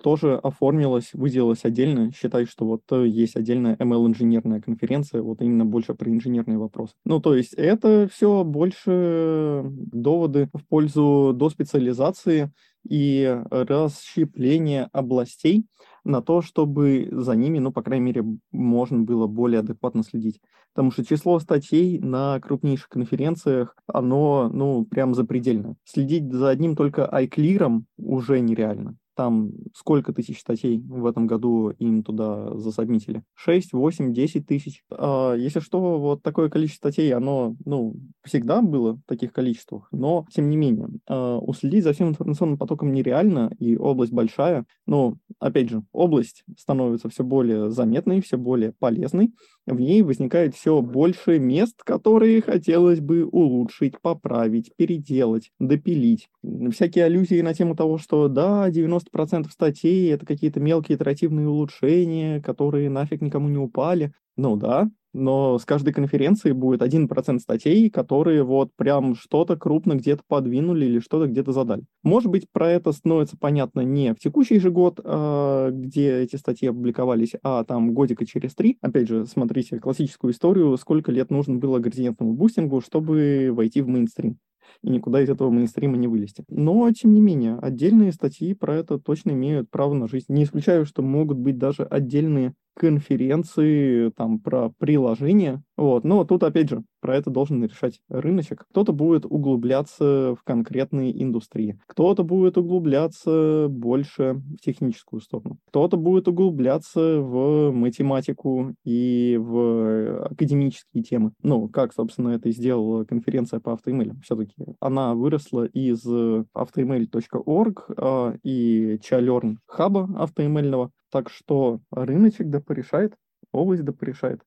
тоже 0.00 0.36
оформилась, 0.36 1.10
выделилась 1.12 1.64
отдельно. 1.64 2.12
Считай, 2.12 2.46
что 2.46 2.64
вот 2.64 2.82
есть 2.92 3.34
отдельная 3.34 3.74
ML-инженерная 3.74 4.60
конференция, 4.60 5.20
вот 5.20 5.42
именно 5.42 5.64
больше 5.64 5.94
про 5.94 6.08
инженерные 6.08 6.56
вопросы. 6.56 6.94
Ну, 7.04 7.20
то 7.20 7.34
есть 7.40 7.54
это 7.54 8.08
все 8.10 8.44
больше 8.44 9.62
доводы 9.64 10.48
в 10.54 10.66
пользу 10.66 11.32
доспециализации 11.34 12.52
и 12.88 13.38
расщепления 13.50 14.88
областей 14.92 15.66
на 16.04 16.22
то, 16.22 16.40
чтобы 16.40 17.08
за 17.10 17.36
ними, 17.36 17.58
ну, 17.58 17.72
по 17.72 17.82
крайней 17.82 18.06
мере, 18.06 18.24
можно 18.52 19.00
было 19.00 19.26
более 19.26 19.60
адекватно 19.60 20.02
следить. 20.02 20.40
Потому 20.72 20.92
что 20.92 21.04
число 21.04 21.38
статей 21.40 21.98
на 21.98 22.40
крупнейших 22.40 22.88
конференциях, 22.88 23.76
оно, 23.86 24.48
ну, 24.52 24.84
прям 24.84 25.14
запредельно. 25.14 25.76
Следить 25.84 26.32
за 26.32 26.48
одним 26.48 26.76
только 26.76 27.08
iClear 27.12 27.82
уже 27.98 28.40
нереально 28.40 28.96
там 29.14 29.50
сколько 29.74 30.12
тысяч 30.12 30.40
статей 30.40 30.80
в 30.80 31.06
этом 31.06 31.26
году 31.26 31.70
им 31.70 32.02
туда 32.02 32.56
засобмитили? 32.56 33.22
6, 33.34 33.72
8, 33.72 34.12
10 34.12 34.46
тысяч. 34.46 34.82
А, 34.90 35.34
если 35.34 35.60
что, 35.60 35.98
вот 35.98 36.22
такое 36.22 36.48
количество 36.48 36.88
статей, 36.88 37.12
оно, 37.12 37.56
ну, 37.64 37.94
всегда 38.24 38.62
было 38.62 38.94
в 38.94 39.02
таких 39.06 39.32
количествах, 39.32 39.88
но, 39.92 40.26
тем 40.32 40.48
не 40.48 40.56
менее, 40.56 40.88
а, 41.08 41.38
уследить 41.38 41.84
за 41.84 41.92
всем 41.92 42.08
информационным 42.08 42.58
потоком 42.58 42.92
нереально, 42.92 43.52
и 43.58 43.76
область 43.76 44.12
большая, 44.12 44.64
но, 44.86 45.16
опять 45.38 45.70
же, 45.70 45.82
область 45.92 46.44
становится 46.56 47.08
все 47.08 47.24
более 47.24 47.70
заметной, 47.70 48.20
все 48.20 48.36
более 48.38 48.72
полезной, 48.78 49.32
в 49.72 49.80
ней 49.80 50.02
возникает 50.02 50.54
все 50.54 50.80
больше 50.82 51.38
мест, 51.38 51.82
которые 51.84 52.42
хотелось 52.42 53.00
бы 53.00 53.24
улучшить, 53.24 54.00
поправить, 54.00 54.72
переделать, 54.76 55.50
допилить. 55.58 56.28
Всякие 56.72 57.04
аллюзии 57.04 57.40
на 57.40 57.54
тему 57.54 57.74
того, 57.76 57.98
что 57.98 58.28
да, 58.28 58.68
90 58.70 59.10
90% 59.10 59.50
статей— 59.50 60.10
это 60.12 60.26
какие-то 60.26 60.60
мелкие 60.60 60.96
итеративные 60.96 61.48
улучшения, 61.48 62.40
которые 62.40 62.90
нафиг 62.90 63.20
никому 63.20 63.48
не 63.48 63.58
упали. 63.58 64.12
Ну 64.36 64.56
да, 64.56 64.90
но 65.12 65.58
с 65.58 65.64
каждой 65.64 65.92
конференции 65.92 66.52
будет 66.52 66.82
1% 66.82 67.38
статей, 67.38 67.90
которые 67.90 68.42
вот 68.42 68.70
прям 68.76 69.14
что-то 69.14 69.56
крупно 69.56 69.94
где-то 69.94 70.22
подвинули 70.26 70.86
или 70.86 70.98
что-то 71.00 71.26
где-то 71.26 71.52
задали. 71.52 71.84
Может 72.02 72.30
быть, 72.30 72.46
про 72.52 72.70
это 72.70 72.92
становится 72.92 73.36
понятно 73.38 73.80
не 73.80 74.14
в 74.14 74.18
текущий 74.18 74.58
же 74.58 74.70
год, 74.70 75.00
а, 75.02 75.70
где 75.70 76.20
эти 76.20 76.36
статьи 76.36 76.68
опубликовались, 76.68 77.34
а 77.42 77.64
там 77.64 77.92
годика 77.92 78.26
через 78.26 78.54
три. 78.54 78.78
Опять 78.80 79.08
же, 79.08 79.26
смотрите 79.26 79.78
классическую 79.78 80.32
историю, 80.32 80.76
сколько 80.76 81.12
лет 81.12 81.30
нужно 81.30 81.56
было 81.56 81.78
градиентному 81.78 82.32
бустингу, 82.34 82.80
чтобы 82.80 83.50
войти 83.52 83.80
в 83.80 83.88
мейнстрим 83.88 84.38
и 84.82 84.90
никуда 84.90 85.22
из 85.22 85.30
этого 85.30 85.50
мейнстрима 85.50 85.96
не 85.96 86.08
вылезти. 86.08 86.44
Но, 86.48 86.90
тем 86.92 87.14
не 87.14 87.20
менее, 87.20 87.56
отдельные 87.60 88.12
статьи 88.12 88.54
про 88.54 88.76
это 88.76 88.98
точно 88.98 89.30
имеют 89.32 89.70
право 89.70 89.94
на 89.94 90.08
жизнь. 90.08 90.26
Не 90.28 90.44
исключаю, 90.44 90.86
что 90.86 91.02
могут 91.02 91.38
быть 91.38 91.58
даже 91.58 91.84
отдельные 91.84 92.54
конференции 92.76 94.10
там 94.10 94.40
про 94.40 94.70
приложения. 94.78 95.62
Вот. 95.80 96.04
Но 96.04 96.24
тут, 96.24 96.42
опять 96.42 96.68
же, 96.68 96.84
про 97.00 97.16
это 97.16 97.30
должен 97.30 97.64
решать 97.64 98.02
рыночек. 98.10 98.66
Кто-то 98.68 98.92
будет 98.92 99.24
углубляться 99.24 100.36
в 100.38 100.44
конкретные 100.44 101.22
индустрии, 101.22 101.80
кто-то 101.86 102.22
будет 102.22 102.58
углубляться 102.58 103.66
больше 103.70 104.34
в 104.34 104.58
техническую 104.58 105.20
сторону, 105.22 105.58
кто-то 105.68 105.96
будет 105.96 106.28
углубляться 106.28 107.22
в 107.22 107.70
математику 107.70 108.74
и 108.84 109.38
в 109.40 110.26
академические 110.26 111.02
темы. 111.02 111.32
Ну, 111.42 111.66
как, 111.70 111.94
собственно, 111.94 112.28
это 112.28 112.50
сделала 112.50 113.04
конференция 113.04 113.58
по 113.58 113.72
AutoML 113.72 114.04
ю. 114.04 114.20
Все-таки 114.22 114.54
она 114.80 115.14
выросла 115.14 115.64
из 115.64 116.06
autoemail.org 116.06 117.84
а, 117.96 118.34
и 118.42 118.96
Chalearn 118.96 119.56
хаба 119.66 120.10
автоэмельного, 120.18 120.90
так 121.10 121.30
что 121.30 121.80
рыночек 121.90 122.50
да 122.50 122.60
порешает, 122.60 123.14
область 123.50 123.84
да 123.84 123.94
порешает. 123.94 124.42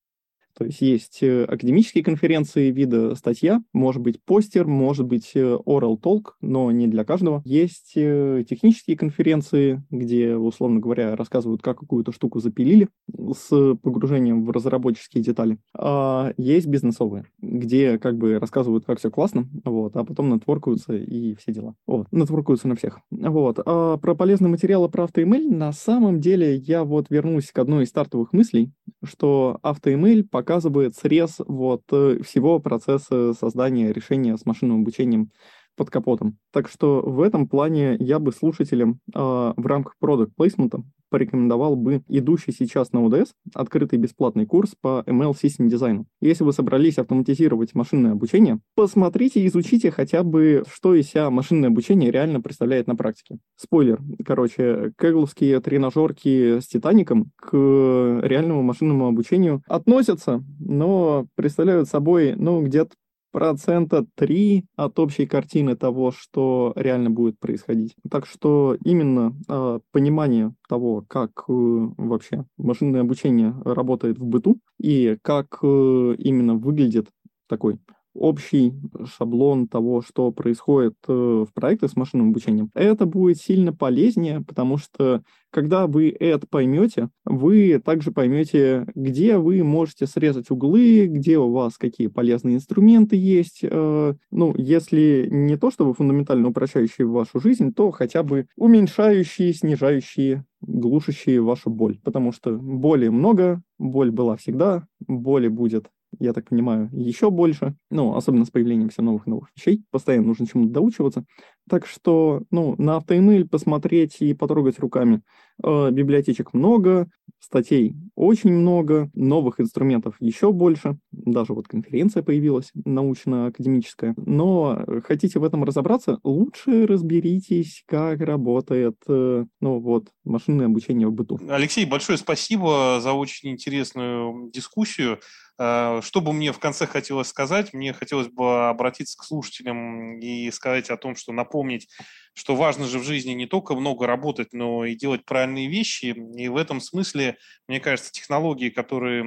То 0.58 0.66
есть 0.66 0.82
есть 0.82 1.20
э, 1.22 1.46
академические 1.46 2.04
конференции 2.04 2.72
вида 2.72 3.16
статья, 3.16 3.62
может 3.74 4.02
быть 4.02 4.24
постер, 4.24 4.68
может 4.68 5.06
быть 5.06 5.32
э, 5.34 5.58
oral 5.66 6.00
talk, 6.00 6.32
но 6.42 6.72
не 6.72 6.88
для 6.88 7.04
каждого. 7.04 7.42
Есть 7.44 7.94
э, 7.96 8.44
технические 8.48 8.98
конференции, 8.98 9.84
где, 9.90 10.36
условно 10.36 10.80
говоря, 10.80 11.16
рассказывают, 11.16 11.62
как 11.62 11.80
какую-то 11.80 12.12
штуку 12.12 12.40
запилили 12.40 12.88
с 13.36 13.76
погружением 13.82 14.46
в 14.46 14.52
разработческие 14.52 15.24
детали. 15.24 15.58
А 15.76 16.34
есть 16.38 16.68
бизнесовые, 16.68 17.26
где 17.42 17.98
как 17.98 18.18
бы 18.18 18.38
рассказывают, 18.40 18.86
как 18.86 19.00
все 19.00 19.10
классно, 19.10 19.50
вот, 19.66 19.96
а 19.96 20.04
потом 20.04 20.30
нетворкаются 20.34 20.96
и 20.96 21.36
все 21.36 21.52
дела. 21.52 21.76
Вот, 21.88 22.08
нетворкаются 22.12 22.68
на 22.68 22.76
всех. 22.76 23.00
Вот. 23.10 23.60
А 23.66 23.98
про 23.98 24.16
полезные 24.16 24.50
материалы 24.50 24.90
про 24.90 25.06
AutoML 25.06 25.50
на 25.50 25.72
самом 25.72 26.20
деле 26.20 26.56
я 26.56 26.84
вот 26.84 27.08
вернусь 27.10 27.52
к 27.52 27.58
одной 27.58 27.86
из 27.86 27.90
стартовых 27.90 28.34
мыслей, 28.34 28.72
что 29.04 29.60
AutoML 29.64 30.24
по 30.30 30.43
показывает 30.44 30.94
срез 30.98 31.38
вот 31.48 31.84
э, 31.94 32.18
всего 32.22 32.60
процесса 32.60 33.34
создания 33.34 33.94
решения 33.94 34.36
с 34.36 34.46
машинным 34.46 34.82
обучением 34.82 35.32
под 35.78 35.90
капотом. 35.90 36.38
Так 36.52 36.68
что 36.68 37.02
в 37.02 37.22
этом 37.22 37.48
плане 37.48 37.96
я 37.98 38.20
бы 38.20 38.34
слушателям 38.34 39.00
э, 39.16 39.20
в 39.20 39.66
рамках 39.66 39.96
продукт 40.00 40.36
плейсмента 40.36 40.84
порекомендовал 41.14 41.76
бы 41.76 42.02
идущий 42.08 42.52
сейчас 42.52 42.92
на 42.92 43.06
ODS 43.06 43.34
открытый 43.54 44.00
бесплатный 44.00 44.48
курс 44.48 44.74
по 44.82 45.04
ML 45.06 45.34
System 45.34 45.68
Design. 45.68 46.06
Если 46.22 46.44
вы 46.44 46.54
собрались 46.54 46.98
автоматизировать 46.98 47.76
машинное 47.76 48.14
обучение, 48.14 48.58
посмотрите 48.76 49.40
и 49.40 49.46
изучите 49.46 49.92
хотя 49.92 50.24
бы, 50.24 50.64
что 50.68 50.96
из 50.96 51.10
себя 51.10 51.30
машинное 51.30 51.70
обучение 51.70 52.10
реально 52.10 52.42
представляет 52.42 52.88
на 52.88 52.96
практике. 52.96 53.38
Спойлер, 53.56 54.02
короче, 54.26 54.92
кегловские 55.00 55.60
тренажерки 55.60 56.60
с 56.60 56.66
Титаником 56.66 57.32
к 57.36 57.52
реальному 57.54 58.64
машинному 58.64 59.06
обучению 59.06 59.62
относятся, 59.68 60.44
но 60.60 61.28
представляют 61.36 61.88
собой, 61.88 62.34
ну, 62.36 62.64
где-то 62.64 62.96
процента 63.34 64.06
3 64.16 64.64
от 64.76 65.00
общей 65.00 65.26
картины 65.26 65.76
того, 65.76 66.12
что 66.12 66.72
реально 66.76 67.10
будет 67.10 67.40
происходить. 67.40 67.96
Так 68.10 68.28
что 68.28 68.78
именно 68.86 69.36
э, 69.50 69.80
понимание 69.92 70.54
того, 70.70 71.04
как 71.08 71.32
э, 71.50 71.52
вообще 71.52 72.46
машинное 72.58 73.02
обучение 73.02 73.54
работает 73.66 74.20
в 74.20 74.24
быту 74.24 74.60
и 74.80 75.18
как 75.24 75.60
э, 75.64 76.16
именно 76.20 76.54
выглядит 76.54 77.08
такой 77.48 77.80
общий 78.14 78.74
шаблон 79.18 79.68
того, 79.68 80.02
что 80.02 80.32
происходит 80.32 80.96
э, 81.08 81.12
в 81.12 81.54
проектах 81.54 81.92
с 81.92 81.96
машинным 81.96 82.30
обучением, 82.30 82.70
это 82.74 83.06
будет 83.06 83.38
сильно 83.38 83.74
полезнее, 83.74 84.42
потому 84.42 84.78
что 84.78 85.24
когда 85.52 85.86
вы 85.86 86.10
это 86.20 86.48
поймете, 86.48 87.10
вы 87.26 87.80
также 87.84 88.12
поймете, 88.12 88.88
где 88.96 89.38
вы 89.38 89.64
можете 89.64 90.08
срезать 90.08 90.50
углы, 90.50 91.06
где 91.08 91.38
у 91.38 91.52
вас 91.52 91.78
какие 91.78 92.08
полезные 92.08 92.56
инструменты 92.56 93.16
есть. 93.16 93.60
Э, 93.64 94.14
ну, 94.32 94.54
если 94.58 95.28
не 95.30 95.58
то, 95.58 95.72
чтобы 95.72 95.94
фундаментально 95.94 96.50
упрощающие 96.50 97.06
вашу 97.08 97.40
жизнь, 97.40 97.74
то 97.74 97.92
хотя 97.92 98.24
бы 98.24 98.48
уменьшающие, 98.58 99.54
снижающие 99.54 100.44
глушащие 100.62 101.42
вашу 101.42 101.70
боль. 101.70 102.00
Потому 102.04 102.32
что 102.32 102.58
боли 102.58 103.10
много, 103.10 103.62
боль 103.78 104.12
была 104.12 104.38
всегда, 104.38 104.88
боли 105.08 105.48
будет 105.48 105.90
я 106.20 106.34
так 106.34 106.50
понимаю, 106.50 106.90
еще 106.92 107.30
больше. 107.30 107.76
Ну, 107.90 108.16
особенно 108.16 108.46
с 108.46 108.50
появлением 108.50 108.90
все 108.90 109.02
новых 109.02 109.26
новых 109.28 109.50
вещей. 109.56 109.84
Постоянно 109.92 110.28
нужно 110.28 110.48
чему-то 110.48 110.72
доучиваться. 110.72 111.26
Так 111.70 111.86
что, 111.86 112.44
ну, 112.52 112.76
на 112.78 112.98
автоэмейль 112.98 113.48
посмотреть 113.48 114.18
и 114.22 114.34
потрогать 114.34 114.80
руками. 114.80 115.22
Э, 115.64 115.92
библиотечек 115.92 116.54
много, 116.54 117.08
статей 117.40 117.96
очень 118.16 118.52
много, 118.52 119.10
новых 119.14 119.60
инструментов 119.60 120.16
еще 120.20 120.52
больше. 120.52 120.98
Даже 121.12 121.54
вот 121.54 121.68
конференция 121.68 122.24
появилась, 122.24 122.72
научно-академическая. 122.86 124.14
Но 124.18 124.84
хотите 125.06 125.40
в 125.40 125.44
этом 125.44 125.64
разобраться, 125.64 126.20
лучше 126.24 126.86
разберитесь, 126.86 127.84
как 127.88 128.20
работает, 128.22 128.96
э, 129.08 129.46
ну, 129.62 129.80
вот, 129.80 130.08
машинное 130.24 130.66
обучение 130.66 131.08
в 131.08 131.14
быту. 131.14 131.40
Алексей, 131.50 131.86
большое 131.86 132.18
спасибо 132.18 133.00
за 133.02 133.14
очень 133.14 133.50
интересную 133.50 134.50
дискуссию. 134.52 135.20
Э, 135.60 136.02
что 136.04 136.22
бы 136.22 136.34
мне 136.34 136.52
в 136.52 136.60
конце 136.60 136.88
хотелось 136.88 137.28
сказать? 137.28 137.74
Мне 137.74 137.94
хотелось 137.94 138.28
бы 138.28 138.70
обратиться 138.70 139.18
к 139.18 139.24
слушателям 139.24 140.20
и 140.20 140.50
сказать 140.52 140.90
о 140.90 140.98
том, 140.98 141.16
что 141.16 141.32
напомнить, 141.32 141.88
что 142.34 142.56
важно 142.56 142.86
же 142.86 143.00
в 143.00 143.04
жизни 143.04 143.32
не 143.32 143.46
только 143.46 143.76
много 143.76 144.08
работать, 144.08 144.54
но 144.54 144.86
и 144.86 144.96
делать 144.96 145.26
правильные 145.26 145.68
вещи. 145.68 146.16
И 146.38 146.48
в 146.48 146.58
этом 146.58 146.82
смысле, 146.82 147.38
мне 147.68 147.80
кажется, 147.80 148.12
технологии, 148.12 148.70
которые 148.70 149.24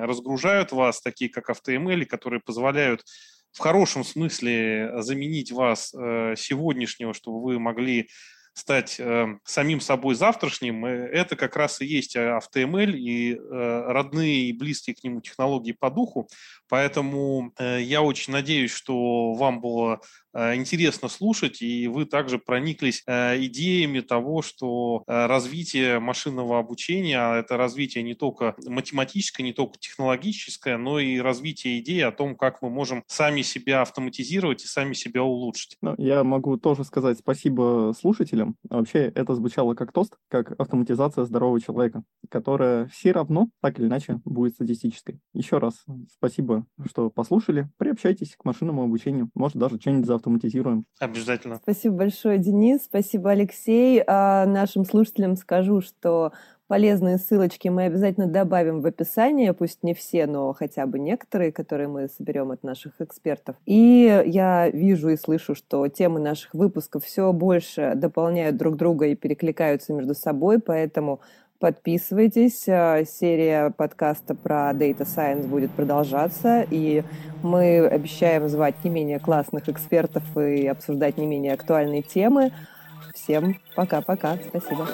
разгружают 0.00 0.72
вас, 0.72 1.00
такие 1.00 1.30
как 1.30 1.50
AutoML, 1.50 2.04
которые 2.04 2.40
позволяют 2.40 3.04
в 3.52 3.58
хорошем 3.60 4.02
смысле 4.02 4.90
заменить 5.02 5.52
вас 5.52 5.94
э, 5.94 6.34
сегодняшнего, 6.36 7.14
чтобы 7.14 7.40
вы 7.40 7.60
могли 7.60 8.08
стать 8.54 8.98
э, 8.98 9.38
самим 9.44 9.80
собой 9.80 10.14
завтрашним, 10.14 10.86
э, 10.86 11.08
это 11.08 11.36
как 11.36 11.56
раз 11.56 11.80
и 11.80 11.86
есть 11.86 12.16
AutoML 12.16 12.92
и 12.92 13.34
э, 13.34 13.38
родные 13.88 14.46
и 14.46 14.52
близкие 14.52 14.96
к 14.96 15.04
нему 15.04 15.20
технологии 15.20 15.72
по 15.72 15.90
духу. 15.90 16.28
Поэтому 16.68 17.52
э, 17.58 17.82
я 17.82 18.00
очень 18.02 18.32
надеюсь, 18.32 18.72
что 18.72 19.34
вам 19.34 19.60
было 19.60 20.00
Э, 20.00 20.23
интересно 20.34 21.08
слушать, 21.08 21.62
и 21.62 21.86
вы 21.88 22.06
также 22.06 22.38
прониклись 22.38 23.02
э, 23.06 23.44
идеями 23.44 24.00
того, 24.00 24.42
что 24.42 25.04
э, 25.06 25.26
развитие 25.26 26.00
машинного 26.00 26.58
обучения, 26.58 27.18
а 27.18 27.36
это 27.38 27.56
развитие 27.56 28.04
не 28.04 28.14
только 28.14 28.54
математическое, 28.66 29.42
не 29.42 29.52
только 29.52 29.78
технологическое, 29.78 30.76
но 30.76 30.98
и 30.98 31.18
развитие 31.18 31.80
идеи 31.80 32.00
о 32.00 32.12
том, 32.12 32.36
как 32.36 32.62
мы 32.62 32.70
можем 32.70 33.04
сами 33.06 33.42
себя 33.42 33.82
автоматизировать 33.82 34.64
и 34.64 34.66
сами 34.66 34.94
себя 34.94 35.22
улучшить. 35.22 35.76
Ну, 35.80 35.94
я 35.98 36.24
могу 36.24 36.56
тоже 36.56 36.84
сказать 36.84 37.18
спасибо 37.18 37.94
слушателям. 37.98 38.56
Вообще 38.68 39.12
это 39.14 39.34
звучало 39.34 39.74
как 39.74 39.92
тост, 39.92 40.16
как 40.28 40.58
автоматизация 40.60 41.24
здорового 41.24 41.60
человека, 41.60 42.02
которая 42.30 42.86
все 42.88 43.12
равно, 43.12 43.48
так 43.60 43.78
или 43.78 43.86
иначе, 43.86 44.20
будет 44.24 44.54
статистической. 44.54 45.20
Еще 45.32 45.58
раз 45.58 45.84
спасибо, 46.12 46.66
что 46.86 47.10
послушали. 47.10 47.68
Приобщайтесь 47.78 48.36
к 48.36 48.44
машинному 48.44 48.82
обучению. 48.82 49.30
Может, 49.34 49.56
даже 49.56 49.80
что-нибудь 49.80 50.06
завтра 50.06 50.23
автоматизируем. 50.24 50.86
Обязательно. 50.98 51.56
Спасибо 51.62 51.96
большое, 51.96 52.38
Денис. 52.38 52.84
Спасибо, 52.84 53.30
Алексей. 53.30 54.02
А 54.06 54.46
нашим 54.46 54.84
слушателям 54.84 55.36
скажу, 55.36 55.82
что 55.82 56.32
полезные 56.66 57.18
ссылочки 57.18 57.68
мы 57.68 57.84
обязательно 57.84 58.26
добавим 58.26 58.80
в 58.80 58.86
описание, 58.86 59.52
пусть 59.52 59.82
не 59.82 59.92
все, 59.92 60.26
но 60.26 60.54
хотя 60.54 60.86
бы 60.86 60.98
некоторые, 60.98 61.52
которые 61.52 61.88
мы 61.88 62.08
соберем 62.08 62.50
от 62.50 62.62
наших 62.62 63.00
экспертов. 63.00 63.56
И 63.66 64.22
я 64.26 64.70
вижу 64.70 65.10
и 65.10 65.16
слышу, 65.16 65.54
что 65.54 65.86
темы 65.88 66.20
наших 66.20 66.54
выпусков 66.54 67.04
все 67.04 67.32
больше 67.32 67.92
дополняют 67.94 68.56
друг 68.56 68.76
друга 68.76 69.06
и 69.06 69.14
перекликаются 69.14 69.92
между 69.92 70.14
собой, 70.14 70.58
поэтому 70.58 71.20
Подписывайтесь. 71.64 72.64
Э, 72.68 73.06
серия 73.06 73.70
подкаста 73.70 74.34
про 74.34 74.70
Data 74.72 75.06
Science 75.06 75.46
будет 75.46 75.70
продолжаться, 75.70 76.66
и 76.70 77.02
мы 77.42 77.86
обещаем 77.86 78.50
звать 78.50 78.74
не 78.84 78.90
менее 78.90 79.18
классных 79.18 79.70
экспертов 79.70 80.22
и 80.36 80.66
обсуждать 80.66 81.16
не 81.16 81.24
менее 81.24 81.54
актуальные 81.54 82.02
темы. 82.02 82.52
Всем 83.14 83.62
пока-пока. 83.74 84.36
Спасибо. 84.46 84.86